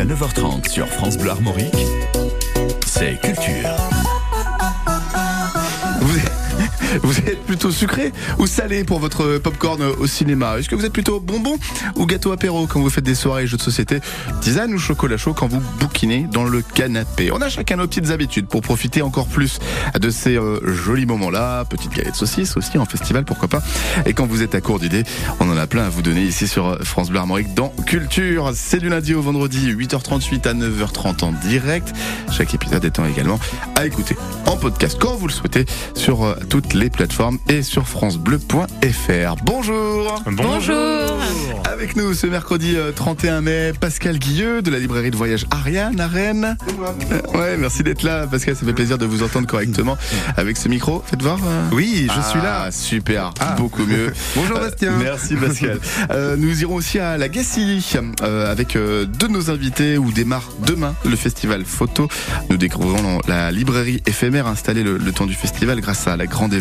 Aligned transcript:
Jusqu'à 0.00 0.14
9h30 0.14 0.70
sur 0.70 0.86
France 0.86 1.18
Bleu 1.18 1.30
Armorique, 1.30 1.76
c'est 2.86 3.20
culture. 3.20 3.99
Vous 7.02 7.18
êtes, 7.18 7.40
plutôt 7.44 7.70
sucré 7.70 8.12
ou 8.38 8.46
salé 8.46 8.84
pour 8.84 8.98
votre 8.98 9.38
popcorn 9.38 9.82
au 9.82 10.06
cinéma? 10.06 10.58
Est-ce 10.58 10.68
que 10.68 10.74
vous 10.74 10.84
êtes 10.84 10.92
plutôt 10.92 11.20
bonbon 11.20 11.56
ou 11.96 12.06
gâteau 12.06 12.32
apéro 12.32 12.66
quand 12.66 12.80
vous 12.80 12.90
faites 12.90 13.04
des 13.04 13.14
soirées 13.14 13.46
jeux 13.46 13.56
de 13.56 13.62
société? 13.62 14.00
Tisane 14.40 14.72
ou 14.72 14.78
chocolat 14.78 15.16
chaud 15.16 15.32
quand 15.32 15.48
vous 15.48 15.60
bouquinez 15.78 16.26
dans 16.30 16.44
le 16.44 16.62
canapé? 16.62 17.30
On 17.32 17.40
a 17.40 17.48
chacun 17.48 17.76
nos 17.76 17.86
petites 17.86 18.10
habitudes 18.10 18.46
pour 18.46 18.60
profiter 18.60 19.02
encore 19.02 19.26
plus 19.26 19.58
de 19.98 20.10
ces 20.10 20.36
euh, 20.36 20.60
jolis 20.74 21.06
moments-là. 21.06 21.64
Petite 21.64 21.92
galette 21.92 22.14
saucisse 22.14 22.56
aussi 22.56 22.78
en 22.78 22.84
festival, 22.84 23.24
pourquoi 23.24 23.48
pas? 23.48 23.62
Et 24.06 24.12
quand 24.12 24.26
vous 24.26 24.42
êtes 24.42 24.54
à 24.54 24.60
court 24.60 24.80
d'idées, 24.80 25.04
on 25.38 25.50
en 25.50 25.56
a 25.56 25.66
plein 25.66 25.84
à 25.84 25.88
vous 25.88 26.02
donner 26.02 26.22
ici 26.22 26.48
sur 26.48 26.78
France 26.84 27.10
Bleu 27.10 27.20
Armorique 27.20 27.54
dans 27.54 27.72
Culture. 27.86 28.50
C'est 28.54 28.78
du 28.78 28.88
lundi 28.88 29.14
au 29.14 29.22
vendredi, 29.22 29.72
8h38 29.72 30.48
à 30.48 30.54
9h30 30.54 31.24
en 31.24 31.32
direct. 31.32 31.92
Chaque 32.32 32.54
épisode 32.54 32.84
étant 32.84 33.06
également 33.06 33.38
à 33.76 33.86
écouter 33.86 34.16
en 34.46 34.56
podcast 34.56 34.96
quand 35.00 35.14
vous 35.16 35.26
le 35.26 35.32
souhaitez 35.32 35.66
sur 35.94 36.24
euh, 36.24 36.34
toutes 36.48 36.74
les 36.74 36.79
plateformes 36.88 37.38
et 37.48 37.62
sur 37.62 37.86
francebleu.fr. 37.86 39.36
Bonjour 39.44 40.22
Bonjour. 40.26 41.18
Avec 41.70 41.96
nous 41.96 42.14
ce 42.14 42.26
mercredi 42.26 42.74
euh, 42.76 42.92
31 42.92 43.40
mai, 43.42 43.72
Pascal 43.78 44.18
Guilleux 44.18 44.62
de 44.62 44.70
la 44.70 44.78
librairie 44.78 45.10
de 45.10 45.16
voyage 45.16 45.46
Ariane 45.50 46.00
à 46.00 46.06
Rennes. 46.06 46.56
Euh, 46.68 47.20
Ouais, 47.38 47.56
merci 47.58 47.82
d'être 47.82 48.02
là 48.02 48.26
Pascal, 48.26 48.56
ça 48.56 48.64
fait 48.66 48.72
plaisir 48.72 48.98
de 48.98 49.06
vous 49.06 49.22
entendre 49.22 49.46
correctement 49.46 49.96
avec 50.36 50.56
ce 50.56 50.68
micro. 50.68 51.02
Faites 51.06 51.22
voir. 51.22 51.38
euh. 51.44 51.68
Oui, 51.72 52.06
je 52.08 52.12
Ah, 52.18 52.22
suis 52.30 52.40
là. 52.40 52.70
Super, 52.70 53.32
beaucoup 53.56 53.84
mieux. 53.84 54.12
Bonjour 54.36 54.56
Euh, 54.58 54.68
Bastien. 54.70 54.92
Merci 54.98 55.34
Pascal. 55.36 55.78
Euh, 56.10 56.36
nous 56.36 56.62
irons 56.62 56.74
aussi 56.76 56.98
à 56.98 57.18
la 57.18 57.28
Gacilly 57.28 57.84
euh, 58.22 58.50
avec 58.50 58.74
euh, 58.74 59.04
deux 59.04 59.28
de 59.28 59.32
nos 59.32 59.50
invités 59.50 59.98
où 59.98 60.10
démarre 60.12 60.50
demain 60.66 60.94
le 61.04 61.14
festival 61.16 61.64
photo. 61.64 62.08
Nous 62.48 62.56
découvrirons 62.56 63.20
la 63.28 63.50
librairie 63.50 64.02
éphémère 64.06 64.46
installée 64.46 64.82
le, 64.82 64.96
le 64.98 65.12
temps 65.12 65.26
du 65.26 65.34
festival 65.34 65.80
grâce 65.80 66.06
à 66.08 66.16
la 66.16 66.26
grande 66.26 66.52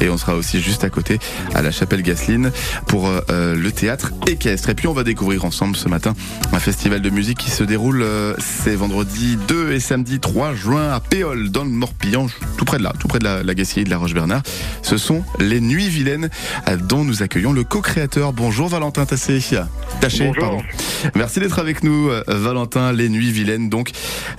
et 0.00 0.08
on 0.08 0.16
sera 0.16 0.34
aussi 0.34 0.60
juste 0.60 0.84
à 0.84 0.90
côté 0.90 1.18
à 1.54 1.62
la 1.62 1.70
chapelle 1.70 2.02
Gasseline 2.02 2.50
pour 2.86 3.08
euh, 3.08 3.20
euh, 3.30 3.54
le 3.54 3.72
théâtre 3.72 4.12
équestre. 4.26 4.68
Et 4.70 4.74
puis 4.74 4.86
on 4.86 4.92
va 4.92 5.04
découvrir 5.04 5.44
ensemble 5.44 5.76
ce 5.76 5.88
matin 5.88 6.14
un 6.52 6.58
festival 6.58 7.00
de 7.00 7.10
musique 7.10 7.38
qui 7.38 7.50
se 7.50 7.64
déroule 7.64 8.02
euh, 8.02 8.34
c'est 8.38 8.74
vendredi 8.74 9.38
2 9.48 9.72
et 9.72 9.80
samedi 9.80 10.20
3 10.20 10.54
juin 10.54 10.90
à 10.90 11.00
Péole 11.00 11.50
dans 11.50 11.64
le 11.64 11.70
Morbihan, 11.70 12.26
tout 12.56 12.64
près 12.64 12.78
de 12.78 12.82
là, 12.82 12.92
tout 12.98 13.08
près 13.08 13.18
de 13.18 13.24
la, 13.24 13.42
la 13.42 13.54
de 13.54 13.90
la 13.90 13.98
Roche-Bernard. 13.98 14.42
Ce 14.82 14.96
sont 14.96 15.22
les 15.38 15.60
Nuits 15.60 15.88
Vilaines 15.88 16.30
euh, 16.68 16.76
dont 16.76 17.04
nous 17.04 17.22
accueillons 17.22 17.52
le 17.52 17.64
co-créateur. 17.64 18.32
Bonjour 18.32 18.68
Valentin 18.68 19.04
Tassé. 19.04 19.40
Taché, 20.00 20.26
Bonjour. 20.26 20.42
pardon. 20.42 20.62
Merci 21.14 21.40
d'être 21.40 21.58
avec 21.58 21.82
nous, 21.82 22.10
Valentin. 22.26 22.92
Les 22.92 23.08
Nuits 23.08 23.30
Vilaines, 23.32 23.68
donc. 23.68 23.90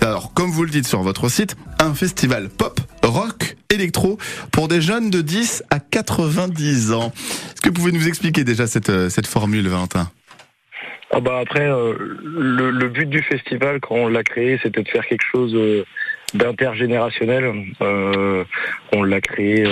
Alors, 0.02 0.34
comme 0.34 0.52
vous 0.52 0.64
le 0.64 0.70
dites 0.70 0.88
sur 0.88 1.02
votre 1.02 1.30
site, 1.30 1.56
un 1.80 1.94
festival 1.94 2.50
pop, 2.50 2.80
rock, 3.04 3.56
électro 3.70 4.18
pour 4.52 4.68
des 4.68 4.82
jeunes 4.82 5.10
de 5.10 5.22
10 5.22 5.64
à 5.70 5.80
90 5.80 6.94
ans. 6.94 7.12
Est-ce 7.16 7.62
que 7.62 7.70
vous 7.70 7.76
pouvez 7.76 7.92
nous 7.92 8.08
expliquer 8.08 8.44
déjà 8.44 8.68
cette, 8.68 8.90
euh, 8.90 9.10
cette 9.10 9.28
formule, 9.28 9.68
Valentin? 9.68 10.10
Ah 11.12 11.20
bah 11.20 11.40
après, 11.42 11.68
euh, 11.68 11.96
le, 11.98 12.88
but 12.88 13.10
du 13.10 13.22
festival 13.24 13.80
quand 13.80 13.96
on 13.96 14.08
l'a 14.08 14.24
créé, 14.24 14.60
c'était 14.62 14.84
de 14.84 14.90
faire 14.90 15.06
quelque 15.08 15.26
chose 15.32 15.56
euh, 15.56 15.84
d'intergénérationnel. 16.36 17.52
On 17.82 19.04
l'a 19.04 19.22
créé 19.22 19.66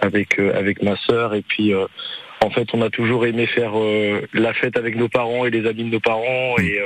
avec 0.00 0.38
avec 0.38 0.82
ma 0.82 0.96
sœur 0.96 1.34
et 1.34 1.42
puis 1.42 1.74
en 1.74 2.50
fait, 2.50 2.68
on 2.72 2.80
a 2.80 2.88
toujours 2.88 3.26
aimé 3.26 3.46
faire 3.46 3.72
la 4.32 4.54
fête 4.54 4.78
avec 4.78 4.96
nos 4.96 5.08
parents 5.08 5.44
et 5.44 5.50
les 5.50 5.68
amis 5.68 5.84
de 5.84 5.90
nos 5.90 6.00
parents 6.00 6.56
et 6.58 6.80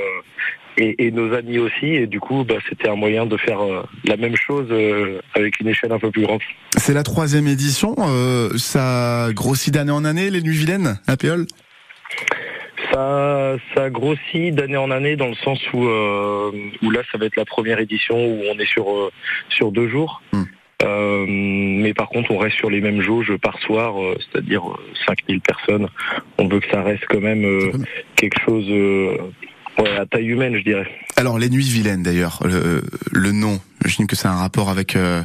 et, 0.77 1.07
et 1.07 1.11
nos 1.11 1.33
amis 1.33 1.59
aussi. 1.59 1.87
Et 1.87 2.07
du 2.07 2.19
coup, 2.19 2.43
bah, 2.43 2.55
c'était 2.69 2.89
un 2.89 2.95
moyen 2.95 3.25
de 3.25 3.37
faire 3.37 3.61
euh, 3.61 3.83
la 4.05 4.17
même 4.17 4.35
chose 4.35 4.67
euh, 4.71 5.19
avec 5.35 5.59
une 5.59 5.67
échelle 5.67 5.91
un 5.91 5.99
peu 5.99 6.11
plus 6.11 6.23
grande. 6.23 6.41
C'est 6.77 6.93
la 6.93 7.03
troisième 7.03 7.47
édition. 7.47 7.95
euh, 7.99 8.49
ça 8.57 9.29
grossit 9.33 9.73
d'année 9.73 9.91
en 9.91 10.05
année, 10.05 10.29
les 10.29 10.41
Nuits 10.41 10.57
Vilaines, 10.57 10.99
à 11.07 11.17
Péole? 11.17 11.45
Ça, 12.91 13.55
ça 13.75 13.89
grossit 13.89 14.53
d'année 14.53 14.77
en 14.77 14.91
année 14.91 15.15
dans 15.15 15.27
le 15.27 15.35
sens 15.35 15.59
où, 15.73 15.85
euh, 15.85 16.51
où 16.81 16.91
là, 16.91 17.01
ça 17.11 17.17
va 17.17 17.25
être 17.25 17.35
la 17.37 17.45
première 17.45 17.79
édition 17.79 18.15
où 18.15 18.41
on 18.53 18.59
est 18.59 18.67
sur, 18.67 18.91
euh, 18.91 19.09
sur 19.49 19.71
deux 19.71 19.87
jours. 19.89 20.21
Hmm. 20.31 20.43
Euh, 20.83 21.25
mais 21.27 21.93
par 21.93 22.09
contre, 22.09 22.31
on 22.31 22.37
reste 22.37 22.57
sur 22.57 22.69
les 22.69 22.81
mêmes 22.81 23.01
jauges 23.01 23.35
par 23.37 23.57
soir, 23.59 24.01
euh, 24.01 24.17
c'est-à-dire 24.19 24.69
euh, 24.69 24.77
5000 25.07 25.39
personnes. 25.39 25.87
On 26.37 26.47
veut 26.47 26.59
que 26.59 26.69
ça 26.69 26.83
reste 26.83 27.05
quand 27.09 27.21
même 27.21 27.45
euh, 27.45 27.71
quelque 28.15 28.39
chose 28.45 28.65
euh, 28.69 29.17
ouais, 29.79 29.97
à 29.97 30.05
taille 30.05 30.27
humaine, 30.27 30.55
je 30.57 30.63
dirais. 30.63 30.87
Alors, 31.15 31.39
les 31.39 31.49
Nuits 31.49 31.69
Vilaines, 31.69 32.03
d'ailleurs, 32.03 32.39
le, 32.45 32.83
le 33.11 33.31
nom, 33.31 33.59
j'imagine 33.81 34.07
que 34.07 34.15
c'est 34.15 34.27
un 34.27 34.35
rapport 34.35 34.69
avec 34.69 34.95
euh, 34.95 35.21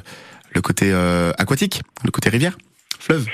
le 0.55 0.61
côté 0.61 0.91
euh, 0.93 1.33
aquatique, 1.39 1.83
le 2.05 2.11
côté 2.11 2.29
rivière, 2.29 2.57
fleuve. 2.99 3.27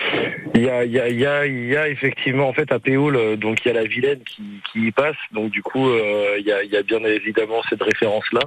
Il 0.57 0.63
y 0.63 0.69
a, 0.69 0.85
il 0.85 0.93
y, 0.93 1.01
a, 1.01 1.09
il 1.09 1.19
y, 1.19 1.27
a, 1.27 1.47
il 1.47 1.67
y 1.67 1.77
a 1.77 1.89
effectivement 1.89 2.49
en 2.49 2.53
fait 2.53 2.71
à 2.71 2.79
Péoul, 2.79 3.17
euh, 3.17 3.37
donc 3.37 3.59
il 3.65 3.69
y 3.69 3.71
a 3.73 3.75
la 3.75 3.89
Vilaine 3.89 4.21
qui, 4.21 4.43
qui 4.71 4.87
y 4.87 4.93
passe, 4.93 5.17
donc 5.33 5.51
du 5.51 5.63
coup 5.63 5.89
euh, 5.89 6.37
il, 6.39 6.47
y 6.47 6.53
a, 6.53 6.63
il 6.63 6.71
y 6.71 6.77
a 6.77 6.83
bien 6.85 7.03
évidemment 7.03 7.61
cette 7.69 7.83
référence 7.83 8.25
là, 8.33 8.39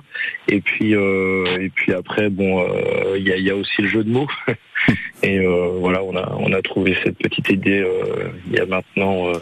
et 0.47 0.61
puis 0.61 0.95
euh, 0.95 1.59
et 1.59 1.67
puis 1.67 1.91
après 1.93 2.29
bon 2.29 2.61
euh, 2.61 3.17
il, 3.17 3.27
y 3.27 3.33
a, 3.33 3.35
il 3.35 3.43
y 3.43 3.49
a 3.49 3.55
aussi 3.57 3.81
le 3.81 3.89
jeu 3.89 4.05
de 4.05 4.09
mots, 4.09 4.27
et 5.23 5.39
euh, 5.39 5.71
voilà 5.79 6.03
on 6.03 6.15
a 6.15 6.35
on 6.39 6.53
a 6.53 6.61
trouvé 6.61 6.95
cette 7.03 7.17
petite 7.17 7.49
idée 7.49 7.79
euh, 7.79 8.29
il 8.47 8.55
y 8.55 8.59
a 8.59 8.65
maintenant 8.65 9.27
euh, 9.29 9.33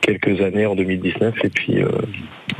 quelques 0.00 0.40
années 0.40 0.66
en 0.66 0.74
2019 0.76 1.34
et 1.44 1.48
puis 1.48 1.82
euh, 1.82 1.88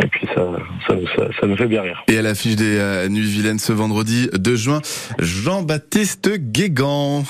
et 0.02 0.06
puis 0.06 0.26
ça 0.34 0.46
ça, 0.86 0.94
nous- 0.94 1.06
ça 1.16 1.28
ça 1.40 1.46
nous 1.46 1.56
fait 1.56 1.66
bien 1.66 1.82
rire. 1.82 2.02
Et 2.08 2.18
à 2.18 2.22
l'affiche 2.22 2.56
des 2.56 2.76
euh, 2.78 3.08
Nuits 3.08 3.22
Vilaines 3.30 3.58
ce 3.58 3.72
vendredi 3.72 4.28
2 4.32 4.56
juin, 4.56 4.80
Jean-Baptiste 5.18 6.30
Guégan. 6.38 7.22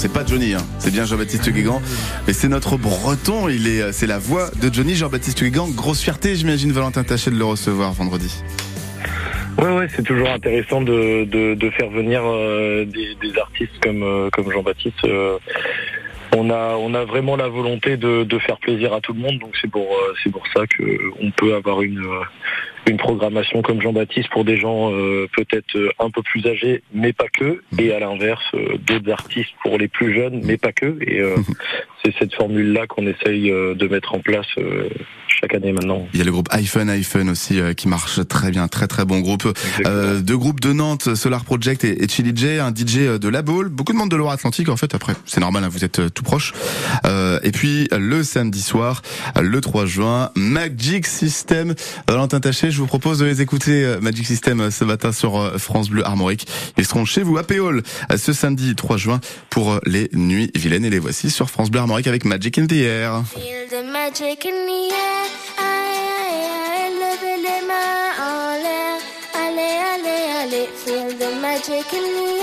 C'est 0.00 0.10
pas 0.10 0.24
Johnny, 0.24 0.54
hein. 0.54 0.62
c'est 0.78 0.90
bien 0.90 1.04
Jean-Baptiste 1.04 1.50
Guégan. 1.50 1.82
Mais 2.26 2.32
c'est 2.32 2.48
notre 2.48 2.78
breton, 2.78 3.50
il 3.50 3.68
est, 3.68 3.82
euh, 3.82 3.92
c'est 3.92 4.06
la 4.06 4.18
voix 4.18 4.48
de 4.62 4.72
Johnny, 4.72 4.94
Jean-Baptiste 4.94 5.42
Guégan. 5.42 5.68
Grosse 5.68 6.00
fierté, 6.00 6.36
j'imagine, 6.36 6.72
Valentin 6.72 7.04
Taché 7.04 7.30
de 7.30 7.36
le 7.36 7.44
recevoir 7.44 7.92
vendredi. 7.92 8.42
Ouais, 9.58 9.70
ouais, 9.70 9.88
c'est 9.94 10.02
toujours 10.02 10.30
intéressant 10.30 10.80
de, 10.80 11.24
de, 11.26 11.70
faire 11.72 11.90
venir 11.90 12.22
euh, 12.24 12.86
des, 12.86 13.38
artistes 13.38 13.78
comme, 13.82 14.02
euh, 14.02 14.30
comme 14.30 14.50
Jean-Baptiste. 14.50 15.06
on 16.34 16.48
a, 16.48 16.76
on 16.76 16.94
a 16.94 17.04
vraiment 17.04 17.36
la 17.36 17.48
volonté 17.48 17.98
de, 17.98 18.24
de 18.24 18.38
faire 18.38 18.56
plaisir 18.56 18.94
à 18.94 19.02
tout 19.02 19.12
le 19.12 19.20
monde, 19.20 19.38
donc 19.38 19.52
c'est 19.60 19.70
pour, 19.70 19.86
c'est 20.24 20.30
pour 20.30 20.46
ça 20.54 20.66
que 20.66 20.82
on 21.20 21.30
peut 21.30 21.54
avoir 21.54 21.82
une, 21.82 22.02
une 22.90 22.98
programmation 22.98 23.62
comme 23.62 23.80
Jean-Baptiste 23.80 24.28
pour 24.30 24.44
des 24.44 24.58
gens 24.58 24.92
euh, 24.92 25.26
peut-être 25.34 25.76
euh, 25.76 25.90
un 25.98 26.10
peu 26.10 26.22
plus 26.22 26.46
âgés, 26.46 26.82
mais 26.92 27.12
pas 27.12 27.28
que, 27.32 27.62
et 27.78 27.92
à 27.92 28.00
l'inverse 28.00 28.42
euh, 28.54 28.76
d'autres 28.86 29.10
artistes 29.10 29.50
pour 29.62 29.78
les 29.78 29.88
plus 29.88 30.14
jeunes, 30.14 30.40
mais 30.44 30.56
pas 30.56 30.72
que. 30.72 30.98
Et 31.00 31.20
euh, 31.20 31.36
c'est 32.04 32.12
cette 32.18 32.34
formule-là 32.34 32.86
qu'on 32.86 33.06
essaye 33.06 33.50
de 33.50 33.88
mettre 33.88 34.14
en 34.14 34.20
place 34.20 34.46
chaque 35.28 35.54
année 35.54 35.70
maintenant. 35.72 36.08
Il 36.14 36.18
y 36.18 36.22
a 36.22 36.24
le 36.24 36.32
groupe 36.32 36.48
iPhone 36.50 36.88
iPhone 36.88 37.28
aussi 37.28 37.60
qui 37.76 37.88
marche 37.88 38.26
très 38.26 38.50
bien, 38.50 38.68
très 38.68 38.86
très 38.86 39.04
bon 39.04 39.20
groupe. 39.20 39.46
Deux 39.84 40.38
groupes 40.38 40.60
de 40.60 40.72
Nantes, 40.72 41.14
Solar 41.14 41.44
Project 41.44 41.84
et, 41.84 42.02
et 42.02 42.08
Chili 42.08 42.32
J, 42.34 42.58
un 42.58 42.70
DJ 42.70 43.20
de 43.20 43.28
La 43.28 43.42
Baule, 43.42 43.68
beaucoup 43.68 43.92
de 43.92 43.98
monde 43.98 44.10
de 44.10 44.16
Loire-Atlantique 44.16 44.70
en 44.70 44.78
fait. 44.78 44.94
Après, 44.94 45.12
c'est 45.26 45.40
normal, 45.40 45.62
hein, 45.62 45.68
vous 45.70 45.84
êtes 45.84 46.14
tout 46.14 46.22
proche. 46.22 46.54
Et 47.04 47.52
puis 47.52 47.86
le 47.92 48.22
samedi 48.22 48.62
soir, 48.62 49.02
le 49.38 49.60
3 49.60 49.84
juin, 49.84 50.30
Magic 50.36 51.06
System. 51.06 51.74
Valentin 52.08 52.40
Taché, 52.40 52.70
je 52.70 52.79
vous 52.80 52.86
propose 52.86 53.18
de 53.18 53.26
les 53.26 53.42
écouter 53.42 53.84
euh, 53.84 54.00
Magic 54.00 54.26
System 54.26 54.60
euh, 54.60 54.70
ce 54.70 54.84
matin 54.84 55.12
sur 55.12 55.38
euh, 55.38 55.58
France 55.58 55.90
Bleu 55.90 56.04
Armorique. 56.04 56.46
Ils 56.78 56.86
seront 56.86 57.04
chez 57.04 57.22
vous 57.22 57.36
à 57.36 57.42
Péole 57.42 57.82
ce 58.16 58.32
samedi 58.32 58.74
3 58.74 58.96
juin 58.96 59.20
pour 59.50 59.80
les 59.84 60.08
Nuits 60.12 60.50
Vilaines 60.54 60.84
et 60.84 60.90
les 60.90 60.98
voici 60.98 61.30
sur 61.30 61.50
France 61.50 61.70
Bleu 61.70 61.80
Armorique 61.80 62.06
avec 62.06 62.24
Magic 62.24 62.58
in 62.58 62.66
magic 71.42 71.92
in 71.92 72.00
the 72.00 72.30
air. 72.30 72.39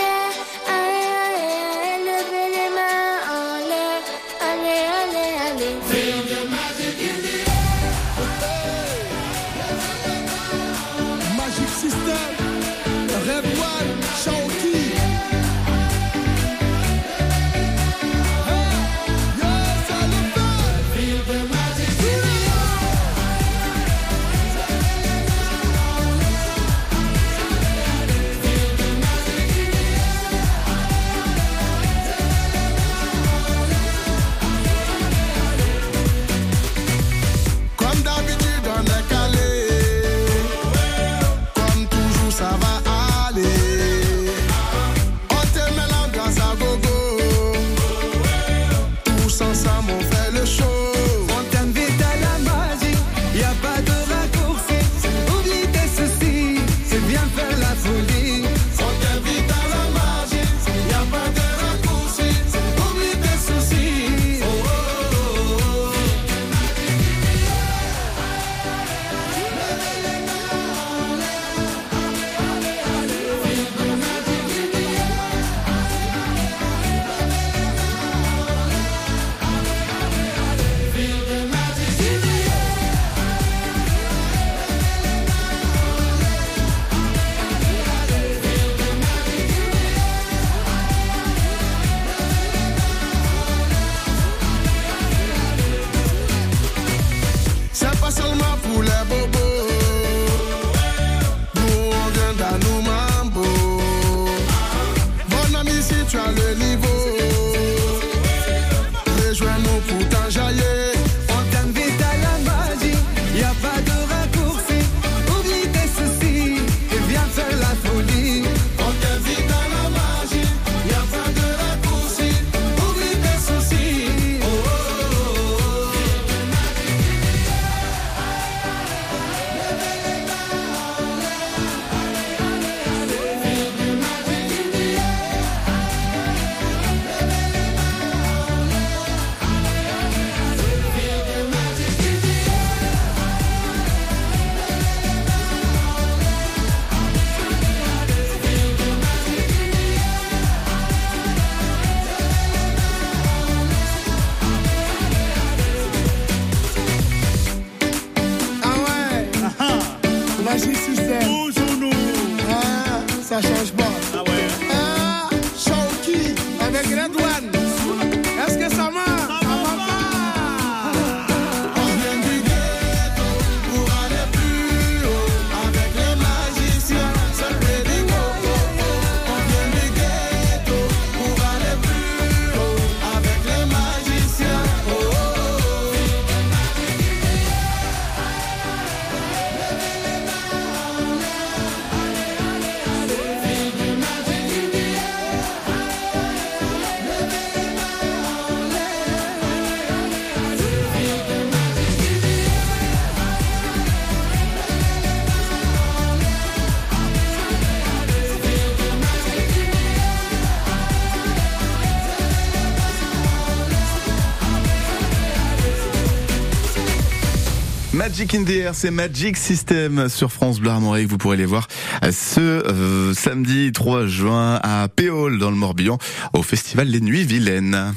Magic 218.18 218.34
in 218.34 218.72
c'est 218.74 218.90
Magic 218.90 219.38
System 219.38 220.10
sur 220.10 220.32
France 220.32 220.60
Bleu 220.60 220.72
Armorique. 220.72 221.08
Vous 221.08 221.20
pourrez 221.20 221.38
les 221.38 221.46
voir 221.46 221.68
euh, 222.04 222.12
ce 222.12 222.40
euh, 222.40 223.14
samedi 223.14 223.72
3 223.72 224.08
juin 224.08 224.60
à 224.64 224.88
Péole 224.88 225.38
dans 225.38 225.52
le 225.52 225.56
Morbihan 225.56 226.00
au 226.34 226.42
festival 226.42 226.88
Les 226.88 227.00
Nuits 227.00 227.26
Vilaines. 227.26 227.94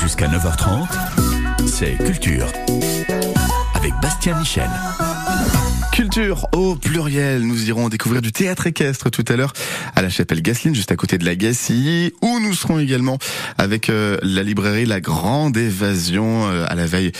Jusqu'à 0.00 0.28
9h30, 0.28 0.86
c'est 1.66 1.96
Culture. 2.04 2.46
Avec 3.74 3.94
Bastien 4.00 4.38
Michel. 4.38 4.70
Culture 5.98 6.46
au 6.52 6.76
pluriel. 6.76 7.42
Nous 7.42 7.66
irons 7.68 7.88
découvrir 7.88 8.22
du 8.22 8.30
théâtre 8.30 8.68
équestre 8.68 9.10
tout 9.10 9.24
à 9.26 9.34
l'heure 9.34 9.52
à 9.96 10.00
la 10.00 10.08
chapelle 10.08 10.42
Gasseline, 10.42 10.72
juste 10.72 10.92
à 10.92 10.94
côté 10.94 11.18
de 11.18 11.24
la 11.24 11.34
Gacilly, 11.34 12.12
où 12.22 12.38
nous 12.38 12.54
serons 12.54 12.78
également 12.78 13.18
avec 13.58 13.90
euh, 13.90 14.16
la 14.22 14.44
librairie 14.44 14.86
La 14.86 15.00
Grande 15.00 15.56
Évasion 15.56 16.46
euh, 16.46 16.64
à 16.68 16.76
la 16.76 16.86
veille 16.86 17.10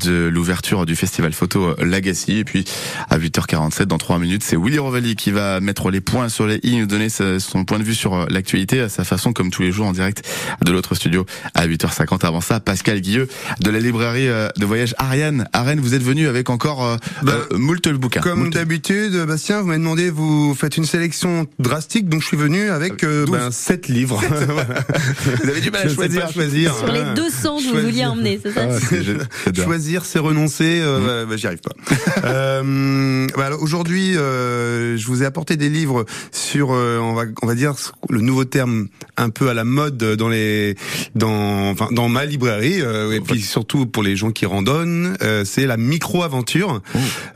de 0.00 0.26
l'ouverture 0.26 0.84
du 0.84 0.96
festival 0.96 1.32
photo 1.32 1.68
euh, 1.68 1.84
La 1.84 2.00
Gacilly. 2.00 2.40
Et 2.40 2.44
puis 2.44 2.64
à 3.08 3.18
8h47, 3.20 3.84
dans 3.84 3.98
3 3.98 4.18
minutes, 4.18 4.42
c'est 4.42 4.56
Willy 4.56 4.80
Rovelli 4.80 5.14
qui 5.14 5.30
va 5.30 5.60
mettre 5.60 5.92
les 5.92 6.00
points 6.00 6.28
sur 6.28 6.48
les 6.48 6.58
i, 6.64 6.76
nous 6.76 6.86
donner 6.86 7.10
son 7.10 7.64
point 7.64 7.78
de 7.78 7.84
vue 7.84 7.94
sur 7.94 8.26
l'actualité 8.28 8.80
à 8.80 8.88
sa 8.88 9.04
façon, 9.04 9.32
comme 9.32 9.52
tous 9.52 9.62
les 9.62 9.70
jours 9.70 9.86
en 9.86 9.92
direct 9.92 10.28
de 10.60 10.72
l'autre 10.72 10.96
studio 10.96 11.24
à 11.54 11.68
8h50. 11.68 12.26
Avant 12.26 12.40
ça, 12.40 12.58
Pascal 12.58 13.00
Guilleux 13.00 13.28
de 13.60 13.70
la 13.70 13.78
librairie 13.78 14.26
de 14.26 14.66
voyage 14.66 14.96
Ariane. 14.98 15.48
Rennes, 15.54 15.78
vous 15.78 15.94
êtes 15.94 16.02
venu 16.02 16.26
avec 16.26 16.50
encore 16.50 16.84
euh, 16.84 16.96
moult 17.56 17.86
le 17.86 17.98
bouquin. 17.98 18.23
Comme 18.24 18.48
d'habitude, 18.48 19.14
Bastien, 19.26 19.60
vous 19.60 19.66
m'avez 19.66 19.78
demandé, 19.78 20.08
vous 20.08 20.54
faites 20.54 20.78
une 20.78 20.86
sélection 20.86 21.46
drastique, 21.58 22.08
donc 22.08 22.22
je 22.22 22.26
suis 22.26 22.38
venu 22.38 22.70
avec 22.70 23.04
euh, 23.04 23.26
ben, 23.30 23.50
7 23.50 23.88
livres. 23.88 24.18
Vous 25.42 25.48
avez 25.50 25.60
du 25.60 25.70
mal 25.70 25.86
à 25.86 25.94
choisir. 25.94 26.22
pas 26.22 26.32
choisir. 26.32 26.74
Sur 26.74 26.86
les 26.86 27.00
Voilà. 27.00 27.12
200 27.14 27.56
que 27.58 27.76
vous 27.76 27.82
vouliez 27.82 28.06
emmener, 28.06 28.40
c'est 28.42 28.52
ça 28.52 28.66
Ah. 28.66 29.54
Choisir, 29.64 30.06
c'est 30.06 30.18
renoncer. 30.18 30.80
Euh, 30.80 31.26
bah, 31.26 31.36
J'y 31.36 31.46
arrive 31.46 31.60
pas. 31.60 31.72
euh, 32.24 33.26
bah, 33.36 33.46
alors, 33.46 33.62
Aujourd'hui, 33.62 34.16
euh, 34.16 34.96
je 34.96 35.06
vous 35.06 35.22
ai 35.22 35.26
apporté 35.26 35.56
des 35.56 35.68
livres 35.68 36.06
sur, 36.32 36.72
euh, 36.72 36.98
on 36.98 37.12
va, 37.14 37.24
on 37.42 37.46
va 37.46 37.54
dire 37.54 37.74
le 38.08 38.20
nouveau 38.22 38.44
terme 38.44 38.88
un 39.18 39.28
peu 39.30 39.48
à 39.50 39.54
la 39.54 39.64
mode 39.64 39.98
dans 39.98 40.28
les, 40.28 40.76
dans, 41.14 41.70
enfin, 41.70 41.88
dans 41.92 42.08
ma 42.08 42.24
librairie, 42.24 42.80
euh, 42.80 43.12
et 43.12 43.20
puis 43.20 43.40
surtout 43.42 43.84
pour 43.86 44.02
les 44.02 44.16
gens 44.16 44.30
qui 44.32 44.46
randonnent, 44.46 45.16
euh, 45.22 45.44
c'est 45.44 45.66
la 45.66 45.76
micro-aventure. 45.76 46.80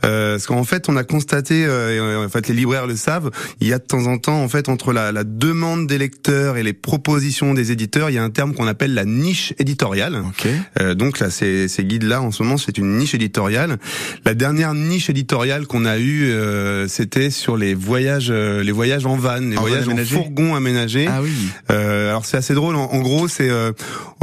Euh, 0.03 0.33
parce 0.33 0.47
qu'en 0.47 0.63
fait, 0.63 0.78
on 0.87 0.95
a 0.95 1.03
constaté, 1.03 1.65
euh, 1.65 2.21
et 2.21 2.25
en 2.25 2.29
fait, 2.29 2.47
les 2.47 2.53
libraires 2.53 2.87
le 2.87 2.95
savent, 2.95 3.31
il 3.59 3.67
y 3.67 3.73
a 3.73 3.79
de 3.79 3.83
temps 3.83 4.05
en 4.05 4.17
temps, 4.17 4.41
en 4.41 4.47
fait, 4.47 4.69
entre 4.69 4.93
la, 4.93 5.11
la 5.11 5.23
demande 5.23 5.87
des 5.87 5.97
lecteurs 5.97 6.57
et 6.57 6.63
les 6.63 6.73
propositions 6.73 7.53
des 7.53 7.71
éditeurs, 7.71 8.09
il 8.09 8.13
y 8.13 8.17
a 8.17 8.23
un 8.23 8.29
terme 8.29 8.53
qu'on 8.53 8.67
appelle 8.67 8.93
la 8.93 9.05
niche 9.05 9.53
éditoriale. 9.59 10.23
Ok. 10.27 10.47
Euh, 10.79 10.95
donc 10.95 11.19
là, 11.19 11.29
ces, 11.29 11.67
ces 11.67 11.83
guides-là, 11.83 12.21
en 12.21 12.31
ce 12.31 12.43
moment, 12.43 12.57
c'est 12.57 12.77
une 12.77 12.97
niche 12.97 13.13
éditoriale. 13.15 13.77
La 14.25 14.33
dernière 14.33 14.73
niche 14.73 15.09
éditoriale 15.09 15.65
qu'on 15.67 15.85
a 15.85 15.97
eue, 15.97 16.25
euh, 16.25 16.87
c'était 16.87 17.29
sur 17.31 17.57
les 17.57 17.73
voyages, 17.73 18.29
euh, 18.29 18.63
les 18.63 18.71
voyages 18.71 19.05
en 19.05 19.15
van, 19.15 19.39
les 19.39 19.57
En 19.57 19.61
van 19.61 19.67
voyages 19.67 19.87
en 19.89 19.97
fourgon 19.97 20.55
aménagé. 20.55 21.07
Ah 21.07 21.21
oui. 21.21 21.31
Euh, 21.71 22.09
alors 22.09 22.25
c'est 22.25 22.37
assez 22.37 22.53
drôle. 22.53 22.75
En, 22.75 22.91
en 22.91 22.99
gros, 23.01 23.27
c'est 23.27 23.49
euh, 23.49 23.71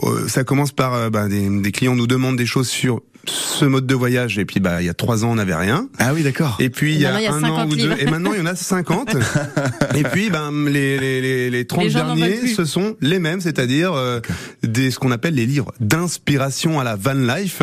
euh, 0.05 0.29
ça 0.29 0.45
commence 0.45 0.73
par 0.73 0.95
euh, 0.95 1.11
bah, 1.11 1.29
des, 1.29 1.49
des 1.61 1.73
clients 1.73 1.97
nous 1.97 2.07
demandent 2.07 2.37
des 2.39 2.47
choses 2.47 2.69
sur 2.69 3.03
ce 3.31 3.65
mode 3.65 3.87
de 3.87 3.95
voyage 3.95 4.39
et 4.39 4.45
puis 4.45 4.61
bah 4.61 4.81
il 4.83 4.87
y 4.87 4.89
a 4.89 4.95
trois 4.95 5.25
ans 5.25 5.31
on 5.31 5.35
n'avait 5.37 5.55
rien 5.55 5.89
Ah 5.99 6.13
oui, 6.15 6.23
d'accord. 6.23 6.57
et 6.61 6.71
puis 6.71 6.95
il 6.95 7.01
y 7.01 7.07
a, 7.07 7.21
y 7.21 7.27
un 7.27 7.41
50 7.41 7.51
an 7.59 7.67
ou 7.69 7.77
deux 7.77 7.93
et 7.99 8.07
maintenant 8.07 8.33
il 8.33 8.39
y 8.39 8.43
en 8.43 8.47
a 8.47 8.55
50 8.55 9.17
et 9.95 10.03
puis 10.05 10.31
ben 10.31 10.51
les 10.69 10.99
les 10.99 11.21
les, 11.21 11.51
les 11.51 11.65
30 11.67 11.85
Les 11.85 11.91
gens 11.91 12.05
n'en 12.07 12.15
veulent 12.15 12.29
derniers 12.29 12.55
ce 12.55 12.65
sont 12.65 12.97
les 13.01 13.19
mêmes 13.19 13.41
c'est-à-dire 13.41 13.93
euh, 13.95 14.21
des 14.63 14.91
ce 14.91 14.99
qu'on 14.99 15.11
appelle 15.11 15.35
les 15.35 15.47
livres 15.47 15.73
d'inspiration 15.81 16.79
à 16.81 16.85
la 16.85 16.97
van 16.97 17.15
life 17.15 17.61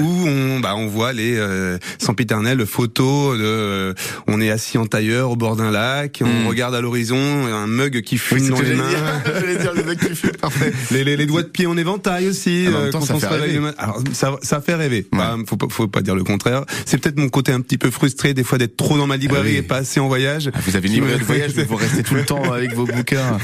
où 0.00 0.04
on 0.26 0.60
bah 0.60 0.74
on 0.76 0.86
voit 0.86 1.12
les 1.12 1.36
euh, 1.36 1.78
sempiternelles 1.98 2.64
photos 2.66 3.38
de 3.38 3.44
euh, 3.44 3.94
on 4.26 4.40
est 4.40 4.50
assis 4.50 4.78
en 4.78 4.86
tailleur 4.86 5.30
au 5.30 5.36
bord 5.36 5.56
d'un 5.56 5.70
lac 5.70 6.22
on 6.24 6.38
Mm. 6.38 6.46
regarde 6.46 6.74
à 6.74 6.80
l'horizon 6.80 7.16
un 7.18 7.66
mug 7.66 8.00
qui 8.02 8.16
fume 8.18 8.48
dans 8.48 8.60
les 8.60 8.74
mains 8.74 8.88
dire. 8.88 8.98
J'allais 9.40 9.56
dire 9.56 9.74
le 9.74 9.82
mec 9.82 9.98
qui 9.98 10.14
fume, 10.14 10.30
parfait. 10.32 10.72
les, 10.90 11.02
les, 11.04 11.16
les 11.16 11.26
doigts 11.26 11.42
de 11.42 11.48
pied 11.48 11.66
en 11.66 11.76
éventail 11.76 12.28
aussi 12.28 12.66
Ah, 12.66 12.70
en 12.70 12.72
même 12.72 12.80
euh, 12.86 12.90
temps, 12.90 12.98
quand 13.00 13.06
ça 13.06 13.14
on 13.14 13.18
fait 13.20 13.26
se 13.26 13.32
réveille 13.32 13.46
rêver. 13.48 13.54
le 13.58 13.60
matin. 13.62 13.76
Alors 13.82 14.02
ça, 14.12 14.36
ça 14.42 14.60
fait 14.60 14.74
rêver. 14.74 14.87
Ouais. 14.88 15.06
Bah, 15.12 15.36
faut 15.46 15.56
pas, 15.56 15.66
faut 15.70 15.88
pas 15.88 16.00
dire 16.02 16.14
le 16.14 16.24
contraire. 16.24 16.64
C'est 16.86 16.98
peut-être 16.98 17.18
mon 17.18 17.28
côté 17.28 17.52
un 17.52 17.60
petit 17.60 17.78
peu 17.78 17.90
frustré 17.90 18.34
des 18.34 18.44
fois 18.44 18.58
d'être 18.58 18.76
trop 18.76 18.96
dans 18.98 19.06
ma 19.06 19.16
librairie 19.16 19.48
Ah 19.48 19.52
oui. 19.52 19.56
et 19.58 19.62
pas 19.62 19.76
assez 19.78 20.00
en 20.00 20.08
voyage. 20.08 20.50
Ah, 20.54 20.58
Vous 20.66 20.76
avez 20.76 20.88
une 20.88 20.94
librairie 20.94 21.18
de 21.20 21.24
voyage, 21.24 21.52
mais 21.56 21.64
vous 21.64 21.76
restez 21.76 22.02
tout 22.02 22.14
le 22.14 22.24
temps 22.26 22.52
avec 22.52 22.74
vos 22.74 22.84
bouquins. 22.86 23.38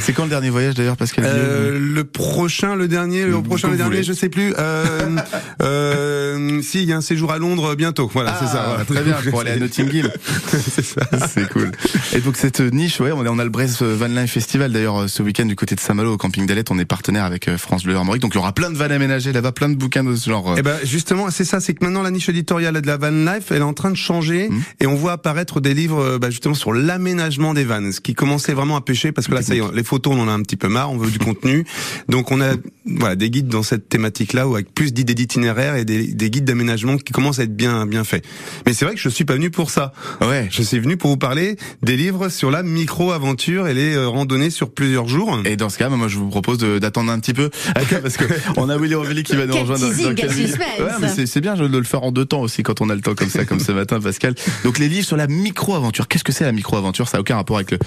C'est 0.00 0.12
quand 0.12 0.24
le 0.24 0.30
dernier 0.30 0.50
voyage 0.50 0.74
d'ailleurs, 0.74 0.96
Pascal 0.96 1.24
Euh, 1.26 1.78
le 1.78 2.04
prochain, 2.04 2.74
le 2.76 2.88
dernier, 2.88 3.24
le 3.24 3.32
Vous- 3.32 3.42
prochain, 3.42 3.68
le 3.68 3.76
dernier, 3.76 3.90
voulez. 3.96 4.02
je 4.04 4.12
sais 4.12 4.28
plus. 4.28 4.54
Euh, 4.58 5.16
euh, 5.62 6.60
si, 6.62 6.82
il 6.82 6.88
y 6.88 6.92
a 6.92 6.96
un 6.96 7.00
séjour 7.00 7.32
à 7.32 7.38
Londres 7.38 7.74
bientôt. 7.74 8.10
Voilà, 8.12 8.36
c'est 8.40 8.46
ça. 8.46 8.64
Ah, 8.64 8.68
voilà. 8.68 8.84
Très 8.84 9.02
bien, 9.02 9.30
pour 9.30 9.40
aller 9.40 9.50
à 9.52 9.56
Notting 9.56 9.92
Hill. 9.92 10.10
c'est 10.48 10.84
ça. 10.84 11.02
C'est 11.28 11.48
cool. 11.50 11.70
Et 12.14 12.20
donc 12.20 12.36
cette 12.36 12.60
niche, 12.60 13.00
ouais, 13.00 13.12
on 13.12 13.20
a, 13.24 13.28
on 13.28 13.38
a 13.38 13.44
le 13.44 13.50
Brest 13.50 13.82
Van 13.82 14.06
Life 14.08 14.32
Festival 14.32 14.72
d'ailleurs 14.72 15.08
ce 15.08 15.22
week-end 15.22 15.44
du 15.46 15.56
côté 15.56 15.74
de 15.74 15.80
Saint-Malo 15.80 16.14
au 16.14 16.16
camping 16.16 16.46
d'Alette. 16.46 16.70
On 16.70 16.78
est 16.78 16.84
partenaire 16.84 17.24
avec 17.24 17.48
euh, 17.48 17.58
France 17.58 17.84
Bleu 17.84 17.94
Armorique, 17.96 18.22
donc 18.22 18.32
il 18.34 18.36
y 18.36 18.38
aura 18.38 18.52
plein 18.52 18.70
de 18.70 18.76
vannes 18.76 18.92
aménagées 18.92 19.32
là-bas, 19.32 19.52
plein 19.52 19.68
de 19.68 19.74
bouquins 19.74 20.04
de 20.04 20.14
ce 20.14 20.30
genre. 20.30 20.52
euh, 20.52 20.56
Eh 20.58 20.62
ben, 20.62 20.75
Bah, 20.76 20.84
justement, 20.84 21.30
c'est 21.30 21.44
ça, 21.44 21.60
c'est 21.60 21.74
que 21.74 21.84
maintenant 21.84 22.02
la 22.02 22.10
niche 22.10 22.28
éditoriale 22.28 22.80
de 22.80 22.86
la 22.86 22.96
van 22.98 23.10
life, 23.10 23.50
elle 23.50 23.58
est 23.58 23.62
en 23.62 23.72
train 23.72 23.90
de 23.90 23.96
changer 23.96 24.48
Mhm. 24.50 24.62
et 24.80 24.86
on 24.86 24.94
voit 24.94 25.12
apparaître 25.12 25.60
des 25.60 25.72
livres 25.74 26.00
euh, 26.02 26.18
bah, 26.18 26.28
justement 26.30 26.54
sur 26.54 26.72
l'aménagement 26.72 27.54
des 27.54 27.64
vannes, 27.64 27.92
ce 27.92 28.00
qui 28.00 28.14
commençait 28.14 28.52
vraiment 28.52 28.76
à 28.76 28.80
pêcher 28.80 29.12
parce 29.12 29.26
que 29.26 29.34
là, 29.34 29.42
ça 29.42 29.54
y 29.54 29.58
est, 29.58 29.62
les 29.74 29.84
photos, 29.84 30.14
on 30.14 30.20
en 30.20 30.28
a 30.28 30.32
un 30.32 30.42
petit 30.42 30.56
peu 30.56 30.68
marre, 30.68 30.92
on 30.92 30.98
veut 30.98 31.10
du 31.10 31.18
contenu. 31.18 31.64
Donc 32.08 32.30
on 32.30 32.40
a 32.40 32.54
voilà 32.84 33.16
des 33.16 33.30
guides 33.30 33.48
dans 33.48 33.62
cette 33.62 33.88
thématique-là, 33.88 34.46
où 34.48 34.54
avec 34.54 34.72
plus 34.74 34.92
d'idées 34.92 35.14
d'itinéraire 35.14 35.76
et 35.76 35.84
des, 35.84 36.06
des 36.08 36.30
guides 36.30 36.44
d'aménagement 36.44 36.96
qui 36.98 37.12
commencent 37.12 37.38
à 37.38 37.44
être 37.44 37.56
bien 37.56 37.86
bien 37.86 38.04
faits. 38.04 38.24
Mais 38.66 38.72
c'est 38.74 38.84
vrai 38.84 38.94
que 38.94 39.00
je 39.00 39.08
suis 39.08 39.24
pas 39.24 39.34
venu 39.34 39.50
pour 39.50 39.70
ça. 39.70 39.92
Ouais. 40.20 40.48
Je 40.50 40.62
suis 40.62 40.78
venu 40.78 40.96
pour 40.96 41.10
vous 41.10 41.16
parler 41.16 41.56
des 41.82 41.96
livres 41.96 42.28
sur 42.28 42.50
la 42.50 42.62
micro-aventure 42.62 43.68
et 43.68 43.74
les 43.74 43.94
euh, 43.94 44.08
randonnées 44.08 44.50
sur 44.50 44.70
plusieurs 44.70 45.08
jours. 45.08 45.40
Et 45.44 45.56
dans 45.56 45.68
ce 45.68 45.78
cas, 45.78 45.88
moi, 45.88 46.08
je 46.08 46.18
vous 46.18 46.28
propose 46.28 46.58
d'attendre 46.58 47.10
un 47.12 47.18
petit 47.20 47.34
peu, 47.34 47.50
parce 48.02 48.16
que 48.16 48.24
on 48.56 48.68
a 48.68 48.76
Willy 48.76 48.94
Rovelli 48.94 49.22
qui 49.22 49.36
va 49.36 49.46
nous 49.46 49.54
rejoindre. 49.56 49.88
teasing, 49.88 50.14
quel 50.14 50.30
Ouais, 50.78 50.90
mais 51.00 51.08
c'est- 51.26 51.40
bien 51.40 51.54
de 51.54 51.66
le 51.66 51.84
faire 51.84 52.02
en 52.02 52.12
deux 52.12 52.24
temps 52.24 52.40
aussi 52.40 52.62
quand 52.62 52.80
on 52.80 52.88
a 52.90 52.94
le 52.94 53.00
temps 53.00 53.14
comme 53.14 53.28
ça, 53.28 53.44
comme 53.44 53.60
ce 53.60 53.72
matin, 53.72 54.00
Pascal. 54.00 54.34
Donc 54.64 54.78
les 54.78 54.88
livres 54.88 55.06
sur 55.06 55.16
la 55.16 55.26
micro-aventure. 55.26 56.08
Qu'est-ce 56.08 56.24
que 56.24 56.32
c'est 56.32 56.44
la 56.44 56.52
micro-aventure? 56.52 57.08
Ça 57.08 57.18
a 57.18 57.20
aucun 57.20 57.36
rapport 57.36 57.56
avec 57.56 57.70
le 57.70 57.78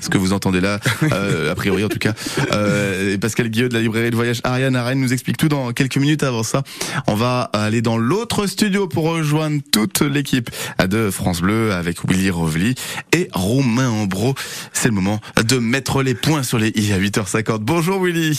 ce 0.00 0.08
que 0.08 0.18
vous 0.18 0.32
entendez 0.32 0.60
là, 0.60 0.80
euh, 1.12 1.52
a 1.52 1.54
priori 1.54 1.84
en 1.84 1.88
tout 1.88 1.98
cas. 1.98 2.12
Euh, 2.52 3.16
Pascal 3.18 3.48
Guilleux 3.48 3.68
de 3.68 3.74
la 3.74 3.80
librairie 3.80 4.10
de 4.10 4.16
voyage 4.16 4.40
Ariane 4.42 4.76
Rennes 4.76 5.00
nous 5.00 5.12
explique 5.12 5.36
tout 5.36 5.48
dans 5.48 5.72
quelques 5.72 5.96
minutes. 5.96 6.22
Avant 6.24 6.42
ça, 6.42 6.62
on 7.06 7.14
va 7.14 7.42
aller 7.52 7.82
dans 7.82 7.98
l'autre 7.98 8.46
studio 8.46 8.88
pour 8.88 9.04
rejoindre 9.04 9.60
toute 9.70 10.00
l'équipe 10.00 10.50
de 10.88 11.10
France 11.10 11.40
Bleu 11.40 11.72
avec 11.72 11.98
Willy 12.08 12.30
Rovelli 12.30 12.74
et 13.12 13.28
Romain 13.32 13.90
Ambro. 13.90 14.34
C'est 14.72 14.88
le 14.88 14.94
moment 14.94 15.20
de 15.44 15.58
mettre 15.58 16.02
les 16.02 16.14
points 16.14 16.42
sur 16.42 16.58
les 16.58 16.70
i 16.74 16.92
à 16.92 16.98
8h50. 16.98 17.58
Bonjour 17.60 18.02
Willy. 18.02 18.38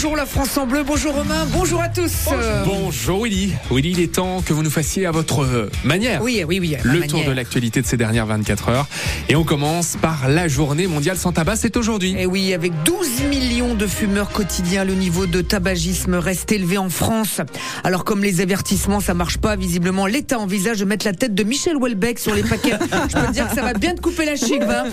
Bonjour 0.00 0.14
la 0.14 0.26
France 0.26 0.56
en 0.56 0.64
bleu, 0.64 0.84
bonjour 0.84 1.12
Romain, 1.12 1.44
bonjour 1.52 1.82
à 1.82 1.88
tous. 1.88 2.28
Euh, 2.32 2.62
Bonjour 2.64 3.24
Willy. 3.24 3.52
Willy, 3.68 3.90
il 3.90 4.00
est 4.00 4.14
temps 4.14 4.42
que 4.42 4.52
vous 4.52 4.62
nous 4.62 4.70
fassiez 4.70 5.06
à 5.06 5.10
votre 5.10 5.42
euh, 5.42 5.68
manière. 5.82 6.22
Oui, 6.22 6.44
oui, 6.46 6.60
oui. 6.60 6.76
Le 6.84 7.00
manière. 7.00 7.08
tour 7.08 7.24
de 7.24 7.32
l'actualité 7.32 7.82
de 7.82 7.86
ces 7.88 7.96
dernières 7.96 8.26
24 8.26 8.68
heures. 8.68 8.86
Et 9.28 9.34
on 9.34 9.42
commence 9.42 9.96
par 10.00 10.28
la 10.28 10.46
journée 10.46 10.86
mondiale 10.86 11.16
sans 11.16 11.32
tabac, 11.32 11.56
c'est 11.56 11.76
aujourd'hui. 11.76 12.14
Et 12.16 12.26
oui, 12.26 12.54
avec 12.54 12.72
12 12.84 13.24
millions 13.28 13.74
de 13.74 13.88
fumeurs 13.88 14.30
quotidiens, 14.30 14.84
le 14.84 14.94
niveau 14.94 15.26
de 15.26 15.40
tabagisme 15.40 16.14
reste 16.14 16.52
élevé 16.52 16.78
en 16.78 16.90
France. 16.90 17.40
Alors 17.82 18.04
comme 18.04 18.22
les 18.22 18.40
avertissements, 18.40 19.00
ça 19.00 19.14
marche 19.14 19.38
pas, 19.38 19.56
visiblement, 19.56 20.06
l'État 20.06 20.38
envisage 20.38 20.78
de 20.78 20.84
mettre 20.84 21.06
la 21.06 21.12
tête 21.12 21.34
de 21.34 21.42
Michel 21.42 21.76
Houellebecq 21.76 22.20
sur 22.20 22.36
les 22.36 22.44
paquets. 22.44 22.78
Je 23.08 23.16
peux 23.16 23.26
te 23.26 23.32
dire 23.32 23.48
que 23.48 23.54
ça 23.56 23.62
va 23.62 23.72
bien 23.74 23.96
te 23.96 24.00
couper 24.00 24.26
la 24.26 24.36
chic, 24.36 24.62
va. 24.62 24.84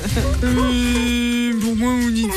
Pourquoi 1.62 1.94
vous 1.94 2.10
dites 2.10 2.32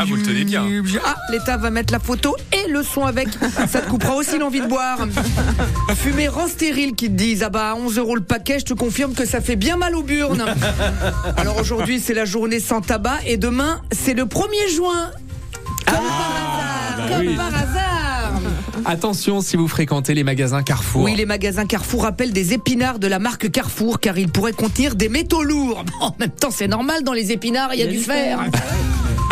Ah, 0.00 0.04
vous 0.06 0.16
le 0.16 0.22
tenez 0.22 0.39
bien. 0.44 0.64
Ah, 1.04 1.16
l'État 1.30 1.56
va 1.56 1.70
mettre 1.70 1.92
la 1.92 1.98
photo 1.98 2.36
et 2.52 2.70
le 2.70 2.82
son 2.82 3.04
avec. 3.04 3.28
Ça 3.68 3.80
te 3.80 3.88
coupera 3.88 4.14
aussi 4.14 4.38
l'envie 4.38 4.60
de 4.60 4.66
boire. 4.66 4.98
Fumer 5.96 6.28
rend 6.28 6.48
stérile, 6.48 6.94
qui 6.94 7.06
te 7.06 7.14
disent. 7.14 7.42
Ah 7.42 7.50
bah, 7.50 7.74
11 7.76 7.98
euros 7.98 8.14
le 8.16 8.22
paquet, 8.22 8.58
je 8.58 8.64
te 8.64 8.74
confirme 8.74 9.14
que 9.14 9.26
ça 9.26 9.40
fait 9.40 9.56
bien 9.56 9.76
mal 9.76 9.94
aux 9.94 10.02
burnes. 10.02 10.44
Alors 11.36 11.58
aujourd'hui, 11.58 12.00
c'est 12.00 12.14
la 12.14 12.24
journée 12.24 12.60
sans 12.60 12.80
tabac 12.80 13.18
et 13.26 13.36
demain, 13.36 13.80
c'est 13.92 14.14
le 14.14 14.24
1er 14.24 14.74
juin. 14.74 15.10
Comme 15.86 15.96
par 15.96 16.06
hasard. 16.06 16.96
bah 16.96 17.02
comme 17.08 17.26
oui. 17.26 17.36
par 17.36 17.46
hasard. 17.46 18.40
Attention 18.84 19.40
si 19.40 19.56
vous 19.56 19.68
fréquentez 19.68 20.14
les 20.14 20.24
magasins 20.24 20.62
Carrefour. 20.62 21.02
Oui, 21.02 21.14
les 21.14 21.26
magasins 21.26 21.66
Carrefour 21.66 22.06
appellent 22.06 22.32
des 22.32 22.54
épinards 22.54 22.98
de 22.98 23.06
la 23.06 23.18
marque 23.18 23.50
Carrefour 23.50 24.00
car 24.00 24.18
ils 24.18 24.28
pourraient 24.28 24.52
contenir 24.52 24.94
des 24.94 25.08
métaux 25.08 25.42
lourds. 25.42 25.84
En 26.00 26.14
même 26.18 26.30
temps, 26.30 26.50
c'est 26.50 26.68
normal, 26.68 27.02
dans 27.02 27.12
les 27.12 27.32
épinards, 27.32 27.74
il 27.74 27.80
y 27.80 27.82
a 27.82 27.86
du 27.86 27.98
fer. 27.98 28.40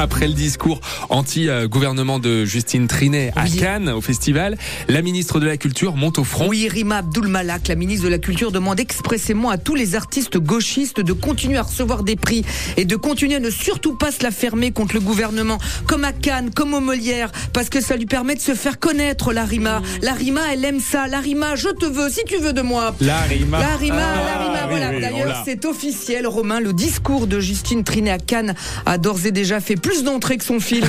Après 0.00 0.28
le 0.28 0.34
discours 0.34 0.80
anti-gouvernement 1.08 2.20
de 2.20 2.44
Justine 2.44 2.86
Trinet 2.86 3.32
à 3.34 3.44
Oui. 3.44 3.56
Cannes, 3.56 3.88
au 3.88 4.00
festival, 4.00 4.56
la 4.88 5.02
ministre 5.02 5.40
de 5.40 5.46
la 5.46 5.56
Culture 5.56 5.96
monte 5.96 6.18
au 6.20 6.24
front. 6.24 6.46
Oui, 6.48 6.68
Rima 6.68 6.98
Abdul 6.98 7.26
Malak, 7.26 7.66
la 7.66 7.74
ministre 7.74 8.04
de 8.04 8.08
la 8.10 8.18
Culture, 8.18 8.52
demande 8.52 8.78
expressément 8.78 9.50
à 9.50 9.58
tous 9.58 9.74
les 9.74 9.96
artistes 9.96 10.38
gauchistes 10.38 11.00
de 11.00 11.12
continuer 11.12 11.56
à 11.58 11.62
recevoir 11.62 12.04
des 12.04 12.14
prix 12.14 12.44
et 12.76 12.84
de 12.84 12.94
continuer 12.94 13.34
à 13.36 13.40
ne 13.40 13.50
surtout 13.50 13.96
pas 13.96 14.12
se 14.12 14.22
la 14.22 14.30
fermer 14.30 14.70
contre 14.70 14.94
le 14.94 15.00
gouvernement, 15.00 15.58
comme 15.86 16.04
à 16.04 16.12
Cannes, 16.12 16.50
comme 16.54 16.74
au 16.74 16.80
Molière, 16.80 17.32
parce 17.52 17.68
que 17.68 17.80
ça 17.80 17.96
lui 17.96 18.06
permet 18.06 18.36
de 18.36 18.40
se 18.40 18.54
faire 18.54 18.78
connaître, 18.78 19.32
la 19.32 19.44
Rima. 19.44 19.82
La 20.02 20.12
Rima, 20.12 20.42
elle 20.52 20.64
aime 20.64 20.80
ça. 20.80 21.08
La 21.08 21.18
Rima, 21.18 21.56
je 21.56 21.70
te 21.70 21.86
veux, 21.86 22.08
si 22.08 22.20
tu 22.24 22.36
veux 22.36 22.52
de 22.52 22.62
moi. 22.62 22.94
La 23.00 23.22
Rima. 23.22 23.58
La 23.58 23.76
Rima, 23.76 23.96
Ah, 23.98 24.24
la 24.24 24.44
Rima, 24.44 24.66
voilà. 24.68 24.90
oui, 24.90 25.00
D'ailleurs, 25.00 25.42
c'est 25.44 25.64
officiel, 25.64 26.26
Romain. 26.28 26.60
Le 26.60 26.72
discours 26.72 27.26
de 27.26 27.40
Justine 27.40 27.82
Trinet 27.82 28.10
à 28.12 28.18
Cannes 28.18 28.54
a 28.86 28.96
d'ores 28.98 29.26
et 29.26 29.32
déjà 29.32 29.58
fait 29.60 29.74
plus 29.74 29.87
d'entrées 30.04 30.36
que 30.38 30.44
son 30.44 30.60
film. 30.60 30.88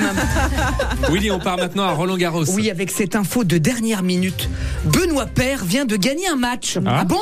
Willy, 1.09 1.31
on 1.31 1.39
part 1.39 1.57
maintenant 1.57 1.83
à 1.83 1.91
Roland 1.91 2.17
Garros. 2.17 2.45
Oui, 2.51 2.69
avec 2.69 2.91
cette 2.91 3.15
info 3.15 3.43
de 3.43 3.57
dernière 3.57 4.03
minute. 4.03 4.49
Benoît 4.85 5.25
Père 5.25 5.63
vient 5.65 5.85
de 5.85 5.95
gagner 5.95 6.27
un 6.27 6.35
match. 6.35 6.77
Ah. 6.85 6.99
Ah, 6.99 7.03
bon? 7.05 7.17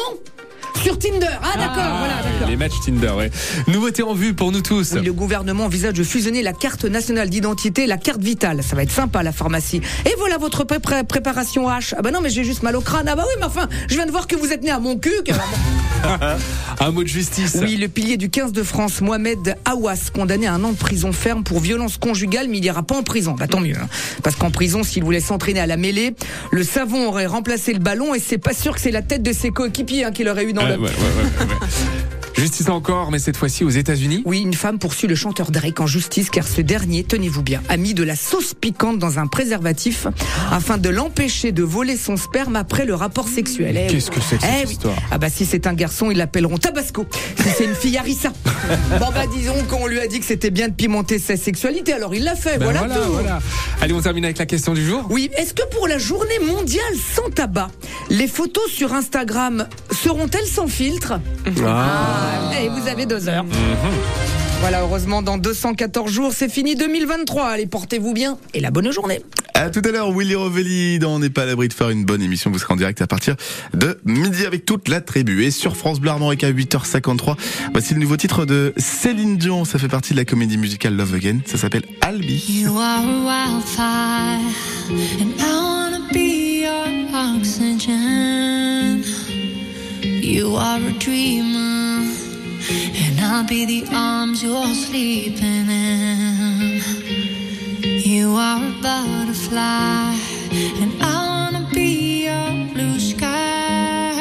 Sur 0.83 0.97
Tinder. 0.99 1.27
Ah 1.41 1.57
d'accord, 1.57 1.75
Ah, 1.77 1.95
voilà, 1.99 2.13
d'accord. 2.33 2.47
les 2.49 2.55
matchs 2.55 2.73
Tinder, 2.85 3.11
ouais. 3.17 3.31
Nouveauté 3.67 4.03
en 4.03 4.13
vue 4.13 4.33
pour 4.33 4.51
nous 4.51 4.61
tous. 4.61 4.93
Oui, 4.93 5.01
le 5.03 5.13
gouvernement 5.13 5.65
envisage 5.65 5.93
de 5.93 6.03
fusionner 6.03 6.41
la 6.41 6.53
carte 6.53 6.85
nationale 6.85 7.29
d'identité 7.29 7.83
et 7.83 7.87
la 7.87 7.97
carte 7.97 8.21
vitale. 8.21 8.61
Ça 8.63 8.75
va 8.75 8.83
être 8.83 8.91
sympa, 8.91 9.23
la 9.23 9.31
pharmacie. 9.31 9.81
Et 10.05 10.13
voilà 10.17 10.37
votre 10.37 10.63
pré- 10.63 10.79
pré- 10.79 11.03
préparation 11.03 11.67
H. 11.69 11.93
Ah 11.97 12.01
bah 12.01 12.11
non, 12.11 12.19
mais 12.21 12.29
j'ai 12.29 12.43
juste 12.43 12.63
mal 12.63 12.75
au 12.75 12.81
crâne. 12.81 13.07
Ah 13.09 13.15
bah 13.15 13.23
oui, 13.27 13.33
mais 13.39 13.45
enfin, 13.45 13.67
je 13.89 13.95
viens 13.95 14.05
de 14.05 14.11
voir 14.11 14.27
que 14.27 14.35
vous 14.35 14.51
êtes 14.51 14.63
né 14.63 14.69
à 14.69 14.79
mon 14.79 14.97
cul. 14.97 15.11
Un 16.79 16.91
mot 16.91 17.03
de 17.03 17.07
justice. 17.07 17.57
Oui, 17.59 17.75
le 17.77 17.87
pilier 17.87 18.17
du 18.17 18.29
15 18.29 18.51
de 18.51 18.63
France, 18.63 19.01
Mohamed 19.01 19.55
Awas, 19.65 20.09
condamné 20.13 20.45
à 20.47 20.53
un 20.53 20.63
an 20.63 20.71
de 20.71 20.77
prison 20.77 21.11
ferme 21.11 21.43
pour 21.43 21.59
violence 21.59 21.97
conjugale, 21.97 22.47
mais 22.49 22.59
il 22.59 22.65
ira 22.65 22.83
pas 22.83 22.95
en 22.95 23.03
prison. 23.03 23.33
Bah 23.37 23.47
tant 23.47 23.59
mieux. 23.59 23.75
hein. 23.75 23.87
Parce 24.23 24.35
qu'en 24.35 24.51
prison, 24.51 24.83
s'il 24.83 25.03
voulait 25.03 25.19
s'entraîner 25.19 25.59
à 25.59 25.65
la 25.65 25.75
mêlée, 25.77 26.15
le 26.51 26.63
savon 26.63 27.07
aurait 27.07 27.25
remplacé 27.25 27.73
le 27.73 27.79
ballon 27.79 28.13
et 28.13 28.19
c'est 28.19 28.37
pas 28.37 28.53
sûr 28.53 28.75
que 28.75 28.79
c'est 28.81 28.91
la 28.91 29.01
tête 29.01 29.23
de 29.23 29.33
ses 29.33 29.49
coéquipiers 29.49 30.03
hein, 30.05 30.11
qu'il 30.11 30.29
aurait 30.29 30.45
eu 30.45 30.53
dans 30.53 30.66
Ouais, 30.75 30.75
ouais, 30.75 30.89
ouais, 30.89 31.45
ouais. 31.45 32.16
Justice 32.37 32.69
encore, 32.69 33.09
mais 33.09 33.17
cette 33.17 33.35
fois-ci 33.35 33.63
aux 33.63 33.69
États-Unis. 33.69 34.21
Oui, 34.25 34.41
une 34.41 34.53
femme 34.53 34.77
poursuit 34.77 35.07
le 35.07 35.15
chanteur 35.15 35.49
Drake 35.49 35.79
en 35.79 35.87
justice 35.87 36.29
car 36.29 36.47
ce 36.47 36.61
dernier, 36.61 37.03
tenez-vous 37.03 37.41
bien, 37.41 37.63
a 37.67 37.77
mis 37.77 37.95
de 37.95 38.03
la 38.03 38.15
sauce 38.15 38.53
piquante 38.53 38.99
dans 38.99 39.17
un 39.17 39.25
préservatif 39.25 40.05
afin 40.51 40.77
de 40.77 40.89
l'empêcher 40.89 41.51
de 41.51 41.63
voler 41.63 41.97
son 41.97 42.15
sperme 42.15 42.55
après 42.55 42.85
le 42.85 42.93
rapport 42.93 43.27
sexuel. 43.27 43.75
Eh. 43.75 43.87
Qu'est-ce 43.91 44.11
que 44.11 44.21
c'est 44.21 44.35
que 44.37 44.43
cette 44.43 44.51
Eh 44.61 44.65
oui. 44.67 44.71
histoire? 44.73 44.95
Ah 45.09 45.17
bah 45.17 45.29
si 45.31 45.45
c'est 45.45 45.65
un 45.65 45.73
garçon, 45.73 46.11
ils 46.11 46.17
l'appelleront 46.17 46.59
Tabasco. 46.59 47.07
Si 47.37 47.49
c'est 47.57 47.65
une 47.65 47.73
fille, 47.75 47.97
Harissa. 47.97 48.31
bon 48.99 49.07
bah 49.13 49.25
disons 49.35 49.55
qu'on 49.67 49.87
lui 49.87 49.99
a 49.99 50.05
dit 50.07 50.19
que 50.19 50.25
c'était 50.25 50.51
bien 50.51 50.67
de 50.67 50.73
pimenter 50.75 51.17
sa 51.17 51.37
sexualité, 51.37 51.93
alors 51.93 52.13
il 52.13 52.23
l'a 52.23 52.35
fait, 52.35 52.59
Ben 52.59 52.65
voilà, 52.65 52.79
voilà, 52.81 52.95
tout. 52.97 53.11
voilà. 53.13 53.39
Allez, 53.81 53.93
on 53.93 54.01
termine 54.01 54.25
avec 54.25 54.37
la 54.37 54.45
question 54.45 54.75
du 54.75 54.85
jour. 54.85 55.07
Oui, 55.09 55.31
est-ce 55.37 55.55
que 55.55 55.63
pour 55.71 55.87
la 55.87 55.97
journée 55.97 56.39
mondiale 56.45 56.83
sans 57.15 57.31
tabac, 57.31 57.69
les 58.11 58.27
photos 58.27 58.69
sur 58.69 58.93
Instagram 58.93 59.67
seront-elles 59.91 60.45
sans 60.45 60.67
filtre? 60.67 61.13
Ah, 61.65 62.26
Et 62.61 62.69
vous 62.69 62.87
avez 62.87 63.05
deux 63.05 63.27
heures. 63.29 63.45
Voilà, 64.59 64.81
heureusement, 64.81 65.21
dans 65.21 65.37
214 65.37 66.11
jours, 66.11 66.31
c'est 66.33 66.49
fini 66.49 66.75
2023. 66.75 67.45
Allez, 67.45 67.67
portez-vous 67.67 68.13
bien 68.13 68.37
et 68.53 68.59
la 68.59 68.71
bonne 68.71 68.91
journée. 68.91 69.21
À 69.53 69.69
tout 69.69 69.81
à 69.85 69.91
l'heure, 69.91 70.11
Willy 70.11 70.35
Rovelli, 70.35 70.99
dans 70.99 71.15
On 71.15 71.19
n'est 71.19 71.29
pas 71.29 71.43
à 71.43 71.45
l'abri 71.45 71.67
de 71.67 71.73
faire 71.73 71.89
une 71.89 72.05
bonne 72.05 72.21
émission. 72.21 72.51
Vous 72.51 72.59
serez 72.59 72.73
en 72.73 72.77
direct 72.77 73.01
à 73.01 73.07
partir 73.07 73.35
de 73.73 73.99
midi 74.05 74.45
avec 74.45 74.65
toute 74.65 74.87
la 74.87 75.01
tribu. 75.01 75.43
Et 75.43 75.51
sur 75.51 75.75
France 75.77 75.99
Bleu 75.99 76.11
Armorique 76.11 76.43
à 76.43 76.51
8h53, 76.51 77.35
voici 77.71 77.93
le 77.93 77.99
nouveau 77.99 78.17
titre 78.17 78.45
de 78.45 78.73
Céline 78.77 79.37
Dion. 79.37 79.65
Ça 79.65 79.79
fait 79.79 79.87
partie 79.87 80.13
de 80.13 80.17
la 80.17 80.25
comédie 80.25 80.57
musicale 80.57 80.95
Love 80.95 81.15
Again. 81.15 81.39
Ça 81.45 81.57
s'appelle 81.57 81.83
Albi. 82.01 82.61
You 82.61 82.77
are 82.77 83.03
a 83.03 83.23
wildfire, 83.25 84.39
and 85.19 85.33
I 85.39 85.51
wanna 85.61 86.01
be 86.13 86.61
your 86.63 86.87
oxygen. 87.15 89.03
You 90.03 90.55
are 90.55 90.77
a 90.77 90.91
dreamer, 90.99 91.86
and 92.69 93.19
I'll 93.19 93.45
be 93.45 93.65
the 93.65 93.87
arms 93.95 94.43
you're 94.43 94.73
sleeping 94.73 95.69
in. 95.69 96.81
You 97.81 98.35
are 98.35 98.63
a 98.63 98.71
butterfly, 98.81 100.15
and 100.81 100.91
I 101.01 101.15
wanna 101.27 101.67
be 101.73 102.25
your 102.25 102.51
blue 102.73 102.99
sky. 102.99 104.13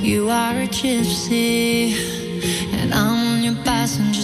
You 0.00 0.30
are 0.30 0.56
a 0.56 0.68
gypsy, 0.68 1.94
and 2.72 2.94
I'm 2.94 3.34
on 3.34 3.42
your 3.42 3.56
passenger 3.64 4.22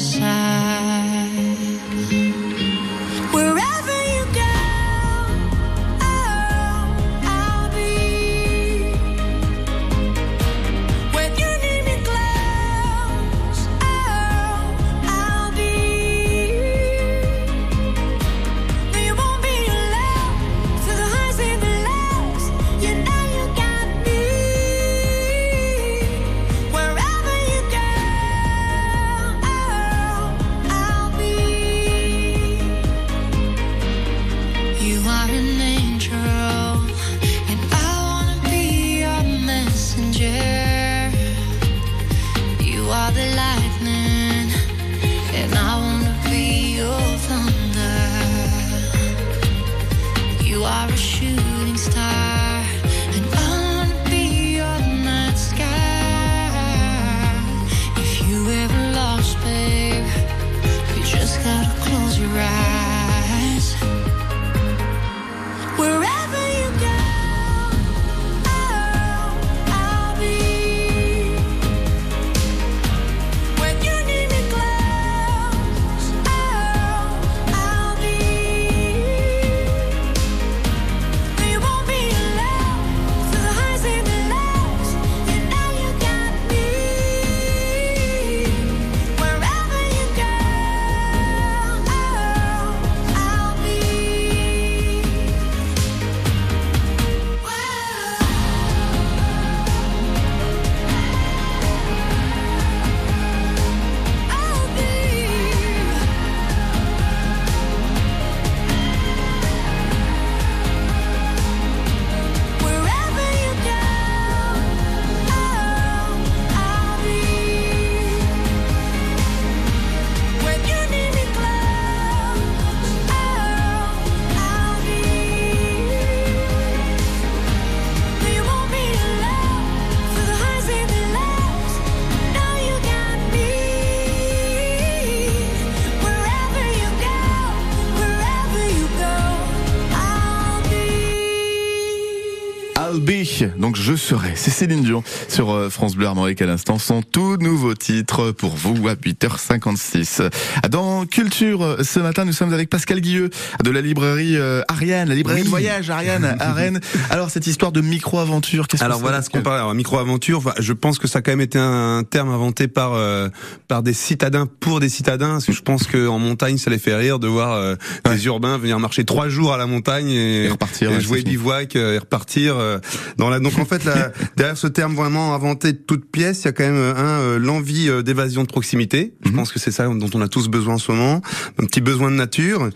serai. 144.07 144.35
C'est 144.37 144.53
Céline 144.53 144.85
Dion 144.85 145.03
sur 145.29 145.51
euh, 145.51 145.69
France 145.69 145.97
Bleu 145.97 146.07
Armorique 146.07 146.41
à 146.41 146.47
l'instant. 146.47 146.79
Son 146.79 147.03
tout 147.03 147.37
nouveau 147.39 147.75
titre 147.75 148.31
pour 148.31 148.55
vous 148.55 148.87
à 148.87 148.95
8h56. 148.95 150.31
Dans 150.71 151.07
Culture, 151.07 151.63
euh, 151.65 151.83
ce 151.83 151.99
matin, 151.99 152.25
nous 152.25 152.33
sommes 152.33 152.55
avec 152.55 152.71
Pascal 152.71 153.01
Guilleux 153.01 153.31
de 153.65 153.71
la 153.71 153.81
librairie 153.81 154.37
euh, 154.37 154.63
Ariane, 154.69 155.09
la 155.09 155.17
librairie 155.17 155.43
de 155.43 155.49
voyage 155.49 155.91
Ariane 155.91 156.37
à 156.39 156.53
Rennes. 156.53 156.81
Alors 157.11 157.31
cette 157.31 157.49
histoire 157.49 157.73
de 157.73 157.81
micro-aventure, 157.81 158.69
qu'est-ce 158.69 158.81
que 158.81 158.85
Alors 158.87 159.01
voilà 159.01 159.23
ce 159.23 159.31
qu'on 159.31 159.43
parle. 159.43 159.59
Alors 159.59 159.75
micro-aventure, 159.75 160.55
je 160.61 160.73
pense 160.73 161.01
que 161.01 161.09
ça 161.09 161.19
a 161.19 161.23
quand 161.23 161.33
même 161.33 161.41
été 161.41 161.59
un 161.59 162.05
terme 162.09 162.29
inventé 162.31 162.69
par 162.69 162.93
euh, 162.95 163.29
par 163.67 163.83
des 163.83 163.93
citadins 163.93 164.47
pour 164.61 164.79
des 164.79 164.89
citadins. 164.89 165.31
Parce 165.31 165.47
que 165.47 165.53
je 165.53 165.63
pense 165.63 165.89
que 165.89 166.07
en 166.07 166.21
montagne, 166.21 166.59
ça 166.59 166.71
les 166.71 166.79
fait 166.79 166.95
rire 166.95 167.19
de 167.19 167.27
voir 167.27 167.55
euh, 167.55 167.75
des 168.09 168.27
urbains 168.27 168.57
venir 168.57 168.79
marcher 168.79 169.05
trois 169.05 169.29
jours 169.29 169.53
à 169.53 169.57
la 169.57 169.67
montagne 169.67 170.11
et, 170.11 170.45
Et 170.45 170.49
repartir, 170.51 170.93
et 170.93 171.01
jouer 171.01 171.23
bivouac 171.23 171.75
et 171.75 171.99
repartir. 171.99 172.57
euh, 172.57 172.79
dans 173.17 173.31
la... 173.31 173.41
Donc 173.41 173.59
en 173.59 173.65
fait, 173.65 173.85
là, 173.97 174.13
derrière 174.37 174.57
ce 174.57 174.67
terme 174.67 174.95
vraiment 174.95 175.35
inventé 175.35 175.73
de 175.73 175.79
toute 175.79 176.11
pièce, 176.11 176.43
il 176.43 176.45
y 176.47 176.49
a 176.49 176.53
quand 176.53 176.65
même 176.65 176.75
euh, 176.77 176.95
un 176.95 177.21
euh, 177.21 177.39
l'envie 177.39 177.89
euh, 177.89 178.03
d'évasion 178.03 178.43
de 178.43 178.49
proximité. 178.49 179.15
Je 179.25 179.31
Mhm. 179.31 179.37
pense 179.37 179.53
que 179.53 179.59
c'est 179.59 179.71
ça 179.73 179.87
dont 179.89 180.11
on 180.15 180.21
a 180.21 180.29
tous 180.29 180.49
besoin 180.49 180.75
en 180.75 180.79
ce 180.79 180.93
moment. 180.93 181.21
Un 181.61 181.65
petit 181.67 181.81
besoin 181.81 182.11
de 182.11 182.17
nature. 182.17 182.63
Mhm. 182.65 182.71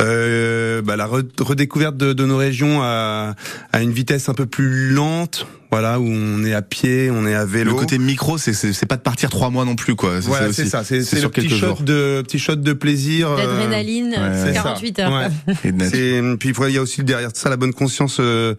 Euh, 0.00 0.82
bah, 0.82 0.96
la 0.96 1.06
re- 1.06 1.24
redécouverte 1.40 1.96
de, 1.96 2.12
de 2.12 2.24
nos 2.24 2.36
régions 2.36 2.80
à, 2.82 3.34
à 3.72 3.82
une 3.82 3.92
vitesse 3.92 4.28
un 4.28 4.34
peu 4.34 4.46
plus 4.46 4.90
lente. 4.90 5.46
Voilà, 5.70 5.98
où 5.98 6.06
on 6.06 6.44
est 6.44 6.54
à 6.54 6.62
pied, 6.62 7.10
on 7.10 7.26
est 7.26 7.34
à 7.34 7.44
vélo. 7.44 7.72
Le 7.72 7.76
côté 7.76 7.98
micro, 7.98 8.38
c'est- 8.38 8.52
c'est 8.52 8.72
c'est 8.72 8.86
pas 8.86 8.96
de 8.96 9.00
partir 9.02 9.28
trois 9.28 9.50
mois 9.50 9.64
non 9.64 9.74
plus, 9.74 9.96
quoi. 9.96 10.20
Voilà, 10.20 10.52
c'est 10.52 10.66
ça. 10.66 10.84
C'est 10.84 11.02
c'est 11.02 11.16
le 11.16 11.20
sur 11.22 11.30
petit 11.32 11.48
shot 11.48 11.56
jours. 11.66 11.82
de 11.82 12.22
petit 12.22 12.38
shot 12.38 12.54
de 12.54 12.72
plaisir. 12.74 13.28
euh, 13.30 13.38
L'adrénaline, 13.38 14.10
ouais, 14.10 14.32
c'est 14.40 14.54
ça. 14.54 14.62
48 14.62 14.98
heures. 15.00 15.12
Ouais. 15.12 15.54
Et 15.64 15.72
de 15.72 15.76
nature. 15.78 15.90
C'est 15.96 16.36
puis 16.38 16.50
il 16.50 16.54
faut- 16.54 16.68
il 16.68 16.74
y 16.74 16.78
a 16.78 16.82
aussi 16.82 17.02
derrière 17.02 17.30
ça 17.34 17.50
la 17.50 17.56
bonne 17.56 17.72
conscience. 17.72 18.18
euh, 18.20 18.54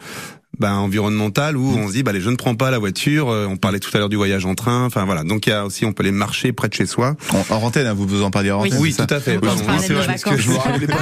ben, 0.59 0.73
environnementale 0.75 1.57
où 1.57 1.75
on 1.77 1.87
se 1.87 1.93
dit 1.93 2.03
bah 2.03 2.11
les 2.13 2.21
je 2.21 2.29
ne 2.29 2.35
prends 2.35 2.55
pas 2.55 2.71
la 2.71 2.79
voiture 2.79 3.29
euh, 3.29 3.45
on 3.49 3.57
parlait 3.57 3.79
tout 3.79 3.89
à 3.93 3.97
l'heure 3.99 4.09
du 4.09 4.15
voyage 4.15 4.45
en 4.45 4.55
train 4.55 4.85
enfin 4.85 5.05
voilà 5.05 5.23
donc 5.23 5.47
il 5.47 5.49
y 5.49 5.53
a 5.53 5.65
aussi 5.65 5.85
on 5.85 5.93
peut 5.93 6.03
les 6.03 6.11
marcher 6.11 6.53
près 6.53 6.67
de 6.69 6.73
chez 6.73 6.85
soi 6.85 7.15
En, 7.33 7.55
en 7.55 7.57
antenne, 7.63 7.87
hein, 7.87 7.93
vous 7.93 8.05
vous 8.07 8.23
en 8.23 8.31
parliez 8.31 8.51
en 8.51 8.61
Oui. 8.61 8.69
antenne. 8.69 8.81
oui 8.81 8.93
tout 8.95 9.05
à 9.13 9.19
fait 9.19 9.37
On 9.41 9.45
nos 9.45 9.51
vrai, 9.53 9.75
vacances. 10.07 10.21
parce 10.23 10.37
Je 10.37 10.45
que- 10.47 10.51
vous 10.51 10.57
rappelais 10.59 10.87
pas. 10.87 10.97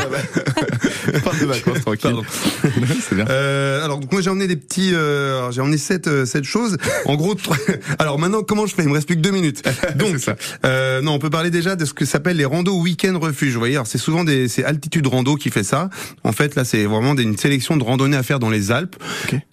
On 1.15 1.19
parle 1.19 1.39
de 1.39 1.45
vacances, 1.45 1.81
tranquille. 1.81 1.99
Pardon. 2.01 2.23
c'est 3.09 3.15
bien. 3.15 3.25
Euh, 3.29 3.83
alors 3.83 3.99
donc 3.99 4.11
moi 4.11 4.21
j'ai 4.21 4.29
emmené 4.29 4.47
des 4.47 4.55
petits, 4.55 4.93
euh, 4.93 5.51
j'ai 5.51 5.61
emmené 5.61 5.77
sept 5.77 6.07
euh, 6.07 6.25
sept 6.25 6.43
choses. 6.43 6.77
En 7.05 7.15
gros, 7.15 7.35
trois- 7.35 7.57
alors 7.99 8.19
maintenant 8.19 8.41
comment 8.43 8.65
je 8.65 8.73
fais? 8.75 8.83
Il 8.83 8.89
me 8.89 8.93
reste 8.93 9.07
plus 9.07 9.15
que 9.15 9.21
deux 9.21 9.31
minutes. 9.31 9.63
Donc 9.95 10.17
ça. 10.19 10.35
euh, 10.65 11.01
non, 11.01 11.13
on 11.13 11.19
peut 11.19 11.29
parler 11.29 11.49
déjà 11.51 11.75
de 11.75 11.85
ce 11.85 11.93
que 11.93 12.05
s'appelle 12.05 12.37
les 12.37 12.45
randos 12.45 12.79
week-end 12.79 13.17
refuge. 13.19 13.53
Vous 13.53 13.59
voyez, 13.59 13.75
alors 13.75 13.87
c'est 13.87 13.97
souvent 13.97 14.23
des 14.23 14.47
c'est 14.47 14.63
altitude 14.63 15.07
rando 15.07 15.35
qui 15.35 15.49
fait 15.49 15.63
ça. 15.63 15.89
En 16.23 16.31
fait 16.31 16.55
là 16.55 16.63
c'est 16.65 16.85
vraiment 16.85 17.13
des- 17.15 17.23
une 17.23 17.37
sélection 17.37 17.77
de 17.77 17.83
randonnées 17.83 18.17
à 18.17 18.23
faire 18.23 18.39
dans 18.39 18.49
les 18.49 18.71
Alpes. 18.71 18.95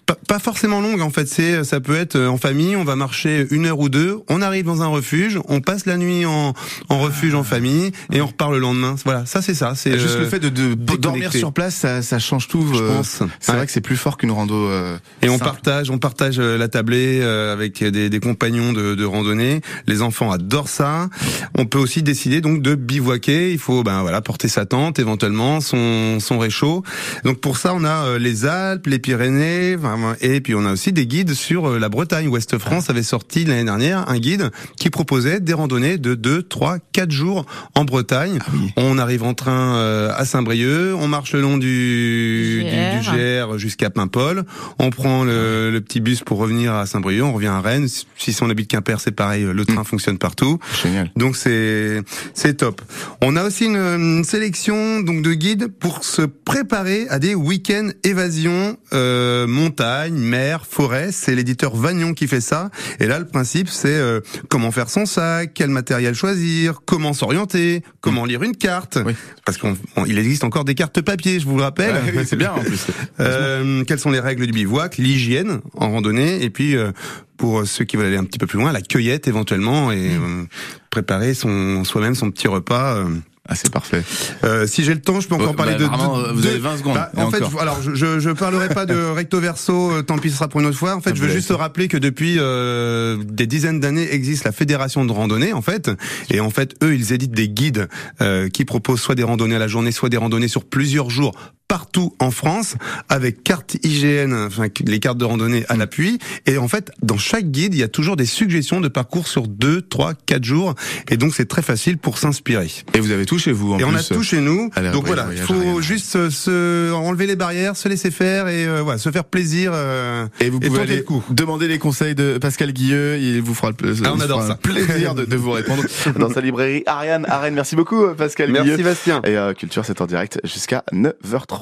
Pas, 0.07 0.17
pas 0.27 0.39
forcément 0.41 0.81
longue 0.81 1.03
en 1.03 1.11
fait. 1.11 1.27
C'est 1.29 1.63
ça 1.63 1.79
peut 1.79 1.95
être 1.95 2.17
euh, 2.17 2.27
en 2.29 2.37
famille. 2.37 2.75
On 2.75 2.83
va 2.83 2.97
marcher 2.97 3.47
une 3.53 3.67
heure 3.67 3.79
ou 3.79 3.89
deux. 3.89 4.19
On 4.29 4.43
arrive 4.43 4.65
dans 4.65 4.83
un 4.83 4.89
refuge. 4.89 5.39
On 5.49 5.61
passe 5.61 5.87
la 5.87 5.97
nuit 5.97 6.27
en 6.27 6.53
en 6.89 6.99
refuge 6.99 7.35
en 7.35 7.45
famille 7.45 7.93
et 8.13 8.21
on 8.21 8.27
repart 8.27 8.51
le 8.51 8.59
lendemain. 8.59 8.97
Voilà, 9.05 9.25
ça 9.27 9.41
c'est 9.41 9.55
ça. 9.55 9.75
C'est 9.77 9.99
Juste 10.01 10.17
euh, 10.17 10.21
le 10.21 10.27
fait 10.27 10.41
de, 10.41 10.49
de 10.49 10.75
dormir 10.97 11.33
sur 11.33 11.53
place, 11.53 11.77
ça, 11.77 12.03
ça 12.03 12.19
change 12.19 12.49
tout. 12.49 12.67
Je 12.75 12.83
euh, 12.83 12.97
pense. 12.97 13.23
C'est 13.39 13.53
Ouais. 13.53 13.59
vrai 13.59 13.67
que 13.67 13.73
c'est 13.73 13.81
plus 13.81 13.97
fort 13.97 14.17
qu'une 14.17 14.33
rando. 14.33 14.55
euh, 14.69 14.97
Et 15.23 15.29
on 15.29 15.39
partage, 15.39 15.91
on 15.91 15.99
partage 15.99 16.39
euh, 16.41 16.59
la 16.59 16.67
tablée 16.69 17.21
euh, 17.23 17.53
avec 17.53 17.85
des, 17.85 18.11
des 18.11 18.21
compagnons 18.21 18.73
de, 18.73 18.97
de 18.97 19.05
randonnée. 19.05 19.61
Les 19.87 20.03
enfants 20.03 20.33
adorent 20.33 20.69
ça. 20.69 21.09
On 21.57 21.67
peut 21.67 21.79
aussi 21.79 22.03
décider 22.03 22.41
donc 22.41 22.63
de 22.63 22.75
bivouaquer. 22.75 23.53
Il 23.53 23.59
faut 23.61 23.85
ben 23.85 24.03
voilà 24.03 24.21
porter 24.23 24.49
sa 24.49 24.67
tente, 24.67 24.99
éventuellement 24.99 25.61
son 25.61 26.19
son 26.19 26.39
réchaud. 26.41 26.83
Donc 27.25 27.39
pour 27.41 27.59
ça, 27.59 27.75
on 27.75 27.85
a 27.85 28.07
euh, 28.07 28.19
les 28.19 28.45
Alpes, 28.47 28.87
les 28.89 28.99
Pyrénées, 28.99 29.77
enfin, 29.85 30.17
et 30.21 30.41
puis 30.41 30.55
on 30.55 30.65
a 30.65 30.73
aussi 30.73 30.93
des 30.93 31.07
guides 31.07 31.35
sur 31.35 31.69
euh, 31.69 31.79
la 31.79 31.89
Bretagne. 31.89 32.29
Ouest 32.29 32.59
France 32.59 32.91
avait 32.91 33.03
sorti 33.03 33.45
l'année 33.45 33.65
dernière 33.65 34.09
un 34.09 34.19
guide 34.19 34.51
qui 34.77 34.91
proposait 34.91 35.41
des 35.41 35.53
randonnées 35.53 35.99
de 35.99 36.15
2, 36.15 36.43
3, 36.43 36.79
4 36.93 37.11
jours 37.11 37.47
en 37.75 37.85
Bretagne. 37.85 38.39
Ah 38.41 38.51
oui. 38.53 38.73
On 38.77 38.99
arrive 38.99 39.23
en 39.23 39.35
train 39.35 39.77
euh, 39.77 40.13
à 40.17 40.25
Saint-Brieuc, 40.25 40.95
on 40.99 41.09
marche 41.09 41.33
le 41.33 41.41
long 41.41 41.59
du, 41.59 42.63
du, 42.63 42.71
Gers. 42.71 42.99
du 42.99 43.05
Gers 43.05 43.59
jusqu'à 43.59 43.91
Paimpol. 43.91 44.45
On 44.79 44.91
prend 44.91 45.25
le, 45.25 45.71
le 45.71 45.81
petit 45.81 46.01
bus 46.01 46.21
pour 46.23 46.39
revenir 46.39 46.75
à 46.75 46.87
Saint-Brieuc, 46.87 47.25
on 47.25 47.33
revient 47.33 47.49
à 47.49 47.61
Rennes. 47.61 47.89
Si 47.89 48.37
on 48.43 48.51
habite 48.51 48.69
Quimper, 48.69 49.01
c'est 49.01 49.13
pareil, 49.13 49.45
le 49.45 49.65
train 49.65 49.85
fonctionne 49.85 50.19
partout. 50.19 50.59
Génial. 50.83 51.11
Donc 51.17 51.37
c'est 51.37 52.03
c'est 52.35 52.59
top. 52.59 52.81
On 53.23 53.37
a 53.37 53.45
aussi 53.45 53.67
une, 53.67 53.77
une 53.77 54.25
sélection 54.25 55.01
donc 55.01 55.23
de 55.23 55.33
guides 55.33 55.69
pour 55.69 56.05
se 56.05 56.23
préparer 56.23 57.07
à 57.09 57.19
des 57.19 57.35
week-ends 57.35 57.91
évasion 58.05 58.77
euh, 58.93 59.47
montagne, 59.47 59.70
mer, 60.13 60.67
forêt. 60.67 61.11
C'est 61.13 61.35
l'éditeur 61.35 61.77
Vagnon 61.77 62.15
qui 62.15 62.27
fait 62.27 62.41
ça. 62.41 62.71
Et 62.99 63.07
là 63.07 63.19
le 63.19 63.27
principe 63.27 63.69
c'est 63.69 63.89
euh, 63.89 64.21
comment 64.49 64.71
faire 64.71 64.91
son 64.91 65.07
sac, 65.07 65.53
quel 65.55 65.71
matériel 65.71 66.15
choisir, 66.15 66.81
comment 66.85 67.13
s'orienter, 67.13 67.83
comment 68.01 68.25
lire 68.25 68.43
une 68.43 68.57
carte. 68.57 68.99
Oui. 69.05 69.15
Parce 69.45 69.59
qu'il 69.59 70.19
existe 70.19 70.45
encore 70.45 70.65
des 70.65 70.75
cartes 70.75 71.01
papier, 71.01 71.41
je 71.41 71.47
vous 71.47 71.57
le 71.57 71.63
rappelle. 71.63 71.95
Ouais, 72.15 72.25
c'est 72.25 72.37
bien 72.37 72.53
en 72.53 72.61
plus. 72.61 72.87
Euh, 73.21 73.85
quelles 73.85 73.99
sont 73.99 74.11
les 74.11 74.21
règles 74.21 74.47
du 74.47 74.53
bivouac, 74.53 74.97
l'hygiène 74.97 75.61
en 75.77 75.91
randonnée, 75.91 76.43
et 76.43 76.49
puis 76.49 76.75
euh, 76.75 76.91
pour 77.37 77.67
ceux 77.67 77.85
qui 77.85 77.97
veulent 77.97 78.07
aller 78.07 78.17
un 78.17 78.25
petit 78.25 78.39
peu 78.39 78.47
plus 78.47 78.59
loin, 78.59 78.73
la 78.73 78.81
cueillette 78.81 79.29
éventuellement 79.29 79.93
et 79.93 80.11
euh, 80.11 80.45
préparer 80.89 81.35
son 81.35 81.85
soi-même 81.85 82.15
son 82.15 82.31
petit 82.31 82.49
repas. 82.49 83.05
Euh. 83.51 83.53
Ah, 83.53 83.55
c'est 83.57 83.71
parfait. 83.73 84.05
Euh, 84.45 84.67
si 84.67 84.85
j'ai 84.85 84.95
le 84.95 85.01
temps, 85.01 85.21
je 85.21 85.29
peux 85.29 85.35
encore 85.35 85.51
Ouais, 85.51 85.55
parler 85.57 85.73
bah, 85.73 85.79
de, 85.79 85.85
vraiment, 85.85 86.19
de- 86.23 86.33
vous 86.33 86.47
avez 86.47 86.59
20 86.59 86.77
secondes, 86.79 86.95
Bah, 86.95 87.11
en 87.17 87.31
fait, 87.31 87.43
encore. 87.43 87.61
alors 87.61 87.83
je, 87.83 88.21
je, 88.21 88.31
parlerai 88.31 88.69
pas 88.69 88.87
de 88.87 88.95
recto 89.15 89.41
verso. 89.41 89.91
euh, 89.91 90.03
tant 90.03 90.19
pis, 90.19 90.31
ce 90.31 90.37
sera 90.37 90.49
pour 90.49 90.61
une 90.61 90.67
autre 90.67 90.79
fois. 90.79 90.95
En 90.95 91.01
fait, 91.01 91.11
Ah, 91.11 91.17
je 91.17 91.23
veux 91.23 91.29
juste 91.29 91.51
rappeler 91.51 91.89
que 91.89 91.97
depuis 91.97 92.37
euh, 92.39 93.17
des 93.25 93.47
dizaines 93.47 93.81
d'années 93.81 94.13
existe 94.15 94.45
la 94.45 94.53
fédération 94.53 95.05
de 95.05 95.13
randonnée 95.13 95.53
en 95.53 95.63
fait, 95.63 95.91
et 96.31 96.41
en 96.41 96.51
fait 96.51 96.75
eux 96.83 96.95
ils 96.95 97.13
éditent 97.13 97.33
des 97.33 97.49
guides 97.49 97.89
euh, 98.21 98.49
qui 98.49 98.65
proposent 98.65 99.01
soit 99.01 99.15
des 99.15 99.25
randonnées 99.25 99.57
à 99.57 99.59
la 99.59 99.69
journée, 99.69 99.91
soit 99.93 100.09
des 100.09 100.17
randonnées 100.17 100.49
sur 100.49 100.65
plusieurs 100.65 101.11
jours 101.11 101.35
partout 101.71 102.13
en 102.19 102.33
France 102.33 102.75
avec 103.09 103.45
carte 103.45 103.77
IGN, 103.85 104.33
enfin 104.49 104.67
les 104.85 104.99
cartes 104.99 105.19
de 105.19 105.25
randonnée 105.25 105.65
à 105.69 105.77
l'appui. 105.77 106.19
Et 106.47 106.59
en 106.59 106.67
fait, 106.67 106.91
dans 107.01 107.17
chaque 107.17 107.49
guide, 107.53 107.75
il 107.75 107.79
y 107.79 107.85
a 107.85 107.89
toujours 107.89 108.17
des 108.17 108.27
suggestions 108.27 108.81
de 108.81 108.89
parcours 108.89 109.29
sur 109.29 109.47
2, 109.47 109.83
3, 109.83 110.15
4 110.27 110.43
jours. 110.43 110.75
Et 111.11 111.17
donc 111.17 111.33
c'est 111.33 111.47
très 111.47 111.63
facile 111.63 111.97
pour 111.97 112.19
s'inspirer. 112.19 112.69
Et 112.95 112.99
vous 112.99 113.13
avez 113.13 113.25
tout 113.25 113.39
chez 113.39 113.53
vous 113.53 113.75
en 113.75 113.79
Et 113.79 113.85
on 113.85 113.95
a 113.95 113.99
plus. 114.03 114.09
tout 114.17 114.25
chez 114.25 114.41
nous. 114.41 114.69
Donc 114.93 115.07
voilà, 115.07 115.29
il 115.31 115.39
faut 115.39 115.81
juste 115.81 116.17
euh, 116.17 116.29
se 116.29 116.93
enlever 116.93 117.29
les 117.29 117.37
barrières, 117.37 117.77
se 117.77 117.89
laisser 117.89 118.11
faire 118.11 118.49
et 118.49 118.67
euh, 118.67 118.81
voilà, 118.83 118.99
se 118.99 119.09
faire 119.13 119.25
plaisir. 119.25 119.71
euh, 119.73 120.27
Et 120.41 120.51
vous 120.51 120.59
pouvez 120.59 120.71
tenter 120.81 120.93
aller 120.95 121.05
le 121.09 121.35
demander 121.35 121.69
les 121.69 121.79
conseils 121.79 122.17
de 122.17 122.39
Pascal 122.39 122.73
Guilleux, 122.73 123.17
il 123.19 123.43
vous 123.43 123.55
fera 123.55 123.71
le 123.71 123.95
Ah, 124.05 124.13
on 124.13 124.19
adore 124.19 124.41
fera 124.43 124.55
ça. 124.55 124.57
plaisir 124.57 125.15
de, 125.15 125.25
de 125.25 125.37
vous 125.37 125.53
répondre 125.53 125.85
dans 126.19 126.33
sa 126.33 126.41
librairie 126.41 126.83
Ariane. 126.87 127.27
Ariane, 127.29 127.55
merci 127.55 127.77
beaucoup 127.77 128.09
Pascal 128.19 128.51
Merci 128.51 128.71
Guilleux. 128.73 128.83
Bastien. 128.83 129.23
Et 129.25 129.37
euh, 129.37 129.55
Culture, 129.55 129.85
c'est 129.85 130.01
en 130.01 130.07
direct 130.07 130.41
jusqu'à 130.43 130.83
9h30. 130.93 131.60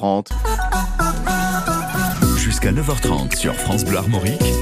Jusqu'à 2.37 2.71
9h30 2.71 3.35
sur 3.35 3.53
France 3.53 3.83
Bleu 3.83 3.97
Armorique, 3.97 4.53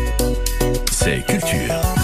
c'est 0.91 1.23
Culture. 1.25 1.96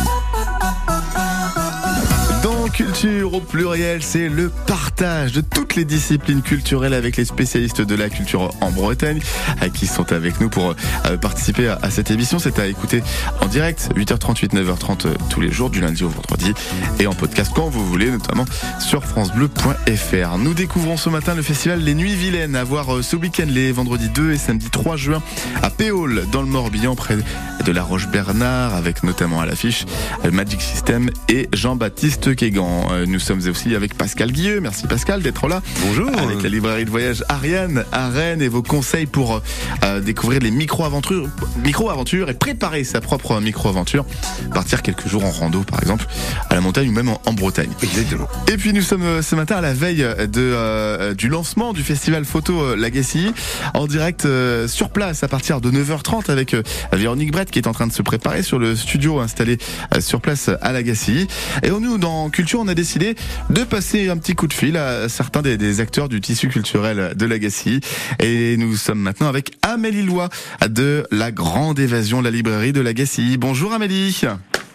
Culture 2.74 3.36
au 3.36 3.40
pluriel, 3.40 4.02
c'est 4.02 4.30
le 4.30 4.50
partage 4.50 5.32
de 5.32 5.42
toutes 5.42 5.76
les 5.76 5.86
disciplines 5.86 6.42
culturelles 6.42 6.96
avec 6.96 7.18
les 7.18 7.26
spécialistes 7.26 7.82
de 7.82 7.94
la 7.94 8.10
culture 8.10 8.52
en 8.62 8.72
Bretagne 8.72 9.20
euh, 9.62 9.70
qui 9.70 9.86
sont 9.86 10.12
avec 10.12 10.42
nous 10.42 10.50
pour 10.50 10.74
euh, 11.06 11.18
participer 11.18 11.68
à, 11.68 11.92
cette 11.92 12.10
émission. 12.10 12.40
C'est 12.40 12.58
à 12.58 12.66
écouter 12.66 13.04
en 13.42 13.46
direct 13.46 13.92
8h38, 13.96 14.56
9h30 14.56 15.06
euh, 15.06 15.14
tous 15.30 15.40
les 15.40 15.52
jours 15.52 15.70
du 15.70 15.82
lundi 15.82 16.04
au 16.04 16.10
vendredi 16.10 16.52
et 17.00 17.06
en 17.06 17.14
podcast 17.14 17.52
quand 17.54 17.70
vous 17.70 17.86
voulez, 17.86 18.10
notamment 18.10 18.46
sur 18.80 19.06
francebleu.fr. 19.06 20.38
Nous 20.40 20.56
découvrons 20.56 20.98
ce 20.98 21.10
matin 21.10 21.36
le 21.36 21.44
festival 21.44 21.80
Les 21.80 21.94
Nuits 21.94 22.16
Vilaines 22.16 22.56
à 22.56 22.64
voir 22.64 23.04
ce 23.04 23.16
week-end 23.16 23.46
les 23.48 23.72
vendredis 23.72 24.10
2 24.10 24.32
et 24.32 24.38
samedi 24.40 24.72
3 24.72 24.98
juin 24.98 25.22
à 25.62 25.70
Péole 25.70 26.26
dans 26.32 26.42
le 26.42 26.48
Morbihan 26.48 26.96
près 26.96 27.18
de 27.64 27.72
la 27.72 27.84
Roche-Bernard 27.84 28.74
avec 28.74 29.04
notamment 29.04 29.42
à 29.42 29.46
l'affiche 29.46 29.86
Magic 30.32 30.60
System 30.60 31.12
et 31.30 31.50
Jean-Baptiste 31.54 32.36
Kégan. 32.36 32.63
Euh, 32.92 33.06
Nous 33.06 33.20
sommes 33.20 33.40
aussi 33.50 33.76
avec 33.76 33.96
Pascal 33.96 34.32
Guilleux. 34.32 34.60
Merci 34.60 34.88
Pascal 34.88 35.22
d'être 35.22 35.48
là. 35.48 35.62
Bonjour. 35.86 36.10
Avec 36.18 36.42
la 36.42 36.50
librairie 36.50 36.86
de 36.86 36.90
voyage 36.90 37.24
Ariane 37.30 37.86
à 37.92 38.10
Rennes 38.10 38.42
et 38.42 38.48
vos 38.48 38.62
conseils 38.64 39.06
pour 39.06 39.42
euh, 39.84 40.00
découvrir 40.02 40.40
les 40.42 40.52
micro-aventures, 40.52 41.28
micro-aventures 41.64 42.30
et 42.30 42.34
préparer 42.34 42.84
sa 42.84 43.02
propre 43.02 43.40
micro-aventure. 43.40 44.06
Partir 44.54 44.82
quelques 44.82 45.08
jours 45.08 45.24
en 45.26 45.32
rando 45.32 45.62
par 45.62 45.80
exemple 45.82 46.06
à 46.50 46.56
la 46.56 46.62
montagne 46.62 46.90
ou 46.90 46.92
même 46.94 47.10
en, 47.10 47.22
en 47.26 47.34
Bretagne. 47.34 47.70
Exactement. 47.82 48.28
Et 48.52 48.58
puis 48.58 48.74
nous 48.74 48.82
sommes 48.82 49.04
euh, 49.04 49.22
ce 49.22 49.36
matin 49.36 49.58
à 49.58 49.62
la 49.62 49.74
veille 49.74 49.98
de, 50.04 50.28
euh, 50.38 51.14
du 51.14 51.28
lancement 51.30 51.74
du 51.74 51.84
festival 51.84 52.26
photo 52.26 52.76
Lagacy 52.76 53.32
en 53.74 53.88
direct 53.88 54.26
euh, 54.26 54.68
sur 54.68 54.90
place 54.90 55.24
à 55.24 55.28
partir 55.28 55.62
de 55.62 55.72
9h30 55.72 56.32
avec 56.32 56.56
Véronique 56.92 57.32
Brett 57.32 57.52
qui 57.52 57.60
est 57.60 57.68
en 57.68 57.74
train 57.74 57.88
de 57.88 57.94
se 57.94 58.02
préparer 58.02 58.44
sur 58.44 58.60
le 58.60 58.76
studio 58.76 59.20
installé 59.20 59.58
sur 60.00 60.22
place 60.22 60.50
à 60.62 60.72
Lagacy. 60.72 61.28
Et 61.64 61.70
nous 61.70 61.98
dans 61.98 62.30
Culture 62.54 62.66
on 62.66 62.68
a 62.68 62.76
décidé 62.76 63.16
de 63.50 63.64
passer 63.64 64.10
un 64.10 64.18
petit 64.18 64.36
coup 64.36 64.46
de 64.46 64.54
fil 64.54 64.78
à 64.78 65.10
certains 65.10 65.42
des, 65.42 65.58
des 65.58 65.80
acteurs 65.80 66.08
du 66.08 66.22
tissu 66.22 66.50
culturel 66.50 67.14
de 67.16 67.26
Lagacy. 67.26 67.80
Et 68.20 68.58
nous 68.58 68.76
sommes 68.76 69.00
maintenant 69.00 69.28
avec 69.28 69.54
Amélie 69.64 70.04
Lois 70.04 70.30
de 70.70 71.04
La 71.10 71.32
Grande 71.32 71.80
Évasion, 71.80 72.22
la 72.22 72.30
librairie 72.30 72.72
de 72.72 72.80
Lagacy. 72.80 73.38
Bonjour 73.40 73.74
Amélie. 73.74 74.22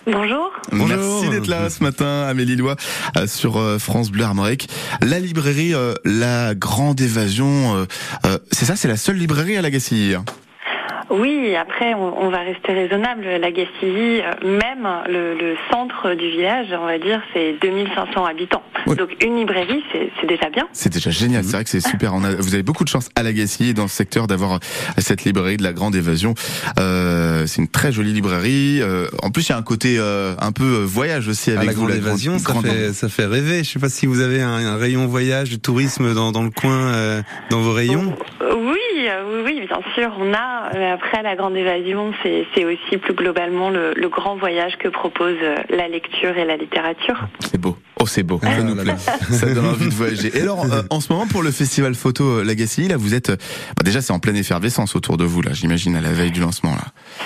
Bonjour. 0.07 0.51
Bonjour. 0.73 0.89
Merci 0.89 1.29
d'être 1.31 1.47
là 1.47 1.71
ce 1.71 1.85
matin, 1.85 2.23
Amélie 2.23 2.57
Lois, 2.57 2.75
euh, 3.17 3.29
sur 3.29 3.59
euh, 3.59 3.79
France 3.79 4.11
Bleu 4.11 4.25
Armorique. 4.25 4.69
La 5.01 5.21
librairie 5.21 5.73
euh, 5.73 5.95
La 6.05 6.57
Grande 6.57 7.01
Évasion, 7.01 7.87
c'est 8.51 8.65
ça, 8.65 8.75
c'est 8.75 8.89
la 8.89 8.97
seule 8.97 9.19
librairie 9.19 9.57
à 9.57 9.63
Lagacy. 9.63 10.17
Oui, 11.11 11.55
après, 11.57 11.95
on, 11.95 12.23
on 12.23 12.29
va 12.31 12.41
rester 12.41 12.73
raisonnable. 12.75 13.23
La 13.25 13.51
Gacilly, 13.51 14.21
euh, 14.21 14.33
même 14.45 14.87
le, 15.09 15.35
le 15.39 15.57
centre 15.71 16.15
du 16.15 16.29
village, 16.31 16.67
on 16.79 16.85
va 16.85 16.99
dire, 16.99 17.23
c'est 17.33 17.55
2500 17.63 18.25
habitants. 18.27 18.63
Oui. 18.87 18.97
Donc 18.97 19.11
une 19.25 19.37
librairie, 19.37 19.83
c'est 19.93 20.11
c'est 20.21 20.27
déjà 20.27 20.51
bien. 20.51 20.67
C'est 20.73 20.93
déjà 20.93 21.11
génial, 21.11 21.45
c'est 21.45 21.53
vrai 21.53 21.65
que 21.65 21.71
c'est 21.71 21.81
super. 21.87 22.15
On 22.15 22.25
a, 22.25 22.35
vous 22.35 22.55
avez 22.55 22.63
beaucoup 22.63 22.85
de 22.85 22.89
chance 22.89 23.09
à 23.17 23.23
Lagacy 23.23 23.71
et 23.71 23.75
dans 23.75 23.89
ce 23.89 23.95
secteur 23.97 24.27
d'avoir 24.27 24.55
euh, 24.55 24.59
cette 24.99 25.25
librairie 25.25 25.57
de 25.57 25.63
la 25.63 25.73
Grande 25.73 25.95
Évasion. 25.95 26.35
Euh, 26.79 27.47
c'est 27.47 27.61
une 27.63 27.69
très 27.69 27.93
jolie 27.93 28.13
librairie. 28.13 28.81
Euh, 28.83 29.07
en 29.23 29.31
plus, 29.31 29.49
il 29.49 29.53
y 29.53 29.55
a 29.55 29.59
un 29.59 29.63
côté 29.63 29.97
euh, 29.99 30.35
un 30.41 30.53
peu 30.53 30.65
euh, 30.65 30.85
voyage 30.85 31.29
aussi 31.29 31.51
À 31.51 31.55
avec 31.55 31.67
la 31.69 31.73
vous. 31.73 31.87
grande 31.87 31.97
évasion, 31.97 32.39
ça 32.39 32.53
grande- 32.53 32.67
fait, 32.67 32.93
ça 32.93 33.09
fait 33.09 33.27
rêver. 33.27 33.65
Je 33.65 33.71
sais 33.71 33.79
pas 33.79 33.89
si 33.89 34.07
vous 34.07 34.21
avez 34.21 34.43
un, 34.43 34.49
un 34.67 34.77
rayon 34.77 35.07
voyage, 35.07 35.57
tourisme 35.63 36.15
dans, 36.15 36.33
dans 36.33 36.43
le 36.43 36.51
coin, 36.51 36.93
euh, 36.95 37.23
dans 37.51 37.61
vos 37.61 37.73
rayons. 37.73 38.15
Euh, 38.43 38.55
Oui, 38.57 38.79
oui, 39.27 39.43
oui, 39.45 39.67
bien 39.67 39.81
sûr, 39.95 40.13
on 40.19 40.33
a. 40.35 40.71
euh, 40.75 40.95
Après, 40.95 41.23
la 41.23 41.37
grande 41.37 41.57
évasion, 41.57 42.13
c'est 42.23 42.47
c'est 42.55 42.65
aussi 42.65 42.97
plus 42.99 43.15
globalement 43.15 43.71
le, 43.71 43.93
le 43.95 44.09
grand 44.09 44.37
voyage 44.37 44.77
que 44.79 44.89
propose 44.89 45.37
euh, 45.43 45.57
la 45.71 45.89
lecture 45.89 46.37
et 46.37 46.45
la 46.45 46.57
littérature. 46.57 47.19
C'est 47.41 47.61
beau. 47.61 47.77
Oh, 48.01 48.07
c'est 48.07 48.23
beau. 48.23 48.39
Ça 48.43 48.49
Ah 48.57 48.63
nous 48.63 48.75
là 48.75 48.83
plaît. 48.83 48.95
Ça 49.31 49.47
donne 49.53 49.67
envie 49.67 49.89
de 49.89 49.95
voyager. 49.95 50.31
Et 50.37 50.43
alors, 50.43 50.65
euh, 50.73 50.83
en 50.91 51.01
ce 51.01 51.13
moment, 51.13 51.27
pour 51.27 51.43
le 51.43 51.51
festival 51.51 51.95
photo 51.95 52.39
euh, 52.39 52.45
Lagacy, 52.45 52.89
là, 52.89 52.97
vous 52.97 53.15
êtes, 53.15 53.31
euh, 53.31 53.37
bah, 53.77 53.83
déjà, 53.85 54.01
c'est 54.01 54.13
en 54.13 54.19
pleine 54.21 54.37
effervescence 54.37 54.95
autour 54.97 55.17
de 55.17 55.25
vous, 55.25 55.43
là, 55.43 55.51
j'imagine, 55.53 55.97
à 55.97 56.01
la 56.01 56.11
veille 56.13 56.31
du 56.31 56.41
lancement, 56.41 56.73
là. 56.73 56.85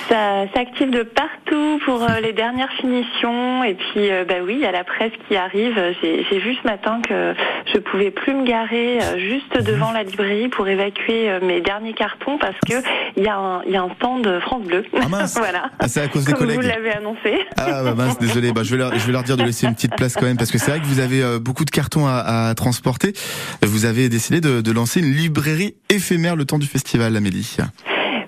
Ça 0.08 0.52
s'active 0.54 0.90
de 0.90 1.02
partout 1.02 1.78
pour 1.84 2.02
euh, 2.02 2.20
les 2.22 2.32
dernières 2.32 2.72
finitions. 2.80 3.64
Et 3.64 3.74
puis, 3.74 4.10
euh, 4.10 4.24
bah 4.26 4.36
oui, 4.44 4.54
il 4.56 4.60
y 4.60 4.66
a 4.66 4.72
la 4.72 4.84
presse 4.84 5.12
qui 5.28 5.36
arrive. 5.36 5.78
J'ai 6.02 6.38
vu 6.38 6.54
ce 6.62 6.66
matin 6.66 7.00
que 7.06 7.34
je 7.72 7.78
pouvais 7.78 8.10
plus 8.10 8.34
me 8.34 8.46
garer 8.46 8.98
euh, 9.02 9.18
juste 9.18 9.62
devant 9.62 9.92
la 9.92 10.02
librairie 10.02 10.48
pour 10.48 10.66
évacuer 10.68 11.30
euh, 11.30 11.40
mes 11.42 11.60
derniers 11.60 11.92
cartons 11.94 12.38
parce 12.38 12.56
que 12.66 12.74
il 13.16 13.22
y, 13.24 13.28
a 13.28 13.36
un- 13.36 13.62
il 13.66 13.72
y 13.72 13.76
a 13.76 13.82
un 13.82 13.90
stand 13.96 14.40
France 14.40 14.64
Bleu. 14.64 14.84
Ah, 15.00 15.08
mince. 15.08 15.34
voilà. 15.38 15.70
Ah, 15.78 15.88
c'est 15.88 16.00
à 16.00 16.08
cause 16.08 16.24
des 16.24 16.32
Comme 16.32 16.46
collègues. 16.46 16.56
vous 16.62 16.66
l'avez 16.66 16.92
annoncé. 16.92 17.38
Ah 17.58 17.82
bah 17.82 17.94
mince, 17.94 18.18
désolé. 18.18 18.52
Bah, 18.52 18.62
je, 18.64 18.70
vais 18.72 18.78
leur, 18.78 18.92
je 18.98 19.06
vais 19.06 19.12
leur 19.12 19.22
dire 19.22 19.36
de 19.36 19.42
laisser 19.44 19.66
une 19.66 19.74
petite 19.74 19.94
place 19.96 20.14
quand 20.14 20.26
même 20.26 20.36
parce 20.36 20.50
que 20.50 20.58
c'est 20.62 20.70
vrai 20.70 20.80
que 20.80 20.86
vous 20.86 21.00
avez 21.00 21.24
euh, 21.24 21.40
beaucoup 21.40 21.64
de 21.64 21.70
cartons 21.70 22.06
à, 22.06 22.54
transporter. 22.54 23.14
Vous 23.62 23.84
avez 23.84 24.08
décidé 24.08 24.40
de, 24.40 24.72
lancer 24.72 25.00
une 25.00 25.12
librairie 25.12 25.74
éphémère 25.90 26.36
le 26.36 26.44
temps 26.44 26.60
du 26.60 26.68
festival, 26.68 27.16
Amélie. 27.16 27.56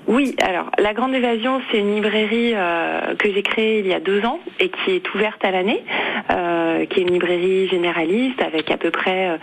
Oui, 0.06 0.36
alors 0.42 0.70
la 0.78 0.92
Grande 0.92 1.14
Évasion, 1.14 1.62
c'est 1.70 1.78
une 1.78 1.94
librairie 1.94 2.52
euh, 2.54 3.14
que 3.16 3.32
j'ai 3.32 3.42
créée 3.42 3.78
il 3.78 3.86
y 3.86 3.94
a 3.94 4.00
deux 4.00 4.24
ans 4.24 4.38
et 4.60 4.68
qui 4.68 4.90
est 4.90 5.14
ouverte 5.14 5.42
à 5.44 5.50
l'année, 5.50 5.82
euh, 6.30 6.84
qui 6.84 7.00
est 7.00 7.02
une 7.04 7.12
librairie 7.12 7.68
généraliste 7.68 8.42
avec 8.42 8.70
à 8.70 8.76
peu 8.76 8.90
près 8.90 9.30
euh, 9.30 9.36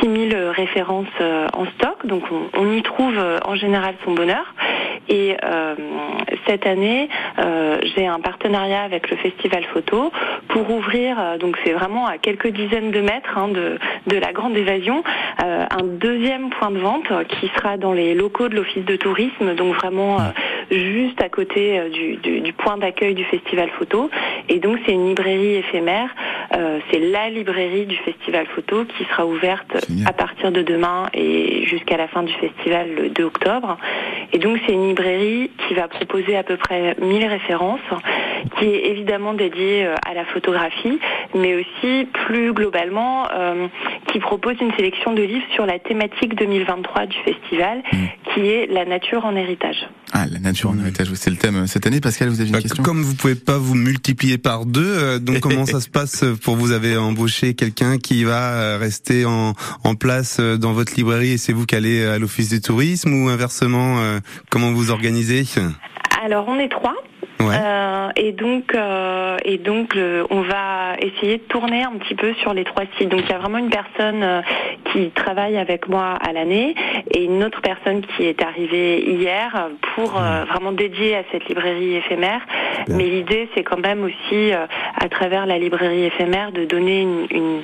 6000 0.00 0.36
références 0.54 1.06
en 1.54 1.64
stock. 1.76 2.06
Donc 2.06 2.24
on, 2.30 2.72
y 2.72 2.82
trouve 2.82 3.18
en 3.44 3.54
général 3.54 3.94
son 4.04 4.12
bonheur. 4.12 4.54
Et 5.08 5.36
euh, 5.42 5.74
cette 6.46 6.66
année, 6.66 7.08
euh, 7.38 7.78
j'ai 7.94 8.06
un 8.06 8.20
partenariat 8.20 8.82
avec 8.82 9.10
le 9.10 9.16
Festival 9.16 9.64
Photo 9.72 10.12
pour 10.48 10.70
ouvrir, 10.70 11.18
euh, 11.18 11.38
donc 11.38 11.56
c'est 11.64 11.72
vraiment 11.72 12.06
à 12.06 12.18
quelques 12.18 12.48
dizaines 12.48 12.90
de 12.90 13.00
mètres 13.00 13.36
hein, 13.36 13.48
de, 13.48 13.78
de 14.06 14.16
la 14.16 14.32
Grande 14.32 14.56
Évasion, 14.56 15.02
un 15.38 15.82
deuxième 15.82 16.50
point 16.50 16.70
de 16.70 16.78
vente 16.78 17.10
qui 17.28 17.50
sera 17.56 17.76
dans 17.76 17.92
les 17.92 18.14
locaux 18.14 18.48
de 18.48 18.54
l'Office 18.54 18.84
de 18.84 18.96
tourisme, 18.96 19.54
donc 19.54 19.74
vraiment 19.74 20.18
juste 20.72 21.20
à 21.22 21.28
côté 21.28 21.78
euh, 21.78 21.88
du, 21.90 22.16
du- 22.16 22.40
du 22.40 22.52
point 22.52 22.76
d'accueil 22.78 23.14
du 23.14 23.24
Festival 23.24 23.68
Photo. 23.78 24.10
Et 24.48 24.58
donc 24.58 24.78
c'est 24.86 24.92
une 24.92 25.08
librairie 25.08 25.54
éphémère, 25.56 26.08
euh, 26.56 26.78
c'est 26.90 26.98
la 26.98 27.30
librairie 27.30 27.86
du 27.86 27.96
Festival 27.96 28.46
Photo 28.54 28.84
qui 28.84 29.04
sera 29.04 29.26
ouverte 29.26 29.86
Génial. 29.88 30.08
à 30.08 30.12
partir 30.12 30.50
de 30.52 30.62
demain 30.62 31.06
et 31.14 31.64
jusqu'à 31.66 31.96
la 31.96 32.08
fin 32.08 32.22
du 32.22 32.32
festival 32.34 32.88
le 32.94 33.08
2 33.10 33.24
octobre. 33.24 33.76
Et 34.32 34.38
donc 34.38 34.58
c'est 34.66 34.72
une 34.72 34.88
librairie 34.88 35.50
qui 35.68 35.74
va 35.74 35.88
proposer 35.88 36.36
à 36.36 36.42
peu 36.42 36.56
près 36.56 36.96
1000 37.00 37.26
références, 37.26 37.80
qui 38.58 38.64
est 38.66 38.86
évidemment 38.90 39.34
dédiée 39.34 39.84
euh, 39.86 39.94
à 40.08 40.14
la 40.14 40.24
photographie, 40.24 40.98
mais 41.34 41.54
aussi 41.54 42.06
plus 42.26 42.52
globalement 42.52 43.28
euh, 43.32 43.66
qui 44.10 44.18
propose 44.18 44.56
une 44.60 44.72
sélection 44.74 45.12
de 45.12 45.22
livres 45.22 45.44
sur 45.54 45.66
la 45.66 45.78
thématique 45.78 46.34
2023 46.34 47.06
du 47.06 47.16
festival, 47.18 47.82
qui 48.34 48.48
est 48.48 48.66
la 48.70 48.84
nature 48.84 49.24
en 49.24 49.36
héritage. 49.36 49.88
Ah, 50.12 50.24
la 50.30 50.38
nature 50.40 50.61
en 50.70 50.78
héritage, 50.78 51.08
oui, 51.10 51.16
c'est 51.18 51.30
le 51.30 51.36
thème 51.36 51.56
euh, 51.56 51.66
cette 51.66 51.86
année. 51.86 52.00
Pascal, 52.00 52.28
vous 52.28 52.40
avez 52.40 52.48
une 52.48 52.52
Bah, 52.54 52.60
question 52.62 52.82
Comme 52.82 53.02
vous 53.02 53.14
pouvez 53.14 53.34
pas 53.34 53.58
vous 53.58 53.74
multiplier 53.74 54.38
par 54.38 54.64
deux, 54.66 54.84
euh, 54.84 55.18
donc 55.18 55.40
comment 55.40 55.66
ça 55.66 55.80
se 55.80 55.88
passe 55.88 56.24
pour 56.42 56.56
vous 56.56 56.72
avez 56.72 56.96
embauché 56.96 57.54
quelqu'un 57.54 57.98
qui 57.98 58.24
va 58.24 58.52
euh, 58.54 58.78
rester 58.78 59.24
en, 59.24 59.54
en 59.84 59.94
place 59.94 60.40
dans 60.40 60.72
votre 60.72 60.94
librairie 60.96 61.32
et 61.32 61.38
c'est 61.38 61.52
vous 61.52 61.66
qui 61.66 61.74
allez 61.74 62.04
à 62.04 62.18
l'office 62.18 62.48
du 62.48 62.60
tourisme 62.60 63.12
ou 63.14 63.28
inversement 63.28 64.00
euh, 64.00 64.20
comment 64.50 64.72
vous 64.72 64.90
organisez? 64.90 65.44
Alors 66.24 66.46
on 66.48 66.58
est 66.58 66.68
trois. 66.68 66.94
Ouais. 67.42 67.56
Euh, 67.60 68.08
et 68.16 68.32
donc, 68.32 68.74
euh, 68.74 69.36
et 69.44 69.58
donc, 69.58 69.94
le- 69.94 70.26
on 70.30 70.42
va 70.42 70.96
essayer 71.00 71.38
de 71.38 71.42
tourner 71.42 71.82
un 71.82 71.92
petit 71.98 72.14
peu 72.14 72.32
sur 72.34 72.54
les 72.54 72.64
trois 72.64 72.84
sites. 72.98 73.08
Donc, 73.08 73.20
il 73.24 73.30
y 73.30 73.32
a 73.34 73.38
vraiment 73.38 73.58
une 73.58 73.70
personne 73.70 74.22
euh, 74.22 74.40
qui 74.92 75.10
travaille 75.10 75.56
avec 75.56 75.88
moi 75.88 76.18
à 76.20 76.32
l'année 76.32 76.74
et 77.10 77.24
une 77.24 77.42
autre 77.44 77.60
personne 77.62 78.02
qui 78.02 78.24
est 78.24 78.42
arrivée 78.42 79.00
hier 79.10 79.68
pour 79.94 80.18
euh, 80.20 80.44
vraiment 80.44 80.72
dédier 80.72 81.16
à 81.16 81.22
cette 81.32 81.48
librairie 81.48 81.96
éphémère. 81.96 82.40
Mais 82.88 83.04
l'idée, 83.04 83.48
c'est 83.54 83.62
quand 83.62 83.78
même 83.80 84.04
aussi, 84.04 84.52
euh, 84.52 84.66
à 85.00 85.08
travers 85.08 85.46
la 85.46 85.58
librairie 85.58 86.04
éphémère, 86.04 86.52
de 86.52 86.64
donner 86.64 87.02
une, 87.02 87.26
une, 87.30 87.60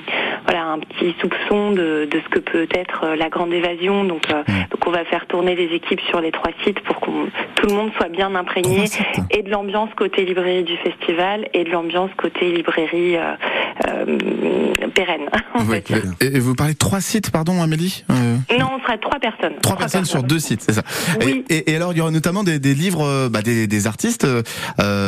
voilà 0.49 0.65
un 0.65 0.79
petit 0.79 1.13
soupçon 1.21 1.71
de, 1.71 2.07
de 2.11 2.19
ce 2.23 2.29
que 2.29 2.39
peut 2.39 2.67
être 2.73 3.03
euh, 3.03 3.15
la 3.15 3.29
grande 3.29 3.53
évasion. 3.53 4.03
Donc, 4.03 4.23
euh, 4.31 4.41
donc 4.71 4.87
on 4.87 4.91
va 4.91 5.05
faire 5.05 5.27
tourner 5.27 5.55
les 5.55 5.75
équipes 5.75 6.01
sur 6.09 6.21
les 6.21 6.31
trois 6.31 6.51
sites 6.63 6.79
pour 6.81 6.99
que 6.99 7.05
tout 7.55 7.67
le 7.67 7.73
monde 7.75 7.91
soit 7.97 8.09
bien 8.09 8.33
imprégné 8.33 8.85
et 9.29 9.43
de 9.43 9.49
l'ambiance 9.51 9.89
côté 9.95 10.25
librairie 10.25 10.63
du 10.63 10.75
festival 10.77 11.47
et 11.53 11.63
de 11.65 11.69
l'ambiance 11.69 12.09
côté 12.17 12.51
librairie 12.51 13.15
euh, 13.17 13.33
euh, 13.87 14.17
pérenne. 14.95 15.29
Oui. 15.67 15.77
Et, 16.21 16.39
vous 16.39 16.55
parlez 16.55 16.73
de 16.73 16.77
trois 16.77 17.01
sites, 17.01 17.31
pardon, 17.31 17.61
Amélie 17.61 18.03
Euh, 18.09 18.35
Non, 18.57 18.69
on 18.77 18.79
sera 18.81 18.97
trois 18.97 19.19
personnes. 19.19 19.55
Trois 19.61 19.75
personnes 19.77 20.05
sur 20.05 20.23
deux 20.23 20.39
sites, 20.39 20.61
c'est 20.61 20.73
ça. 20.73 20.81
Oui. 21.23 21.43
Et, 21.49 21.55
et- 21.57 21.71
et 21.71 21.75
alors, 21.75 21.91
il 21.91 21.97
y 21.97 22.01
aura 22.01 22.11
notamment 22.11 22.43
des, 22.43 22.59
des 22.59 22.73
livres, 22.73 23.27
bah, 23.29 23.41
des, 23.41 23.67
des 23.67 23.87
artistes 23.87 24.25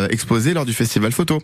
exposés 0.10 0.54
lors 0.54 0.66
du 0.66 0.74
festival 0.74 1.12
photo. 1.12 1.40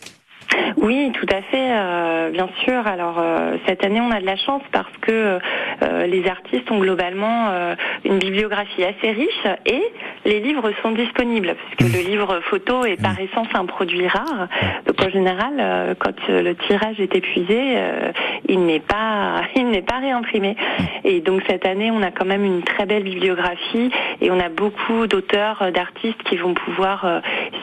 Oui, 0.87 1.11
tout 1.11 1.25
à 1.29 1.41
fait, 1.41 1.69
euh, 1.69 2.29
bien 2.29 2.47
sûr. 2.63 2.87
Alors 2.87 3.17
euh, 3.19 3.57
cette 3.65 3.83
année, 3.83 3.99
on 3.99 4.09
a 4.09 4.21
de 4.21 4.25
la 4.25 4.37
chance 4.37 4.61
parce 4.71 4.87
que 5.01 5.37
euh, 5.81 6.07
les 6.07 6.25
artistes 6.29 6.71
ont 6.71 6.79
globalement 6.79 7.49
euh, 7.49 7.75
une 8.05 8.19
bibliographie 8.19 8.85
assez 8.85 9.11
riche 9.11 9.47
et 9.65 9.83
les 10.23 10.39
livres 10.39 10.71
sont 10.81 10.91
disponibles 10.91 11.55
puisque 11.75 11.93
le 11.93 12.09
livre 12.09 12.39
photo 12.43 12.85
est 12.85 13.01
par 13.01 13.19
essence 13.19 13.47
un 13.53 13.65
produit 13.65 14.07
rare. 14.07 14.47
Donc 14.85 14.95
en 15.03 15.09
général, 15.09 15.55
euh, 15.59 15.93
quand 15.99 16.15
euh, 16.29 16.41
le 16.41 16.55
tirage 16.55 17.01
est 17.01 17.13
épuisé, 17.13 17.73
euh, 17.75 18.13
il 18.47 18.65
n'est 18.65 18.79
pas 18.79 19.41
il 19.57 19.69
n'est 19.69 19.81
pas 19.81 19.97
réimprimé. 19.97 20.55
Et 21.03 21.19
donc 21.19 21.41
cette 21.49 21.65
année, 21.65 21.91
on 21.91 22.01
a 22.01 22.11
quand 22.11 22.25
même 22.25 22.45
une 22.45 22.63
très 22.63 22.85
belle 22.85 23.03
bibliographie 23.03 23.91
et 24.21 24.31
on 24.31 24.39
a 24.39 24.47
beaucoup 24.47 25.07
d'auteurs, 25.07 25.69
d'artistes 25.73 26.23
qui 26.23 26.37
vont 26.37 26.53
pouvoir 26.53 27.21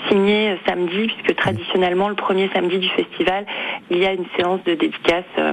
signer 0.09 0.59
samedi 0.67 1.07
puisque 1.07 1.37
traditionnellement 1.37 2.09
le 2.09 2.15
premier 2.15 2.51
samedi 2.53 2.79
du 2.79 2.89
festival, 2.89 3.14
il 3.91 3.99
y 3.99 4.07
a 4.07 4.13
une 4.13 4.27
séance 4.37 4.63
de 4.65 4.75
dédicace 4.75 5.25
euh, 5.39 5.53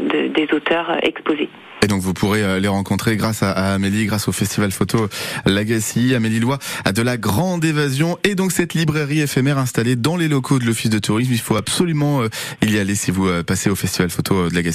de- 0.00 0.28
des 0.28 0.48
auteurs 0.54 0.90
euh, 0.90 0.96
exposés. 1.02 1.48
Et 1.86 1.88
donc 1.88 2.00
vous 2.00 2.14
pourrez 2.14 2.42
euh, 2.42 2.58
les 2.58 2.66
rencontrer 2.66 3.16
grâce 3.16 3.44
à, 3.44 3.52
à 3.52 3.74
Amélie, 3.74 4.06
grâce 4.06 4.26
au 4.26 4.32
festival 4.32 4.72
photo 4.72 5.06
Lagacy, 5.44 6.16
Amélie 6.16 6.40
Lois, 6.40 6.58
de 6.92 7.00
la 7.00 7.16
Grande 7.16 7.64
Évasion 7.64 8.18
et 8.24 8.34
donc 8.34 8.50
cette 8.50 8.74
librairie 8.74 9.20
éphémère 9.20 9.56
installée 9.56 9.94
dans 9.94 10.16
les 10.16 10.26
locaux 10.26 10.58
de 10.58 10.64
l'Office 10.64 10.90
de 10.90 10.98
tourisme. 10.98 11.30
Il 11.32 11.38
faut 11.38 11.54
absolument 11.56 12.22
euh, 12.22 12.28
y 12.66 12.76
aller 12.76 12.96
si 12.96 13.12
vous 13.12 13.28
euh, 13.28 13.44
passez 13.44 13.70
au 13.70 13.76
festival 13.76 14.10
photo 14.10 14.48
de. 14.48 14.66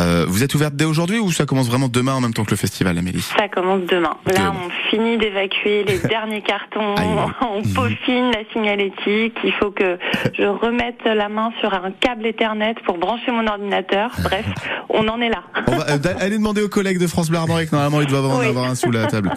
Euh, 0.00 0.26
vous 0.28 0.42
êtes 0.42 0.56
ouverte 0.56 0.74
dès 0.74 0.84
aujourd'hui 0.84 1.20
ou 1.20 1.30
ça 1.30 1.46
commence 1.46 1.68
vraiment 1.68 1.86
demain 1.88 2.14
en 2.14 2.20
même 2.20 2.34
temps 2.34 2.44
que 2.44 2.50
le 2.50 2.56
festival, 2.56 2.98
Amélie? 2.98 3.22
Ça 3.38 3.46
commence 3.48 3.82
demain. 3.88 4.16
Là, 4.26 4.32
Demain. 4.32 4.54
on 4.66 4.90
finit 4.90 5.18
d'évacuer 5.18 5.84
les 5.84 5.98
derniers 6.08 6.42
cartons, 6.42 6.96
on 7.40 7.62
peaufine 7.62 8.32
la 8.32 8.42
signalétique. 8.52 9.36
Il 9.44 9.52
faut 9.60 9.70
que 9.70 9.96
je 10.36 10.42
remette 10.42 11.04
la 11.04 11.28
main 11.28 11.52
sur 11.60 11.72
un 11.72 11.92
câble 11.92 12.26
Ethernet 12.26 12.74
pour 12.84 12.98
brancher 12.98 13.30
mon 13.30 13.46
ordinateur. 13.46 14.10
Bref, 14.24 14.44
on 14.88 15.06
en 15.06 15.20
est 15.20 15.28
là. 15.30 15.44
On 15.68 15.76
va 15.76 15.90
euh, 15.90 15.98
d'a- 15.98 16.16
allez 16.32 16.38
demander 16.38 16.62
aux 16.62 16.68
collègues 16.68 16.98
de 16.98 17.06
France 17.06 17.28
Bleu 17.28 17.38
Armorique. 17.38 17.70
Normalement, 17.72 18.00
il 18.00 18.06
doit 18.06 18.22
en 18.26 18.40
Oui. 18.40 18.46
avoir 18.46 18.64
un 18.70 18.74
sous 18.74 18.90
la 18.90 19.06
table. 19.06 19.32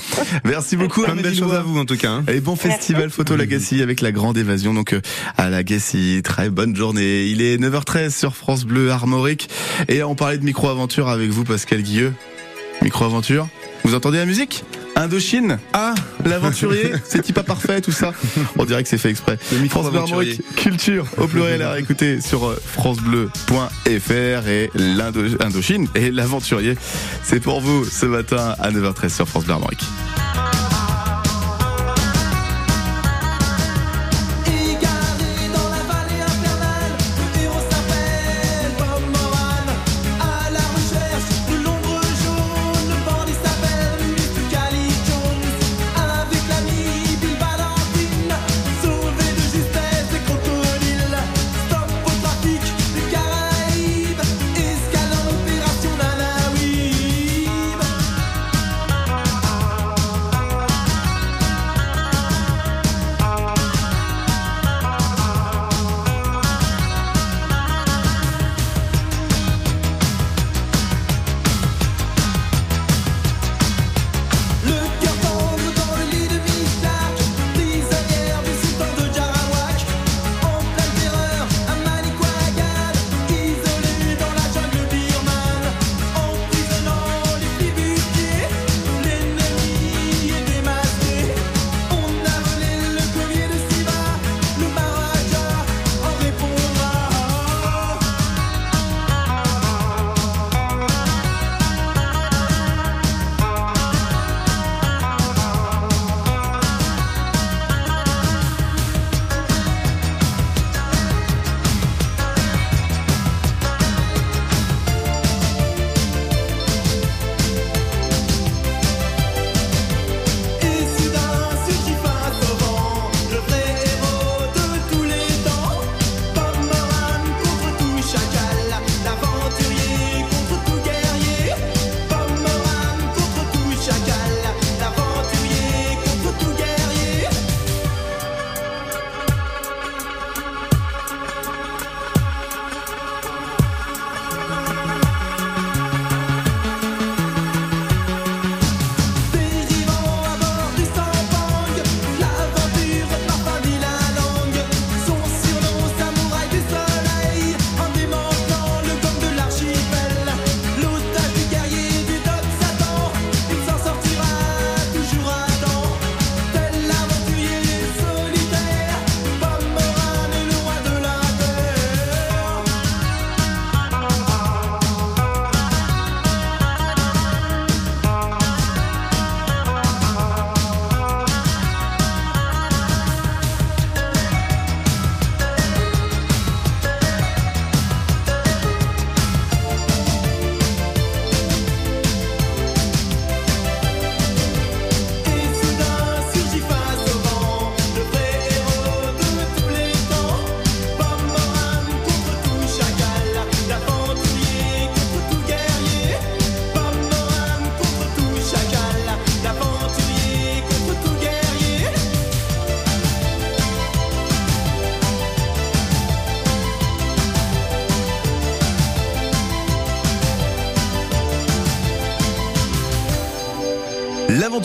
Merci 0.46 0.78
beaucoup. 0.78 1.04
Plein 1.04 1.16
de 1.16 1.22
belles 1.22 1.36
choses 1.36 1.54
à 1.54 1.62
vous 1.62 1.78
en 1.78 1.86
tout 1.86 1.98
cas. 1.98 2.10
hein. 2.12 2.24
Et 2.28 2.40
bon 2.40 2.56
festival 2.56 3.10
photo 3.10 3.36
Lagacy 3.36 3.82
avec 3.82 4.02
la 4.02 4.12
grande 4.12 4.38
évasion 4.38 4.74
donc 4.74 4.94
euh, 4.94 5.02
à 5.38 5.50
Lagacy. 5.50 6.22
Très 6.24 6.50
bonne 6.50 6.76
journée. 6.76 7.26
Il 7.26 7.42
est 7.42 7.58
9h13 7.58 8.12
sur 8.18 8.36
France 8.36 8.66
Bleu 8.66 8.90
Armorique 8.92 9.50
et 9.90 10.04
on 10.04 10.16
parlait 10.16 10.38
de 10.38 10.46
micro-aventure 10.46 11.10
avec 11.10 11.30
vous 11.30 11.44
Pascal 11.44 11.82
Guilleux. 11.82 12.14
Micro-aventure. 12.82 13.48
Vous 13.86 13.94
entendez 13.94 14.18
la 14.18 14.26
musique 14.26 14.64
Indochine 14.96 15.60
Ah, 15.74 15.94
l'aventurier, 16.26 16.94
c'est 17.06 17.22
pas 17.34 17.44
parfait 17.44 17.82
tout 17.82 17.92
ça. 17.92 18.14
On 18.58 18.66
dirait 18.66 18.82
que 18.82 18.90
c'est 18.90 18.98
fait 18.98 19.12
exprès. 19.12 19.38
France. 19.70 19.86
Armorique, 19.96 20.42
culture 20.56 21.06
au 21.18 21.28
pluriel 21.28 21.62
à 21.62 21.78
écouter 21.80 22.20
sur 22.20 22.48
euh, 22.48 22.60
francebleu.fr 22.66 24.48
et 24.48 24.72
l'Indo- 24.74 25.38
Indochine 25.40 25.88
et 25.94 26.10
l'aventurier. 26.12 26.76
C'est 27.24 27.40
pour 27.40 27.62
vous 27.62 27.86
ce 27.86 28.08
matin 28.08 28.56
à 28.60 28.72
9h13 28.72 29.10
sur 29.14 29.28
France 29.28 29.46
Bleu 29.46 29.54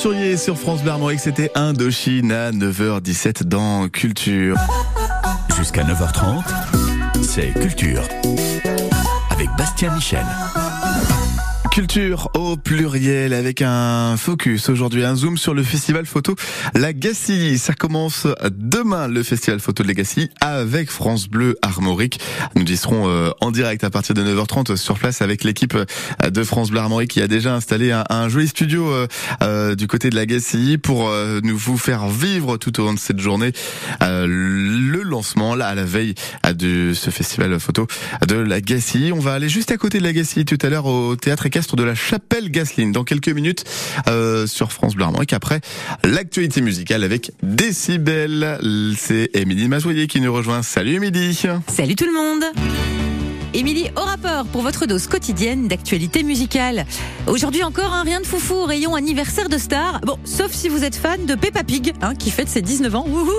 Sur 0.01 0.57
France 0.57 0.81
Bleu 0.81 0.93
Armorique, 0.93 1.21
c'était 1.21 1.53
Indochine 1.55 2.33
à 2.33 2.53
9h17 2.53 3.43
dans 3.45 3.87
Culture. 3.91 4.57
Jusqu'à 5.59 5.83
9h30, 5.83 6.43
c'est 7.21 7.53
Culture. 7.53 8.03
Avec 9.31 9.51
Bastien 9.59 9.95
Michel. 9.95 10.25
Culture 11.81 12.29
au 12.35 12.59
pluriel 12.59 13.33
avec 13.33 13.63
un 13.63 14.19
focus 14.19 14.69
aujourd'hui, 14.69 15.03
un 15.03 15.17
zoom 15.17 15.39
sur 15.39 15.55
le 15.55 15.63
festival 15.63 16.05
photo 16.05 16.37
La 16.75 16.93
Gacilly. 16.93 17.57
Ça 17.57 17.73
commence 17.73 18.27
demain 18.51 19.09
le 19.09 19.23
festival 19.23 19.61
photo 19.61 19.83
de 19.83 19.89
la 19.89 19.95
Gacilly 19.95 20.29
avec 20.43 20.91
France 20.91 21.27
Bleu 21.27 21.57
Armorique. 21.63 22.21
Nous 22.55 22.71
y 22.71 22.77
serons 22.77 23.09
euh, 23.09 23.31
en 23.41 23.51
direct 23.51 23.83
à 23.83 23.89
partir 23.89 24.15
de 24.15 24.23
9h30 24.23 24.77
sur 24.77 24.99
place 24.99 25.23
avec 25.23 25.43
l'équipe 25.43 25.75
de 26.23 26.45
France 26.45 26.71
Bleu 26.71 26.81
Armorique 26.81 27.13
qui 27.13 27.23
a 27.23 27.29
déjà 27.29 27.55
installé 27.55 27.93
un, 27.93 28.29
joli 28.29 28.49
studio 28.49 28.93
euh, 28.93 29.07
euh, 29.43 29.75
du 29.75 29.87
côté 29.87 30.11
de 30.11 30.17
la 30.17 30.27
Gacilly 30.27 30.77
pour 30.77 31.11
nous 31.43 31.57
vous 31.57 31.79
faire 31.79 32.09
vivre 32.09 32.59
tout 32.59 32.79
au 32.79 32.85
long 32.85 32.93
de 32.93 32.99
cette 32.99 33.21
journée 33.21 33.53
le 34.03 35.01
lancement 35.03 35.55
là 35.55 35.69
à 35.69 35.75
la 35.75 35.85
veille 35.85 36.15
de 36.53 36.93
ce 36.93 37.09
festival 37.09 37.59
photo 37.59 37.87
de 38.29 38.37
la 38.37 38.61
Gacilly. 38.61 39.13
On 39.13 39.19
va 39.19 39.33
aller 39.33 39.49
juste 39.49 39.73
à 39.73 39.79
côté 39.79 39.99
de 39.99 40.05
la 40.05 40.13
Gacilly 40.13 40.45
tout 40.45 40.59
à 40.61 40.69
l'heure 40.69 40.85
au 40.85 41.17
théâtre 41.17 41.47
de 41.77 41.83
la 41.83 41.95
Chapelle 41.95 42.51
Gasseline 42.51 42.93
dans 42.93 43.05
quelques 43.05 43.29
minutes 43.29 43.65
euh, 44.09 44.47
sur 44.47 44.73
France 44.73 44.95
Bleu 44.95 45.05
Armorique. 45.05 45.33
Après 45.33 45.61
l'actualité 46.05 46.61
musicale 46.61 47.05
avec 47.05 47.33
Décibel, 47.43 48.59
c'est 48.97 49.31
Émilie 49.35 49.69
Mazoyer 49.69 50.07
qui 50.07 50.21
nous 50.21 50.33
rejoint. 50.33 50.63
Salut 50.63 50.95
Émilie. 50.95 51.39
Salut 51.69 51.97
tout 51.97 52.07
le 52.07 52.13
monde 52.13 53.10
Émilie 53.53 53.91
au 53.97 54.01
rapport 54.01 54.45
pour 54.47 54.63
votre 54.63 54.87
dose 54.87 55.09
quotidienne 55.09 55.67
d'actualité 55.67 56.23
musicale. 56.23 56.87
Aujourd'hui 57.27 57.65
encore 57.65 57.93
un 57.93 58.05
rien 58.05 58.21
de 58.21 58.27
foufou, 58.27 58.65
rayon 58.65 58.95
anniversaire 58.95 59.49
de 59.49 59.59
star. 59.59 60.01
Bon, 60.03 60.19
sauf 60.25 60.53
si 60.53 60.69
vous 60.69 60.85
êtes 60.85 60.95
fan 60.95 61.27
de 61.27 61.35
Peppa 61.35 61.65
Pig, 61.65 61.93
hein, 62.01 62.15
qui 62.15 62.31
fête 62.31 62.49
ses 62.49 62.63
19 62.63 62.95
ans. 62.95 63.05
Wouhou 63.09 63.33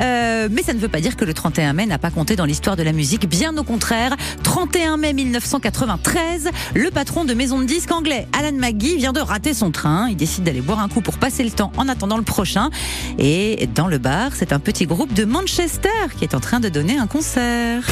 Euh, 0.00 0.48
mais 0.50 0.62
ça 0.62 0.72
ne 0.72 0.78
veut 0.78 0.88
pas 0.88 1.00
dire 1.00 1.16
que 1.16 1.26
le 1.26 1.34
31 1.34 1.74
mai 1.74 1.84
n'a 1.84 1.98
pas 1.98 2.10
compté 2.10 2.36
dans 2.36 2.46
l'histoire 2.46 2.74
de 2.76 2.82
la 2.82 2.92
musique. 2.92 3.28
Bien 3.28 3.54
au 3.58 3.62
contraire. 3.62 4.16
31 4.42 4.96
mai 4.96 5.12
1993, 5.12 6.48
le 6.74 6.90
patron 6.90 7.26
de 7.26 7.34
maison 7.34 7.58
de 7.58 7.64
disques 7.64 7.92
anglais, 7.92 8.26
Alan 8.38 8.56
McGee, 8.56 8.96
vient 8.96 9.12
de 9.12 9.20
rater 9.20 9.52
son 9.52 9.70
train. 9.70 10.08
Il 10.08 10.16
décide 10.16 10.44
d'aller 10.44 10.62
boire 10.62 10.80
un 10.80 10.88
coup 10.88 11.02
pour 11.02 11.18
passer 11.18 11.44
le 11.44 11.50
temps 11.50 11.70
en 11.76 11.86
attendant 11.88 12.16
le 12.16 12.22
prochain. 12.22 12.70
Et 13.18 13.68
dans 13.74 13.88
le 13.88 13.98
bar, 13.98 14.30
c'est 14.34 14.54
un 14.54 14.58
petit 14.58 14.86
groupe 14.86 15.12
de 15.12 15.24
Manchester 15.24 15.88
qui 16.18 16.24
est 16.24 16.34
en 16.34 16.40
train 16.40 16.60
de 16.60 16.70
donner 16.70 16.96
un 16.96 17.06
concert. 17.06 17.84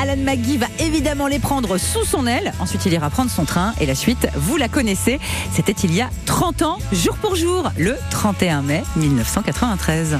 Alan 0.00 0.16
McGee 0.16 0.56
va 0.56 0.66
évidemment 0.80 1.26
les 1.26 1.38
prendre 1.38 1.78
sous 1.78 2.04
son 2.04 2.26
aile. 2.26 2.52
Ensuite, 2.60 2.86
il 2.86 2.92
ira 2.92 3.10
prendre 3.10 3.30
son 3.30 3.44
train. 3.44 3.74
Et 3.80 3.86
la 3.86 3.94
suite, 3.94 4.28
vous 4.34 4.56
la 4.56 4.68
connaissez. 4.68 5.20
C'était 5.52 5.72
il 5.72 5.94
y 5.94 6.00
a 6.00 6.10
30 6.26 6.62
ans, 6.62 6.78
jour 6.92 7.16
pour 7.16 7.36
jour, 7.36 7.70
le 7.76 7.96
31 8.10 8.62
mai 8.62 8.82
1993. 8.96 10.18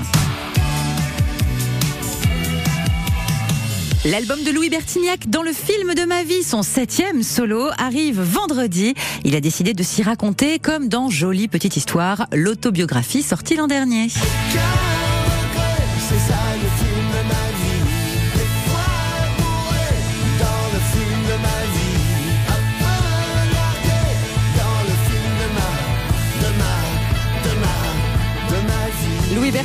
L'album 4.05 4.42
de 4.44 4.53
Louis 4.53 4.71
Bertignac 4.71 5.29
dans 5.29 5.42
le 5.42 5.53
film 5.53 5.94
de 5.94 6.05
ma 6.05 6.23
vie, 6.23 6.42
son 6.42 6.62
septième 6.62 7.23
solo, 7.23 7.68
arrive 7.79 8.21
vendredi. 8.21 8.94
Il 9.25 9.35
a 9.35 9.40
décidé 9.40 9.75
de 9.75 9.83
s'y 9.83 10.03
raconter 10.03 10.59
comme 10.59 10.88
dans 10.88 11.11
Jolie 11.11 11.49
Petite 11.49 11.77
Histoire, 11.77 12.27
l'autobiographie 12.33 13.23
sortie 13.23 13.57
l'an 13.57 13.66
dernier. 13.66 14.09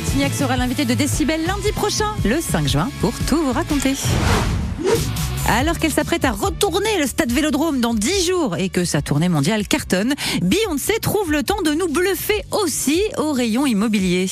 Bertignac 0.04 0.34
sera 0.34 0.58
l'invité 0.58 0.84
de 0.84 0.92
Décibel 0.92 1.40
lundi 1.46 1.72
prochain, 1.72 2.04
le 2.26 2.38
5 2.38 2.68
juin, 2.68 2.90
pour 3.00 3.14
tout 3.26 3.38
vous 3.42 3.52
raconter. 3.52 3.94
Alors 5.48 5.78
qu'elle 5.78 5.92
s'apprête 5.92 6.26
à 6.26 6.30
retourner 6.30 6.98
le 6.98 7.06
stade 7.06 7.32
Vélodrome 7.32 7.80
dans 7.80 7.94
10 7.94 8.26
jours 8.26 8.56
et 8.56 8.68
que 8.68 8.84
sa 8.84 9.00
tournée 9.00 9.30
mondiale 9.30 9.66
cartonne, 9.66 10.14
Beyoncé 10.42 10.98
trouve 11.00 11.32
le 11.32 11.42
temps 11.42 11.62
de 11.62 11.72
nous 11.72 11.88
bluffer 11.88 12.44
aussi 12.50 13.00
au 13.16 13.32
rayon 13.32 13.64
immobilier. 13.64 14.28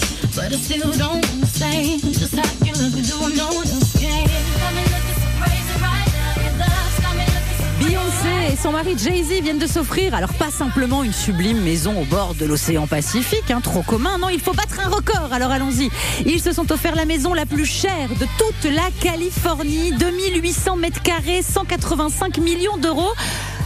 Et 8.53 8.57
son 8.57 8.73
mari 8.73 8.95
Jay-Z 8.99 9.43
viennent 9.43 9.59
de 9.59 9.67
s'offrir, 9.67 10.15
alors 10.15 10.33
pas 10.35 10.51
simplement 10.51 11.03
une 11.03 11.13
sublime 11.13 11.63
maison 11.63 11.99
au 11.99 12.05
bord 12.05 12.35
de 12.35 12.45
l'océan 12.45 12.87
Pacifique, 12.87 13.51
hein, 13.51 13.61
trop 13.63 13.83
commun, 13.83 14.19
non, 14.19 14.29
il 14.29 14.41
faut 14.41 14.53
battre 14.53 14.79
un 14.85 14.91
record, 14.91 15.33
alors 15.33 15.51
allons-y. 15.51 15.89
Ils 16.27 16.41
se 16.41 16.53
sont 16.53 16.71
offert 16.71 16.95
la 16.95 17.07
maison 17.07 17.33
la 17.33 17.47
plus 17.47 17.65
chère 17.65 18.11
de 18.11 18.27
toute 18.37 18.71
la 18.71 18.91
Californie, 19.01 19.93
2800 19.93 20.77
mètres 20.77 21.03
carrés, 21.03 21.41
185 21.41 22.39
millions 22.39 22.77
d'euros. 22.77 23.13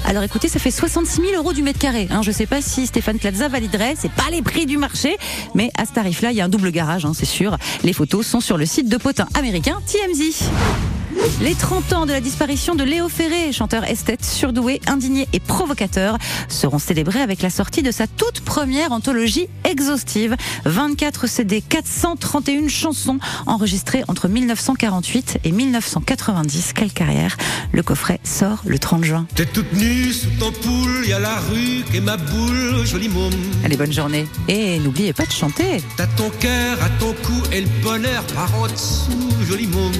Alors 0.05 0.22
écoutez, 0.22 0.46
ça 0.49 0.61
fait 0.61 0.70
66 0.70 1.20
000 1.20 1.35
euros 1.35 1.53
du 1.53 1.62
mètre 1.62 1.81
carré. 1.81 2.07
Hein. 2.11 2.22
Je 2.22 2.31
sais 2.31 2.46
pas 2.46 2.62
si 2.62 2.87
Stéphane 2.87 3.18
Plaza 3.18 3.49
validerait, 3.49 3.94
c'est 3.99 4.12
pas 4.12 4.31
les 4.31 4.42
prix 4.42 4.66
du 4.66 4.79
marché, 4.79 5.16
mais 5.55 5.70
à 5.77 5.85
ce 5.87 5.92
tarif-là, 5.94 6.31
il 6.31 6.37
y 6.37 6.40
a 6.40 6.44
un 6.44 6.49
double 6.49 6.70
garage, 6.70 7.05
hein, 7.05 7.12
c'est 7.12 7.27
sûr. 7.27 7.57
Les 7.83 7.92
photos 7.92 8.25
sont 8.25 8.40
sur 8.40 8.57
le 8.57 8.66
site 8.66 8.88
de 8.88 8.96
potin 8.99 9.27
américain 9.35 9.81
TMZ. 9.87 10.96
Les 11.41 11.55
30 11.55 11.93
ans 11.93 12.07
de 12.07 12.12
la 12.12 12.21
disparition 12.21 12.77
de 12.77 12.85
Léo 12.85 13.09
Ferré, 13.09 13.53
chanteur 13.53 13.85
esthète, 13.85 14.25
surdoué, 14.25 14.81
indigné 14.87 15.27
et 15.33 15.41
provocateur, 15.41 16.18
seront 16.49 16.79
célébrés 16.79 17.20
avec 17.20 17.43
la 17.43 17.51
sortie 17.51 17.83
de 17.83 17.91
sa 17.91 18.07
toute 18.07 18.41
première 18.41 18.93
anthologie 18.93 19.49
exhaustive. 19.64 20.37
24 20.64 21.27
CD, 21.27 21.62
431 21.62 22.68
chansons 22.68 23.18
enregistrées 23.47 24.05
entre 24.07 24.29
1948 24.29 25.39
et 25.43 25.53
1990. 25.53 26.72
Quelle 26.74 26.93
carrière 26.93 27.37
Le 27.72 27.83
coffret 27.83 28.20
sort 28.22 28.62
le 28.64 28.79
30 28.79 29.05
juin. 29.05 29.27
T'es 29.35 29.47
toute 29.47 29.72
nue 29.72 30.12
sous 30.12 30.31
ton 30.39 30.53
poule, 30.53 31.07
y 31.07 31.12
a 31.12 31.18
la 31.18 31.41
rue 31.41 31.85
est 31.93 32.01
ma 32.01 32.16
boule, 32.16 32.87
joli 32.87 33.09
môme. 33.09 33.33
Allez, 33.64 33.77
bonne 33.77 33.93
journée. 33.93 34.27
Et 34.47 34.79
n'oubliez 34.79 35.12
pas 35.12 35.27
de 35.27 35.33
chanter. 35.33 35.83
T'as 35.97 36.07
ton 36.07 36.31
cœur 36.39 36.79
à 36.83 36.89
ton 37.01 37.12
cou 37.24 37.43
et 37.53 37.62
le 37.62 37.68
bonheur 37.83 38.24
par 38.35 38.55
en 38.59 38.68
dessous, 38.68 39.11
joli 39.49 39.66
môme. 39.66 39.93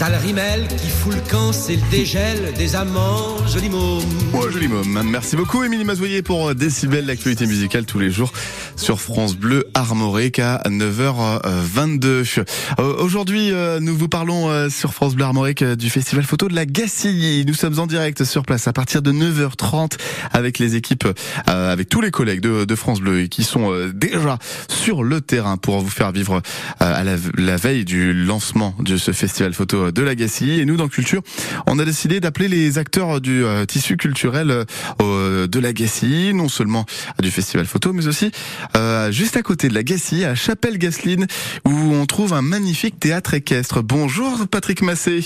T'as 0.00 0.08
le 0.08 0.16
rimel 0.16 0.66
qui 0.66 0.88
fout 0.88 1.14
le 1.14 1.20
camp, 1.30 1.52
c'est 1.52 1.76
le 1.76 1.82
dégel 1.90 2.54
des 2.56 2.74
amants, 2.74 3.36
joli 3.46 3.68
môme. 3.68 4.02
Joli 4.50 4.66
môme. 4.66 5.02
Merci 5.04 5.36
beaucoup 5.36 5.62
Émilie 5.62 5.84
Mazoyer 5.84 6.22
pour 6.22 6.54
Décibel, 6.54 7.04
l'actualité 7.04 7.44
musicale 7.44 7.84
tous 7.84 7.98
les 7.98 8.10
jours 8.10 8.32
sur 8.76 8.98
France 8.98 9.36
Bleu 9.36 9.68
Armorique 9.74 10.38
à 10.38 10.62
9h22. 10.66 12.44
Euh, 12.78 12.94
Aujourd'hui, 12.98 13.52
euh, 13.52 13.78
nous 13.78 13.94
vous 13.94 14.08
parlons 14.08 14.48
euh, 14.48 14.70
sur 14.70 14.94
France 14.94 15.14
Bleu 15.14 15.26
Armorique 15.26 15.60
euh, 15.60 15.76
du 15.76 15.90
festival 15.90 16.24
photo 16.24 16.48
de 16.48 16.54
la 16.54 16.64
Gacilly. 16.64 17.44
Nous 17.44 17.52
sommes 17.52 17.78
en 17.78 17.86
direct 17.86 18.24
sur 18.24 18.46
place 18.46 18.68
à 18.68 18.72
partir 18.72 19.02
de 19.02 19.12
9h30 19.12 19.98
avec 20.32 20.58
les 20.58 20.76
équipes, 20.76 21.06
euh, 21.48 21.72
avec 21.72 21.88
tous 21.88 22.00
les 22.00 22.10
collègues 22.10 22.40
de, 22.40 22.74
France 22.74 23.00
Bleu 23.00 23.26
qui 23.26 23.42
sont 23.42 23.72
euh, 23.72 23.92
déjà 23.92 24.38
sur 24.68 25.02
le 25.02 25.20
terrain 25.20 25.56
pour 25.56 25.80
vous 25.80 25.90
faire 25.90 26.12
vivre 26.12 26.36
euh, 26.36 26.40
à 26.78 27.04
la 27.04 27.56
veille 27.56 27.84
du 27.84 28.14
lancement 28.14 28.74
de 28.78 28.96
ce 28.96 29.12
festival 29.12 29.52
photo 29.52 29.89
de 29.92 30.02
la 30.02 30.14
Gacilly. 30.14 30.60
Et 30.60 30.64
nous, 30.64 30.76
dans 30.76 30.88
Culture, 30.88 31.22
on 31.66 31.78
a 31.78 31.84
décidé 31.84 32.20
d'appeler 32.20 32.48
les 32.48 32.78
acteurs 32.78 33.20
du 33.20 33.44
euh, 33.44 33.64
tissu 33.64 33.96
culturel 33.96 34.64
euh, 35.00 35.46
de 35.46 35.60
la 35.60 35.72
Gacilly, 35.72 36.34
non 36.34 36.48
seulement 36.48 36.84
du 37.20 37.30
festival 37.30 37.66
photo, 37.66 37.92
mais 37.92 38.06
aussi 38.06 38.30
euh, 38.76 39.10
juste 39.10 39.36
à 39.36 39.42
côté 39.42 39.68
de 39.68 39.74
la 39.74 39.82
Gacilly, 39.82 40.24
à 40.24 40.34
Chapelle-Gasseline, 40.34 41.26
où 41.64 41.70
on 41.70 42.06
trouve 42.06 42.32
un 42.32 42.42
magnifique 42.42 42.98
théâtre 42.98 43.34
équestre. 43.34 43.82
Bonjour 43.82 44.46
Patrick 44.48 44.82
Massé. 44.82 45.20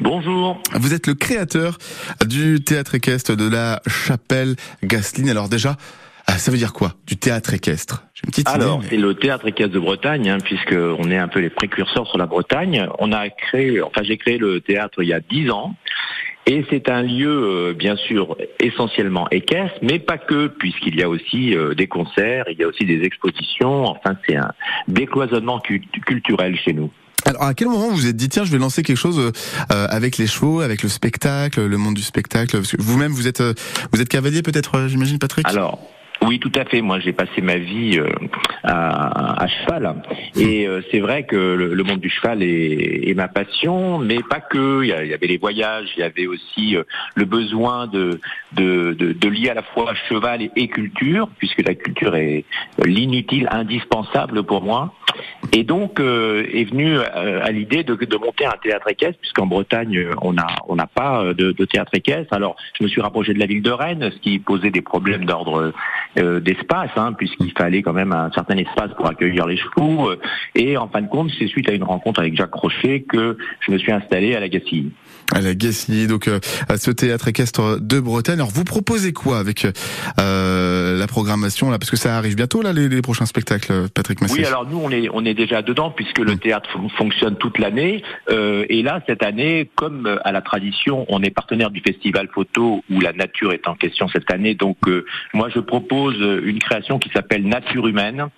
Bonjour. 0.00 0.62
Vous 0.74 0.94
êtes 0.94 1.06
le 1.06 1.14
créateur 1.14 1.78
du 2.26 2.60
théâtre 2.60 2.94
équestre 2.94 3.36
de 3.36 3.48
la 3.48 3.82
Chapelle-Gasseline. 3.86 5.28
Alors 5.28 5.48
déjà, 5.48 5.76
ah, 6.26 6.38
ça 6.38 6.50
veut 6.50 6.58
dire 6.58 6.72
quoi? 6.72 6.94
Du 7.06 7.16
théâtre 7.16 7.54
équestre 7.54 8.04
une 8.24 8.30
petite 8.30 8.48
Alors, 8.48 8.82
c'est 8.88 8.96
le 8.96 9.14
théâtre 9.14 9.46
équestre 9.46 9.72
de 9.72 9.78
Bretagne, 9.78 10.28
hein, 10.28 10.38
puisque 10.42 10.74
on 10.74 11.10
est 11.10 11.18
un 11.18 11.28
peu 11.28 11.40
les 11.40 11.50
précurseurs 11.50 12.06
sur 12.06 12.18
la 12.18 12.26
Bretagne. 12.26 12.88
On 12.98 13.12
a 13.12 13.28
créé, 13.28 13.80
enfin 13.82 14.02
j'ai 14.02 14.16
créé 14.16 14.38
le 14.38 14.60
théâtre 14.60 15.02
il 15.02 15.08
y 15.08 15.12
a 15.12 15.20
dix 15.20 15.50
ans. 15.50 15.74
Et 16.48 16.64
c'est 16.70 16.88
un 16.88 17.02
lieu, 17.02 17.28
euh, 17.28 17.74
bien 17.74 17.96
sûr, 17.96 18.36
essentiellement 18.60 19.28
équestre, 19.30 19.78
mais 19.82 19.98
pas 19.98 20.16
que, 20.16 20.46
puisqu'il 20.46 20.94
y 20.94 21.02
a 21.02 21.08
aussi 21.08 21.56
euh, 21.56 21.74
des 21.74 21.88
concerts, 21.88 22.44
il 22.48 22.56
y 22.56 22.62
a 22.62 22.68
aussi 22.68 22.84
des 22.84 23.02
expositions. 23.02 23.86
Enfin, 23.86 24.16
c'est 24.26 24.36
un 24.36 24.52
décloisonnement 24.86 25.58
cul- 25.58 25.82
culturel 26.06 26.56
chez 26.56 26.72
nous. 26.72 26.92
Alors, 27.24 27.42
à 27.42 27.54
quel 27.54 27.66
moment 27.66 27.88
vous 27.88 27.96
vous 27.96 28.06
êtes 28.06 28.14
dit 28.14 28.28
tiens, 28.28 28.44
je 28.44 28.52
vais 28.52 28.58
lancer 28.58 28.84
quelque 28.84 28.96
chose 28.96 29.18
euh, 29.18 29.86
avec 29.90 30.18
les 30.18 30.28
chevaux, 30.28 30.60
avec 30.60 30.84
le 30.84 30.88
spectacle, 30.88 31.66
le 31.66 31.76
monde 31.78 31.94
du 31.94 32.02
spectacle? 32.02 32.60
Vous-même, 32.78 33.10
vous 33.10 33.26
êtes 33.26 33.42
vous 33.92 34.00
êtes 34.00 34.08
cavalier 34.08 34.42
peut-être, 34.42 34.86
j'imagine, 34.86 35.18
Patrick? 35.18 35.48
Alors, 35.48 35.80
Oui, 36.22 36.38
tout 36.38 36.52
à 36.54 36.64
fait. 36.64 36.80
Moi, 36.80 36.98
j'ai 37.00 37.12
passé 37.12 37.40
ma 37.40 37.56
vie 37.56 37.98
euh, 37.98 38.08
à, 38.62 39.42
à 39.42 39.46
cheval, 39.46 40.02
et 40.36 40.66
euh, 40.66 40.80
c'est 40.90 41.00
vrai 41.00 41.24
que 41.24 41.36
le, 41.36 41.74
le 41.74 41.84
monde 41.84 42.00
du 42.00 42.10
cheval 42.10 42.42
est, 42.42 43.08
est 43.08 43.14
ma 43.14 43.28
passion, 43.28 43.98
mais 43.98 44.20
pas 44.22 44.40
que. 44.40 44.82
Il 44.82 44.88
y, 44.88 44.92
avait 44.92 45.26
les 45.26 45.38
voyages, 45.38 45.88
il 45.96 46.00
y 46.00 46.02
avait 46.02 46.26
aussi 46.26 46.76
euh, 46.76 46.82
le 47.14 47.24
besoin 47.24 47.86
de, 47.86 48.20
de, 48.52 48.94
de, 48.94 49.12
de 49.12 49.28
lier 49.28 49.50
à 49.50 49.54
la 49.54 49.62
fois 49.62 49.94
cheval 50.08 50.42
et, 50.54 50.68
culture, 50.68 51.28
puisque 51.38 51.62
la 51.66 51.74
culture 51.74 52.16
est 52.16 52.44
l'inutile 52.84 53.48
indispensable 53.50 54.42
pour 54.42 54.62
moi. 54.62 54.94
Et 55.52 55.64
donc 55.64 56.00
euh, 56.00 56.46
est 56.52 56.64
venu 56.64 56.98
euh, 56.98 57.40
à 57.42 57.50
l'idée 57.50 57.84
de, 57.84 57.94
de 57.94 58.16
monter 58.16 58.44
un 58.44 58.56
théâtre 58.62 58.90
équestre, 58.90 59.18
puisqu'en 59.20 59.46
Bretagne 59.46 59.96
euh, 59.96 60.14
on 60.20 60.36
a 60.36 60.46
on 60.68 60.74
n'a 60.76 60.86
pas 60.86 61.22
euh, 61.22 61.34
de, 61.34 61.52
de 61.52 61.64
théâtre 61.64 61.94
équestre. 61.94 62.32
Alors 62.32 62.56
je 62.78 62.84
me 62.84 62.88
suis 62.88 63.00
rapproché 63.00 63.32
de 63.32 63.38
la 63.38 63.46
ville 63.46 63.62
de 63.62 63.70
Rennes, 63.70 64.10
ce 64.12 64.18
qui 64.18 64.38
posait 64.38 64.70
des 64.70 64.82
problèmes 64.82 65.24
d'ordre 65.24 65.72
euh, 66.18 66.40
d'espace, 66.40 66.90
hein, 66.96 67.12
puisqu'il 67.12 67.52
fallait 67.52 67.82
quand 67.82 67.92
même 67.92 68.12
un 68.12 68.30
certain 68.32 68.56
espace 68.56 68.92
pour 68.96 69.06
accueillir 69.06 69.46
les 69.46 69.56
chevaux. 69.56 70.10
euh, 70.10 70.18
Et 70.54 70.76
en 70.76 70.88
fin 70.88 71.02
de 71.02 71.08
compte, 71.08 71.30
c'est 71.38 71.46
suite 71.46 71.68
à 71.68 71.72
une 71.72 71.84
rencontre 71.84 72.20
avec 72.20 72.36
Jacques 72.36 72.50
Crochet 72.50 73.02
que 73.02 73.36
je 73.60 73.72
me 73.72 73.78
suis 73.78 73.92
installé 73.92 74.34
à 74.34 74.40
la 74.40 74.48
Gacilly. 74.48 74.92
À 75.34 75.40
la 75.40 75.54
Gacilly, 75.54 76.06
donc 76.06 76.28
euh, 76.28 76.38
à 76.68 76.78
ce 76.78 76.90
théâtre 76.90 77.28
équestre 77.28 77.78
de 77.80 78.00
Bretagne. 78.00 78.36
Alors 78.36 78.50
vous 78.50 78.64
proposez 78.64 79.12
quoi 79.12 79.38
avec 79.38 79.66
euh, 80.18 80.96
la 80.98 81.06
programmation 81.06 81.68
là? 81.68 81.78
Parce 81.78 81.90
que 81.90 81.96
ça 81.96 82.16
arrive 82.16 82.36
bientôt 82.36 82.62
là 82.62 82.72
les, 82.72 82.88
les 82.88 83.02
prochains 83.02 83.26
spectacles, 83.26 83.88
Patrick 83.92 84.22
Massé. 84.22 84.34
Oui, 84.38 84.44
alors 84.46 84.66
nous 84.66 84.80
on 84.82 84.90
est 84.90 85.08
on 85.12 85.24
est 85.24 85.34
déjà 85.34 85.62
dedans 85.62 85.90
puisque 85.90 86.20
le 86.20 86.36
théâtre 86.36 86.70
fon- 86.72 86.88
fonctionne 86.88 87.36
toute 87.36 87.58
l'année. 87.58 88.02
Euh, 88.30 88.64
et 88.68 88.82
là 88.82 89.02
cette 89.06 89.22
année, 89.22 89.68
comme 89.74 90.06
euh, 90.06 90.16
à 90.24 90.32
la 90.32 90.40
tradition, 90.42 91.04
on 91.08 91.22
est 91.22 91.30
partenaire 91.30 91.70
du 91.70 91.80
festival 91.80 92.28
photo 92.32 92.82
où 92.90 93.00
la 93.00 93.12
nature 93.12 93.52
est 93.52 93.66
en 93.68 93.74
question 93.74 94.08
cette 94.08 94.30
année. 94.32 94.54
Donc 94.54 94.78
euh, 94.86 95.04
moi 95.34 95.48
je 95.54 95.58
propose 95.58 96.16
euh, 96.20 96.40
une 96.44 96.60
création 96.60 96.98
qui 96.98 97.10
s'appelle 97.10 97.46
Nature 97.46 97.88
humaine. 97.88 98.28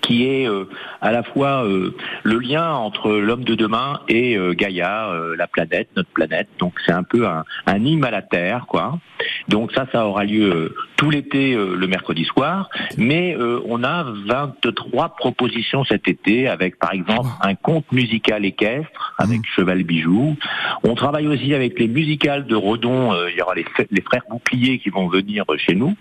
Qui 0.00 0.26
est 0.26 0.48
euh, 0.48 0.64
à 1.00 1.12
la 1.12 1.22
fois 1.22 1.64
euh, 1.64 1.94
le 2.22 2.38
lien 2.38 2.72
entre 2.72 3.10
l'homme 3.10 3.44
de 3.44 3.54
demain 3.54 4.00
et 4.08 4.36
euh, 4.36 4.52
Gaïa, 4.54 5.10
euh, 5.10 5.36
la 5.36 5.46
planète, 5.46 5.88
notre 5.96 6.10
planète. 6.10 6.48
Donc 6.58 6.74
c'est 6.86 6.92
un 6.92 7.02
peu 7.02 7.26
un, 7.26 7.44
un 7.66 7.84
hymne 7.84 8.04
à 8.04 8.10
la 8.10 8.22
Terre, 8.22 8.66
quoi. 8.68 8.98
Donc 9.48 9.72
ça, 9.72 9.86
ça 9.92 10.06
aura 10.06 10.24
lieu 10.24 10.50
euh, 10.50 10.74
tout 10.96 11.10
l'été, 11.10 11.54
euh, 11.54 11.74
le 11.76 11.86
mercredi 11.86 12.24
soir. 12.24 12.68
Mais 12.96 13.36
euh, 13.36 13.60
on 13.66 13.84
a 13.84 14.04
23 14.26 15.10
propositions 15.16 15.84
cet 15.84 16.08
été, 16.08 16.48
avec 16.48 16.78
par 16.78 16.92
exemple 16.92 17.28
un 17.42 17.54
conte 17.54 17.90
musical 17.92 18.44
équestre 18.44 19.14
avec 19.18 19.40
Cheval 19.54 19.82
Bijou. 19.84 20.36
On 20.84 20.94
travaille 20.94 21.26
aussi 21.26 21.54
avec 21.54 21.78
les 21.78 21.88
musicales 21.88 22.46
de 22.46 22.54
Redon. 22.54 23.12
euh, 23.12 23.30
il 23.30 23.36
y 23.36 23.42
aura 23.42 23.54
les, 23.54 23.64
les 23.90 24.02
frères 24.02 24.22
Bouclier 24.30 24.78
qui 24.78 24.90
vont 24.90 25.08
venir 25.08 25.44
chez 25.58 25.74
nous. 25.74 25.94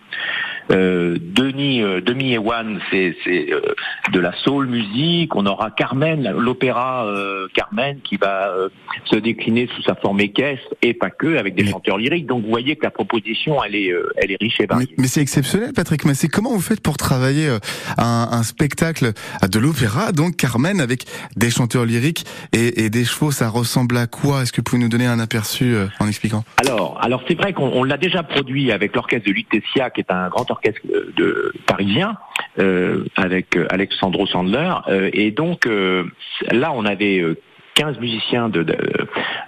Euh, 0.71 1.17
Denis, 1.19 1.81
euh, 1.81 1.99
Demi 2.01 2.33
et 2.33 2.37
One, 2.37 2.79
c'est 2.91 3.15
c'est, 3.23 3.51
euh, 3.51 3.61
de 4.11 4.19
la 4.19 4.33
soul 4.43 4.67
musique. 4.67 5.35
On 5.35 5.45
aura 5.45 5.71
Carmen, 5.71 6.31
l'opéra 6.37 7.05
euh, 7.05 7.47
Carmen, 7.53 7.99
qui 8.01 8.17
va 8.17 8.49
euh, 8.49 8.69
se 9.05 9.15
décliner 9.15 9.69
sous 9.75 9.83
sa 9.83 9.95
forme 9.95 10.19
équestre 10.19 10.73
et 10.81 10.93
pas 10.93 11.09
que, 11.09 11.37
avec 11.37 11.55
des 11.55 11.65
chanteurs 11.67 11.97
lyriques. 11.97 12.27
Donc 12.27 12.43
vous 12.43 12.49
voyez 12.49 12.75
que 12.75 12.83
la 12.83 12.91
proposition, 12.91 13.63
elle 13.63 13.75
est, 13.75 13.91
euh, 13.91 14.11
elle 14.17 14.31
est 14.31 14.37
riche 14.39 14.59
et 14.59 14.65
variée. 14.65 14.93
mais 14.97 15.07
c'est 15.07 15.21
exceptionnel, 15.21 15.73
Patrick 15.73 16.05
Massé. 16.05 16.27
Comment 16.27 16.51
vous 16.51 16.61
faites 16.61 16.81
pour 16.81 16.97
travailler 16.97 17.49
un, 17.97 18.27
un 18.31 18.43
spectacle 18.43 19.13
de 19.47 19.59
l'opéra, 19.59 20.11
donc 20.11 20.35
Carmen, 20.35 20.81
avec 20.81 21.05
des 21.35 21.49
chanteurs 21.49 21.85
lyriques 21.85 22.25
et, 22.53 22.83
et 22.83 22.89
des 22.89 23.05
chevaux? 23.05 23.31
Ça 23.31 23.49
ressemble 23.49 23.97
à 23.97 24.07
quoi? 24.07 24.43
Est-ce 24.43 24.51
que 24.51 24.57
vous 24.57 24.63
pouvez 24.63 24.81
nous 24.81 24.89
donner 24.89 25.05
un 25.05 25.19
aperçu 25.19 25.75
en 25.99 26.07
expliquant? 26.07 26.43
Alors, 26.57 26.97
alors 27.01 27.23
c'est 27.27 27.35
vrai 27.35 27.53
qu'on 27.53 27.69
on 27.69 27.83
l'a 27.83 27.97
déjà 27.97 28.23
produit 28.23 28.71
avec 28.71 28.95
l'orchestre 28.95 29.27
de 29.27 29.33
Lutetia, 29.33 29.89
qui 29.89 30.01
est 30.01 30.11
un 30.11 30.27
grand 30.29 30.49
orchestre 30.51 30.81
de 31.15 31.53
parisien, 31.65 32.17
euh, 32.59 33.05
avec 33.15 33.57
Alexandro 33.69 34.27
Sandler. 34.27 34.73
Euh, 34.87 35.09
et 35.13 35.31
donc 35.31 35.65
euh, 35.65 36.05
là, 36.51 36.71
on 36.73 36.85
avait 36.85 37.19
euh, 37.19 37.37
15 37.79 37.99
musiciens 37.99 38.49
de, 38.49 38.65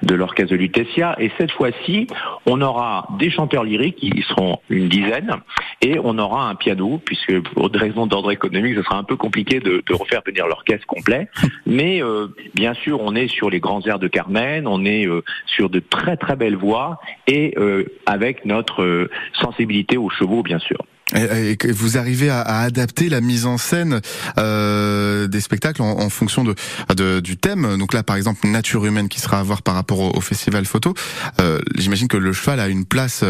l'orchestre 0.10 0.52
de 0.54 0.56
Lutetia. 0.56 1.18
Et 1.20 1.32
cette 1.38 1.52
fois-ci, 1.52 2.08
on 2.46 2.62
aura 2.62 3.06
des 3.20 3.30
chanteurs 3.30 3.66
lyriques, 3.66 3.98
ils 4.02 4.24
seront 4.24 4.60
une 4.70 4.88
dizaine, 4.88 5.36
et 5.82 6.00
on 6.02 6.18
aura 6.18 6.48
un 6.48 6.56
piano, 6.56 7.02
puisque 7.04 7.42
pour 7.42 7.70
des 7.70 7.78
raisons 7.78 8.08
d'ordre 8.08 8.32
économique, 8.32 8.76
ce 8.78 8.84
sera 8.84 8.98
un 8.98 9.04
peu 9.04 9.18
compliqué 9.18 9.60
de, 9.60 9.84
refaire 9.92 10.22
venir 10.26 10.48
l'orchestre 10.48 10.88
complet. 10.88 11.28
Mais 11.66 12.02
euh, 12.02 12.28
bien 12.56 12.74
sûr, 12.74 13.02
on 13.02 13.16
est 13.16 13.28
sur 13.28 13.50
les 13.50 13.60
grands 13.60 13.82
airs 13.86 14.00
de 14.00 14.08
Carmen, 14.08 14.66
on 14.66 14.86
est 14.86 15.06
euh, 15.06 15.24
sur 15.46 15.70
de 15.70 15.80
très 15.80 16.16
très 16.16 16.38
belles 16.38 16.56
voix, 16.56 17.02
et 17.28 17.54
euh, 17.58 17.84
avec 18.06 18.46
notre 18.46 18.82
euh, 18.82 19.10
sensibilité 19.34 19.98
aux 19.98 20.10
chevaux, 20.10 20.42
bien 20.42 20.60
sûr. 20.60 20.78
Et, 21.16 21.52
et 21.52 21.58
que 21.58 21.68
vous 21.72 21.98
arrivez 21.98 22.30
à, 22.30 22.42
à 22.42 22.64
adapter 22.64 23.10
la 23.10 23.22
mise 23.22 23.46
en 23.46 23.58
scène 23.58 24.02
euh, 24.38 25.28
des 25.28 25.42
spectacles 25.42 25.82
en, 25.82 26.00
en 26.00 26.10
fonction 26.10 26.44
de, 26.44 26.56
de- 26.96 27.20
du 27.20 27.38
thème. 27.38 27.78
Donc 27.78 27.94
là, 27.94 28.04
par 28.04 28.16
exemple, 28.16 28.48
nature 28.48 28.86
humaine 28.86 29.10
qui 29.10 29.20
sera 29.20 29.40
à 29.40 29.44
voir 29.44 29.62
par 29.62 29.76
rapport 29.76 30.00
au, 30.00 30.18
au 30.18 30.22
festival 30.22 30.66
photo. 30.66 30.94
Euh, 31.40 31.60
J'imagine 31.78 32.08
que 32.08 32.18
le 32.18 32.34
cheval 32.34 32.60
a 32.60 32.68
une 32.68 32.86
place 32.86 33.24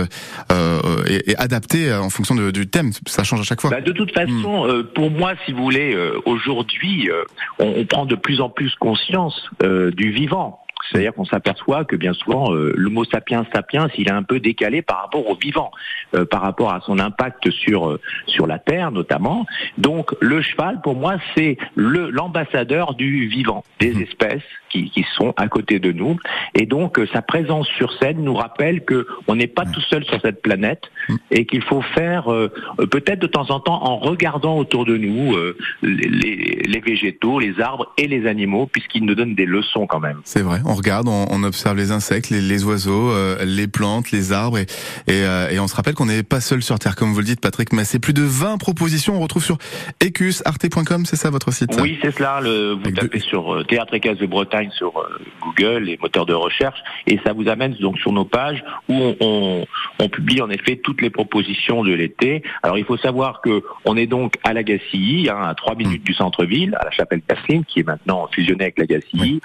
euh, 0.52 0.78
et, 1.08 1.32
et 1.32 1.36
adaptée 1.38 1.94
en 1.94 2.10
fonction 2.10 2.36
de- 2.36 2.52
du 2.52 2.68
thème. 2.68 2.92
Ça 3.08 3.24
change 3.24 3.42
à 3.42 3.44
chaque 3.44 3.62
fois. 3.62 3.70
Bah, 3.70 3.82
de 3.82 3.92
toute 3.92 4.14
façon, 4.14 4.66
euh, 4.68 4.84
pour 4.84 5.12
moi, 5.12 5.34
si 5.46 5.52
vous 5.54 5.64
voulez, 5.64 5.94
euh, 5.94 6.14
aujourd'hui, 6.26 7.10
euh, 7.10 7.24
on, 7.60 7.74
on 7.82 7.86
prend 7.86 8.06
de 8.06 8.16
plus 8.16 8.42
en 8.42 8.50
plus 8.50 8.74
conscience 8.80 9.50
euh, 9.64 9.92
du 9.92 10.12
vivant. 10.12 10.60
C'est-à-dire 10.90 11.14
qu'on 11.14 11.26
s'aperçoit 11.26 11.86
que 11.86 11.96
bien 11.96 12.14
souvent, 12.14 12.54
euh, 12.54 12.74
l'homo 12.76 13.04
sapiens 13.06 13.46
sapiens, 13.54 13.88
il 13.98 14.08
est 14.08 14.12
un 14.12 14.24
peu 14.24 14.40
décalé 14.40 14.82
par 14.82 15.02
rapport 15.02 15.30
au 15.30 15.36
vivant, 15.36 15.72
euh, 16.16 16.26
par 16.26 16.42
rapport 16.42 16.74
à 16.74 16.82
son 16.82 17.00
impact 17.00 17.50
sur 17.52 17.88
euh, 17.90 18.00
sur 18.28 18.48
la 18.48 18.60
terre 18.60 18.92
notamment. 18.92 19.46
Donc, 19.78 20.14
le 20.20 20.42
cheval, 20.42 20.82
pour 20.82 20.96
moi, 20.96 21.16
c'est 21.36 21.58
le 21.76 22.10
l'ambassadeur 22.10 22.94
du 22.96 23.28
vivant, 23.28 23.64
des 23.80 24.02
espèces 24.02 24.42
qui, 24.70 24.90
qui 24.90 25.06
sont 25.16 25.34
à 25.38 25.48
côté 25.48 25.80
de 25.80 25.92
nous. 25.92 26.18
Et 26.56 26.66
donc, 26.66 26.98
euh, 26.98 27.08
sa 27.14 27.22
présence 27.22 27.68
sur 27.78 27.92
scène 28.00 28.24
nous 28.24 28.34
rappelle 28.34 28.84
que 28.86 29.06
on 29.28 29.36
n'est 29.36 29.48
pas 29.48 29.66
tout 29.66 29.82
seul 29.82 30.04
sur 30.06 30.20
cette 30.22 30.42
planète 30.42 30.84
et 31.30 31.46
qu'il 31.46 31.62
faut 31.62 31.82
faire 31.82 32.32
euh, 32.32 32.52
euh, 32.80 32.86
peut-être 32.88 33.20
de 33.20 33.28
temps 33.28 33.50
en 33.52 33.60
temps 33.60 33.84
en 33.84 33.98
regardant 33.98 34.58
autour 34.58 34.86
de 34.86 34.98
nous 34.98 35.36
euh, 35.36 35.58
les, 35.82 36.08
les- 36.08 36.62
les 36.72 36.80
végétaux, 36.80 37.40
les 37.40 37.60
arbres 37.60 37.92
et 37.98 38.08
les 38.08 38.28
animaux, 38.28 38.66
puisqu'ils 38.66 39.04
nous 39.06 39.16
donnent 39.16 39.36
des 39.36 39.46
leçons 39.46 39.88
quand 39.88 40.00
même. 40.00 40.22
C'est 40.24 40.42
vrai, 40.42 40.60
on 40.72 40.76
regarde, 40.76 41.08
on, 41.08 41.28
on 41.30 41.44
observe 41.44 41.78
les 41.78 41.92
insectes, 41.92 42.30
les, 42.30 42.42
les 42.42 42.64
oiseaux, 42.64 43.12
euh, 43.12 43.44
les 43.46 43.68
plantes, 43.68 44.12
les 44.12 44.32
arbres, 44.32 44.58
et, 44.58 44.66
et, 45.08 45.24
euh, 45.24 45.50
et 45.50 45.60
on 45.60 45.68
se 45.68 45.76
rappelle 45.76 45.94
qu'on 45.94 46.06
n'est 46.06 46.24
pas 46.24 46.42
seul 46.42 46.64
sur 46.64 46.80
Terre, 46.80 46.96
comme 46.96 47.12
vous 47.14 47.20
le 47.20 47.26
dites, 47.26 47.42
Patrick. 47.42 47.74
Mais 47.74 47.84
c'est 47.84 48.00
plus 48.00 48.14
de 48.14 48.24
20 48.24 48.58
propositions, 48.58 49.16
on 49.16 49.20
retrouve 49.20 49.44
sur 49.44 49.58
ecusarte.com, 50.04 51.06
c'est 51.06 51.16
ça 51.16 51.30
votre 51.30 51.52
site? 51.52 51.70
Oui, 51.82 51.98
c'est 52.02 52.12
cela. 52.16 52.40
Le, 52.42 52.74
vous 52.74 52.92
tapez 52.92 53.20
sur 53.20 53.54
euh, 53.54 53.64
Théâtre 53.64 53.94
Équestre 53.94 54.22
de 54.22 54.26
Bretagne 54.28 54.70
sur 54.76 54.94
Google, 55.42 55.84
les 55.84 55.98
moteurs 56.02 56.26
de 56.26 56.34
recherche, 56.34 56.80
et 57.08 57.20
ça 57.26 57.34
vous 57.34 57.48
amène 57.48 57.74
donc 57.80 57.98
sur 58.00 58.12
nos 58.12 58.26
pages 58.26 58.64
où 58.90 58.94
on, 58.94 59.16
on- 59.20 59.66
on 60.00 60.10
publie 60.10 60.42
en 60.42 60.50
effet 60.50 60.80
toutes 60.84 61.02
les 61.02 61.10
propositions 61.10 61.84
de 61.84 61.94
l'été. 61.94 62.44
Alors 62.64 62.78
il 62.78 62.86
faut 62.86 62.98
savoir 62.98 63.42
que 63.42 63.64
on 63.86 63.96
est 63.98 64.08
donc 64.08 64.34
à 64.44 64.54
la 64.54 64.64
Gacilly, 64.64 65.30
hein, 65.30 65.38
à 65.44 65.54
trois 65.56 65.76
minutes 65.76 66.04
du 66.04 66.14
centre-ville, 66.14 66.76
à 66.80 66.86
la 66.86 66.92
chapelle 66.92 67.22
Casseline, 67.28 67.66
qui 67.66 67.82
est 67.82 67.84
maintenant 67.84 68.28
fusionnée 68.34 68.64
avec 68.64 68.80
la 68.80 68.86
Gacilly, 68.86 69.42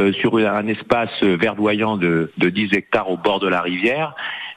euh, 0.00 0.12
sur 0.14 0.36
un 0.38 0.66
espace 0.68 1.22
verdoyant 1.22 1.96
de, 1.96 2.30
de 2.38 2.48
10 2.48 2.74
hectares 2.74 3.10
au 3.10 3.16
bord 3.16 3.40
de 3.40 3.48
la 3.48 3.60
rivière. 3.60 4.14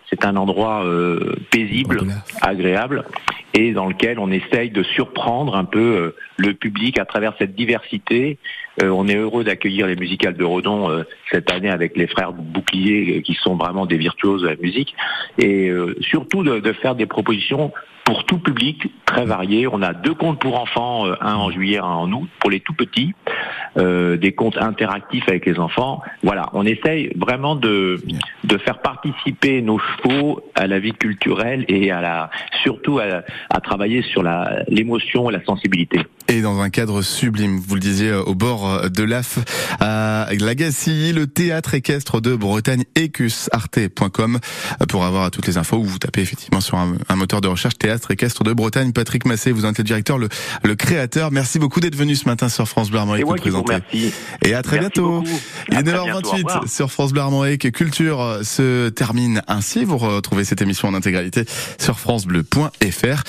C'est 0.09 0.25
un 0.25 0.35
endroit 0.35 0.83
euh, 0.83 1.35
paisible, 1.51 2.01
agréable, 2.41 3.05
et 3.53 3.71
dans 3.71 3.87
lequel 3.87 4.19
on 4.19 4.29
essaye 4.29 4.69
de 4.69 4.83
surprendre 4.83 5.55
un 5.55 5.63
peu 5.63 5.79
euh, 5.79 6.15
le 6.35 6.53
public 6.53 6.99
à 6.99 7.05
travers 7.05 7.33
cette 7.39 7.55
diversité. 7.55 8.37
Euh, 8.83 8.89
on 8.89 9.07
est 9.07 9.15
heureux 9.15 9.45
d'accueillir 9.45 9.87
les 9.87 9.95
musicales 9.95 10.35
de 10.35 10.43
Redon 10.43 10.89
euh, 10.89 11.03
cette 11.31 11.49
année 11.49 11.69
avec 11.69 11.95
les 11.95 12.07
frères 12.07 12.33
Bouclier, 12.33 13.17
euh, 13.17 13.21
qui 13.21 13.35
sont 13.35 13.55
vraiment 13.55 13.85
des 13.85 13.97
virtuoses 13.97 14.41
de 14.41 14.49
la 14.49 14.55
musique, 14.57 14.95
et 15.37 15.69
euh, 15.69 15.95
surtout 16.01 16.43
de, 16.43 16.59
de 16.59 16.73
faire 16.73 16.95
des 16.95 17.05
propositions 17.05 17.71
pour 18.11 18.25
tout 18.25 18.39
public, 18.39 18.91
très 19.05 19.23
variées. 19.23 19.67
On 19.71 19.81
a 19.81 19.93
deux 19.93 20.13
contes 20.13 20.37
pour 20.37 20.59
enfants, 20.59 21.07
euh, 21.07 21.15
un 21.21 21.35
en 21.35 21.49
juillet, 21.49 21.77
un 21.77 21.83
en 21.83 22.11
août, 22.11 22.27
pour 22.41 22.49
les 22.49 22.59
tout 22.59 22.73
petits, 22.73 23.13
euh, 23.77 24.17
des 24.17 24.33
contes 24.33 24.57
interactifs 24.57 25.29
avec 25.29 25.45
les 25.45 25.57
enfants. 25.59 26.01
Voilà, 26.21 26.49
on 26.51 26.65
essaye 26.65 27.13
vraiment 27.15 27.55
de, 27.55 28.01
de 28.43 28.57
faire 28.57 28.79
participer 28.79 29.61
nos 29.61 29.79
chevaux 29.79 30.41
à 30.55 30.67
la 30.67 30.79
vie 30.79 30.91
culturelle 30.91 31.63
et 31.69 31.89
à 31.89 32.01
la, 32.01 32.29
surtout 32.63 32.99
à, 32.99 33.21
à 33.49 33.61
travailler 33.61 34.01
sur 34.01 34.23
l'émotion 34.67 35.29
et 35.29 35.33
la 35.33 35.43
sensibilité. 35.45 36.01
Et 36.27 36.41
dans 36.41 36.59
un 36.59 36.69
cadre 36.69 37.01
sublime, 37.01 37.59
vous 37.59 37.75
le 37.75 37.81
disiez, 37.81 38.09
euh, 38.09 38.23
au 38.23 38.35
bord 38.35 38.89
de 38.89 39.03
l'AF, 39.03 39.39
à 39.79 40.27
la 40.37 40.55
Gacilly, 40.55 41.13
le 41.13 41.27
théâtre 41.27 41.75
équestre 41.75 42.19
de 42.19 42.35
Bretagne, 42.35 42.83
ecusarte.com, 42.97 44.39
pour 44.89 45.05
avoir 45.05 45.31
toutes 45.31 45.47
les 45.47 45.57
infos, 45.57 45.77
ou 45.77 45.85
vous 45.85 45.97
tapez 45.97 46.19
effectivement 46.19 46.59
sur 46.59 46.77
un 46.77 47.15
moteur 47.15 47.39
de 47.39 47.47
recherche 47.47 47.77
théâtre 47.77 48.00
équestre 48.09 48.43
de 48.43 48.53
Bretagne. 48.53 48.93
Patrick 48.93 49.25
Massé, 49.25 49.51
vous 49.51 49.65
en 49.65 49.69
êtes 49.69 49.77
le 49.77 49.83
directeur, 49.83 50.17
le, 50.17 50.29
le 50.63 50.75
créateur. 50.75 51.31
Merci 51.31 51.59
beaucoup 51.59 51.79
d'être 51.79 51.95
venu 51.95 52.15
ce 52.15 52.27
matin 52.27 52.49
sur 52.49 52.67
France 52.67 52.89
Bleu 52.89 52.99
Armorique 52.99 53.25
vous 53.25 53.35
présenter. 53.35 53.75
Et 54.43 54.53
à 54.55 54.63
très 54.63 54.79
Merci 54.79 54.79
bientôt. 54.79 55.19
beaucoup. 55.21 55.39
Il 55.69 55.73
est 55.73 55.77
À 55.77 55.83
très 55.83 55.91
bientôt. 56.03 56.29
Au 56.29 56.31
9h28 56.31 56.37
revoir. 56.37 56.63
sur 56.67 56.91
France 56.91 57.11
Bleu 57.11 57.21
Armorique. 57.21 57.71
Culture 57.71 58.21
euh, 58.21 58.43
se 58.43 58.89
termine 58.89 59.41
ainsi. 59.47 59.83
Vous 59.83 59.97
retrouvez 59.97 60.43
cette 60.45 60.61
émission 60.61 60.87
en 60.87 60.93
intégralité 60.93 61.45
sur 61.79 61.99
francebleu.fr. 61.99 63.23